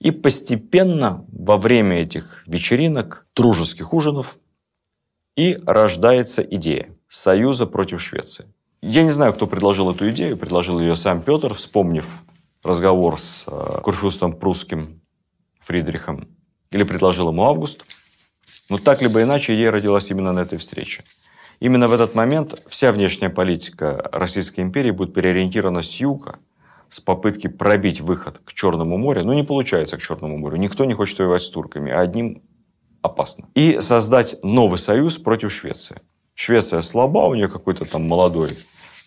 И 0.00 0.10
постепенно 0.10 1.24
во 1.28 1.56
время 1.56 2.02
этих 2.02 2.42
вечеринок, 2.46 3.26
дружеских 3.34 3.94
ужинов, 3.94 4.38
и 5.36 5.58
рождается 5.66 6.42
идея 6.42 6.88
союза 7.08 7.66
против 7.66 8.02
Швеции. 8.02 8.46
Я 8.82 9.02
не 9.02 9.10
знаю, 9.10 9.32
кто 9.32 9.46
предложил 9.46 9.90
эту 9.90 10.10
идею. 10.10 10.36
Предложил 10.36 10.78
ее 10.78 10.94
сам 10.94 11.22
Петр, 11.22 11.54
вспомнив 11.54 12.08
разговор 12.62 13.18
с 13.18 13.44
э, 13.46 13.80
Курфюстом 13.82 14.36
прусским 14.36 15.00
Фридрихом. 15.60 16.28
Или 16.70 16.82
предложил 16.82 17.28
ему 17.28 17.44
Август. 17.44 17.84
Но 18.68 18.78
так 18.78 19.00
либо 19.00 19.22
иначе, 19.22 19.54
идея 19.54 19.70
родилась 19.70 20.10
именно 20.10 20.32
на 20.32 20.40
этой 20.40 20.58
встрече. 20.58 21.02
Именно 21.60 21.88
в 21.88 21.92
этот 21.92 22.14
момент 22.14 22.60
вся 22.66 22.92
внешняя 22.92 23.30
политика 23.30 24.08
Российской 24.12 24.60
империи 24.60 24.90
будет 24.90 25.14
переориентирована 25.14 25.82
с 25.82 25.94
юга– 25.94 26.36
с 26.94 27.00
попытки 27.00 27.48
пробить 27.48 28.00
выход 28.00 28.40
к 28.44 28.52
Черному 28.52 28.96
морю, 28.96 29.24
ну 29.24 29.32
не 29.32 29.42
получается 29.42 29.96
к 29.96 30.00
Черному 30.00 30.38
морю. 30.38 30.58
Никто 30.58 30.84
не 30.84 30.94
хочет 30.94 31.18
воевать 31.18 31.42
с 31.42 31.50
турками, 31.50 31.90
а 31.90 32.00
одним 32.00 32.40
опасно. 33.02 33.48
И 33.56 33.80
создать 33.80 34.36
новый 34.44 34.78
союз 34.78 35.18
против 35.18 35.50
Швеции. 35.50 36.00
Швеция 36.34 36.82
слаба, 36.82 37.26
у 37.26 37.34
нее 37.34 37.48
какой-то 37.48 37.84
там 37.84 38.06
молодой, 38.06 38.50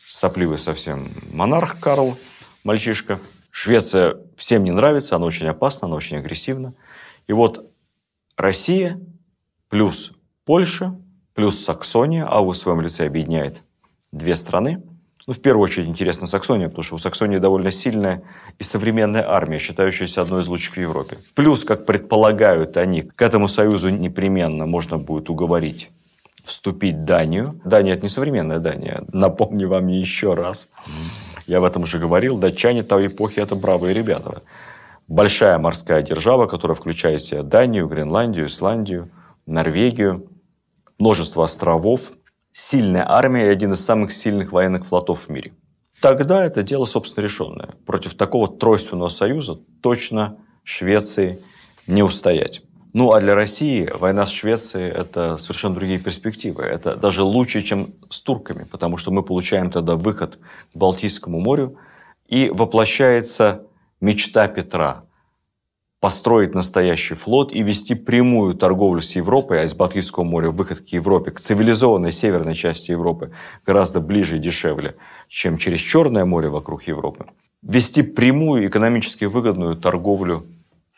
сопливый 0.05 0.57
совсем 0.57 1.07
монарх 1.31 1.79
Карл, 1.79 2.17
мальчишка. 2.65 3.21
Швеция 3.51 4.17
всем 4.35 4.65
не 4.65 4.71
нравится, 4.71 5.15
она 5.15 5.25
очень 5.25 5.47
опасна, 5.47 5.87
она 5.87 5.95
очень 5.95 6.17
агрессивна. 6.17 6.73
И 7.27 7.31
вот 7.31 7.71
Россия 8.35 8.99
плюс 9.69 10.11
Польша 10.43 10.93
плюс 11.33 11.63
Саксония, 11.63 12.25
а 12.25 12.41
в 12.41 12.53
своем 12.53 12.81
лице 12.81 13.05
объединяет 13.05 13.63
две 14.11 14.35
страны– 14.35 14.83
ну, 15.27 15.33
в 15.33 15.41
первую 15.41 15.65
очередь 15.65 15.89
интересна 15.89 16.25
Саксония, 16.25 16.69
потому 16.69 16.83
что 16.83 16.95
у 16.95 16.97
Саксонии 16.97 17.37
довольно 17.37 17.69
сильная 17.69 18.23
и 18.59 18.63
современная 18.63 19.29
армия, 19.29 19.59
считающаяся 19.59 20.21
одной 20.21 20.41
из 20.41 20.47
лучших 20.47 20.75
в 20.75 20.79
Европе. 20.79 21.17
Плюс, 21.35 21.65
как 21.65 21.85
предполагают 21.85 22.77
они, 22.77 23.01
к 23.01 23.21
этому 23.21 23.49
союзу 23.49 23.89
непременно 23.89 24.65
можно 24.65 24.97
будет 24.97 25.29
уговорить 25.29 25.91
вступить 26.47 27.03
Данию. 27.03 27.59
Дания– 27.65 27.93
это 27.95 28.03
не 28.03 28.09
современная 28.09 28.59
Дания. 28.59 29.03
Напомню 29.11 29.67
вам 29.67 29.87
еще 29.87 30.33
раз. 30.33 30.69
Я 31.45 31.59
в 31.59 31.65
этом 31.65 31.83
уже 31.83 31.99
говорил. 31.99 32.37
Датчане 32.37 32.83
той 32.83 33.07
эпохи– 33.07 33.39
это 33.41 33.55
бравые 33.55 33.93
ребята. 33.93 34.43
Большая 35.09 35.57
морская 35.57 36.01
держава, 36.01 36.47
которая 36.47 36.75
включает 36.75 37.21
в 37.21 37.25
себя 37.25 37.43
Данию, 37.43 37.87
Гренландию, 37.87 38.47
Исландию, 38.47 39.09
Норвегию, 39.45 40.29
множество 40.97 41.43
островов, 41.43 42.13
сильная 42.57 43.05
армия 43.07 43.45
и 43.45 43.49
один 43.49 43.73
из 43.73 43.85
самых 43.85 44.11
сильных 44.11 44.51
военных 44.51 44.87
флотов 44.87 45.27
в 45.27 45.29
мире. 45.29 45.53
Тогда 46.01 46.43
это 46.43 46.63
дело, 46.63 46.85
собственно, 46.85 47.23
решенное. 47.23 47.75
Против 47.85 48.15
такого 48.15 48.47
тройственного 48.47 49.09
союза 49.09 49.59
точно 49.83 50.37
Швеции 50.63 51.39
не 51.85 52.01
устоять. 52.01 52.63
Ну, 52.93 53.11
а 53.11 53.21
для 53.21 53.35
России 53.35 53.87
война 53.93 54.25
с 54.25 54.31
Швецией– 54.31 54.89
это 54.95 55.37
совершенно 55.37 55.75
другие 55.75 55.99
перспективы. 55.99 56.63
Это 56.63 56.95
даже 56.95 57.21
лучше, 57.21 57.61
чем 57.61 57.89
с 58.09 58.21
турками, 58.21 58.63
потому 58.63 58.97
что 58.97 59.11
мы 59.11 59.21
получаем 59.21 59.69
тогда 59.69 59.95
выход 59.95 60.39
к 60.73 60.75
Балтийскому 60.75 61.39
морю, 61.39 61.77
и 62.27 62.49
воплощается 62.49 63.67
мечта 64.01 64.47
Петра 64.47 65.03
построить 65.99 66.53
настоящий 66.53 67.15
флот 67.15 67.51
и 67.51 67.63
вести 67.63 67.95
прямую 67.95 68.53
торговлю 68.53 69.01
с 69.01 69.15
Европой, 69.15 69.61
а 69.61 69.63
из 69.63 69.73
Балтийского 69.73 70.23
моря 70.23 70.49
выход 70.49 70.79
к 70.79 70.87
Европе, 70.89 71.31
к 71.31 71.39
цивилизованной 71.39 72.11
северной 72.11 72.55
части 72.55 72.91
Европы 72.91 73.31
гораздо 73.65 73.99
ближе 73.99 74.37
и 74.37 74.39
дешевле, 74.39 74.95
чем 75.27 75.57
через 75.57 75.79
Черное 75.79 76.25
море 76.25 76.49
вокруг 76.49 76.83
Европы. 76.83 77.25
Вести 77.63 78.03
прямую 78.03 78.67
экономически 78.67 79.25
выгодную 79.25 79.75
торговлю 79.75 80.45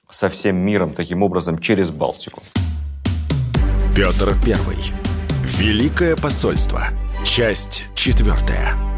со 0.09 0.27
всем 0.27 0.57
миром 0.57 0.93
таким 0.93 1.23
образом 1.23 1.59
через 1.59 1.91
Балтику. 1.91 2.43
Петр 3.95 4.35
Первый. 4.45 4.77
Великое 5.43 6.15
посольство. 6.15 6.83
Часть 7.23 7.85
четвертая. 7.95 8.88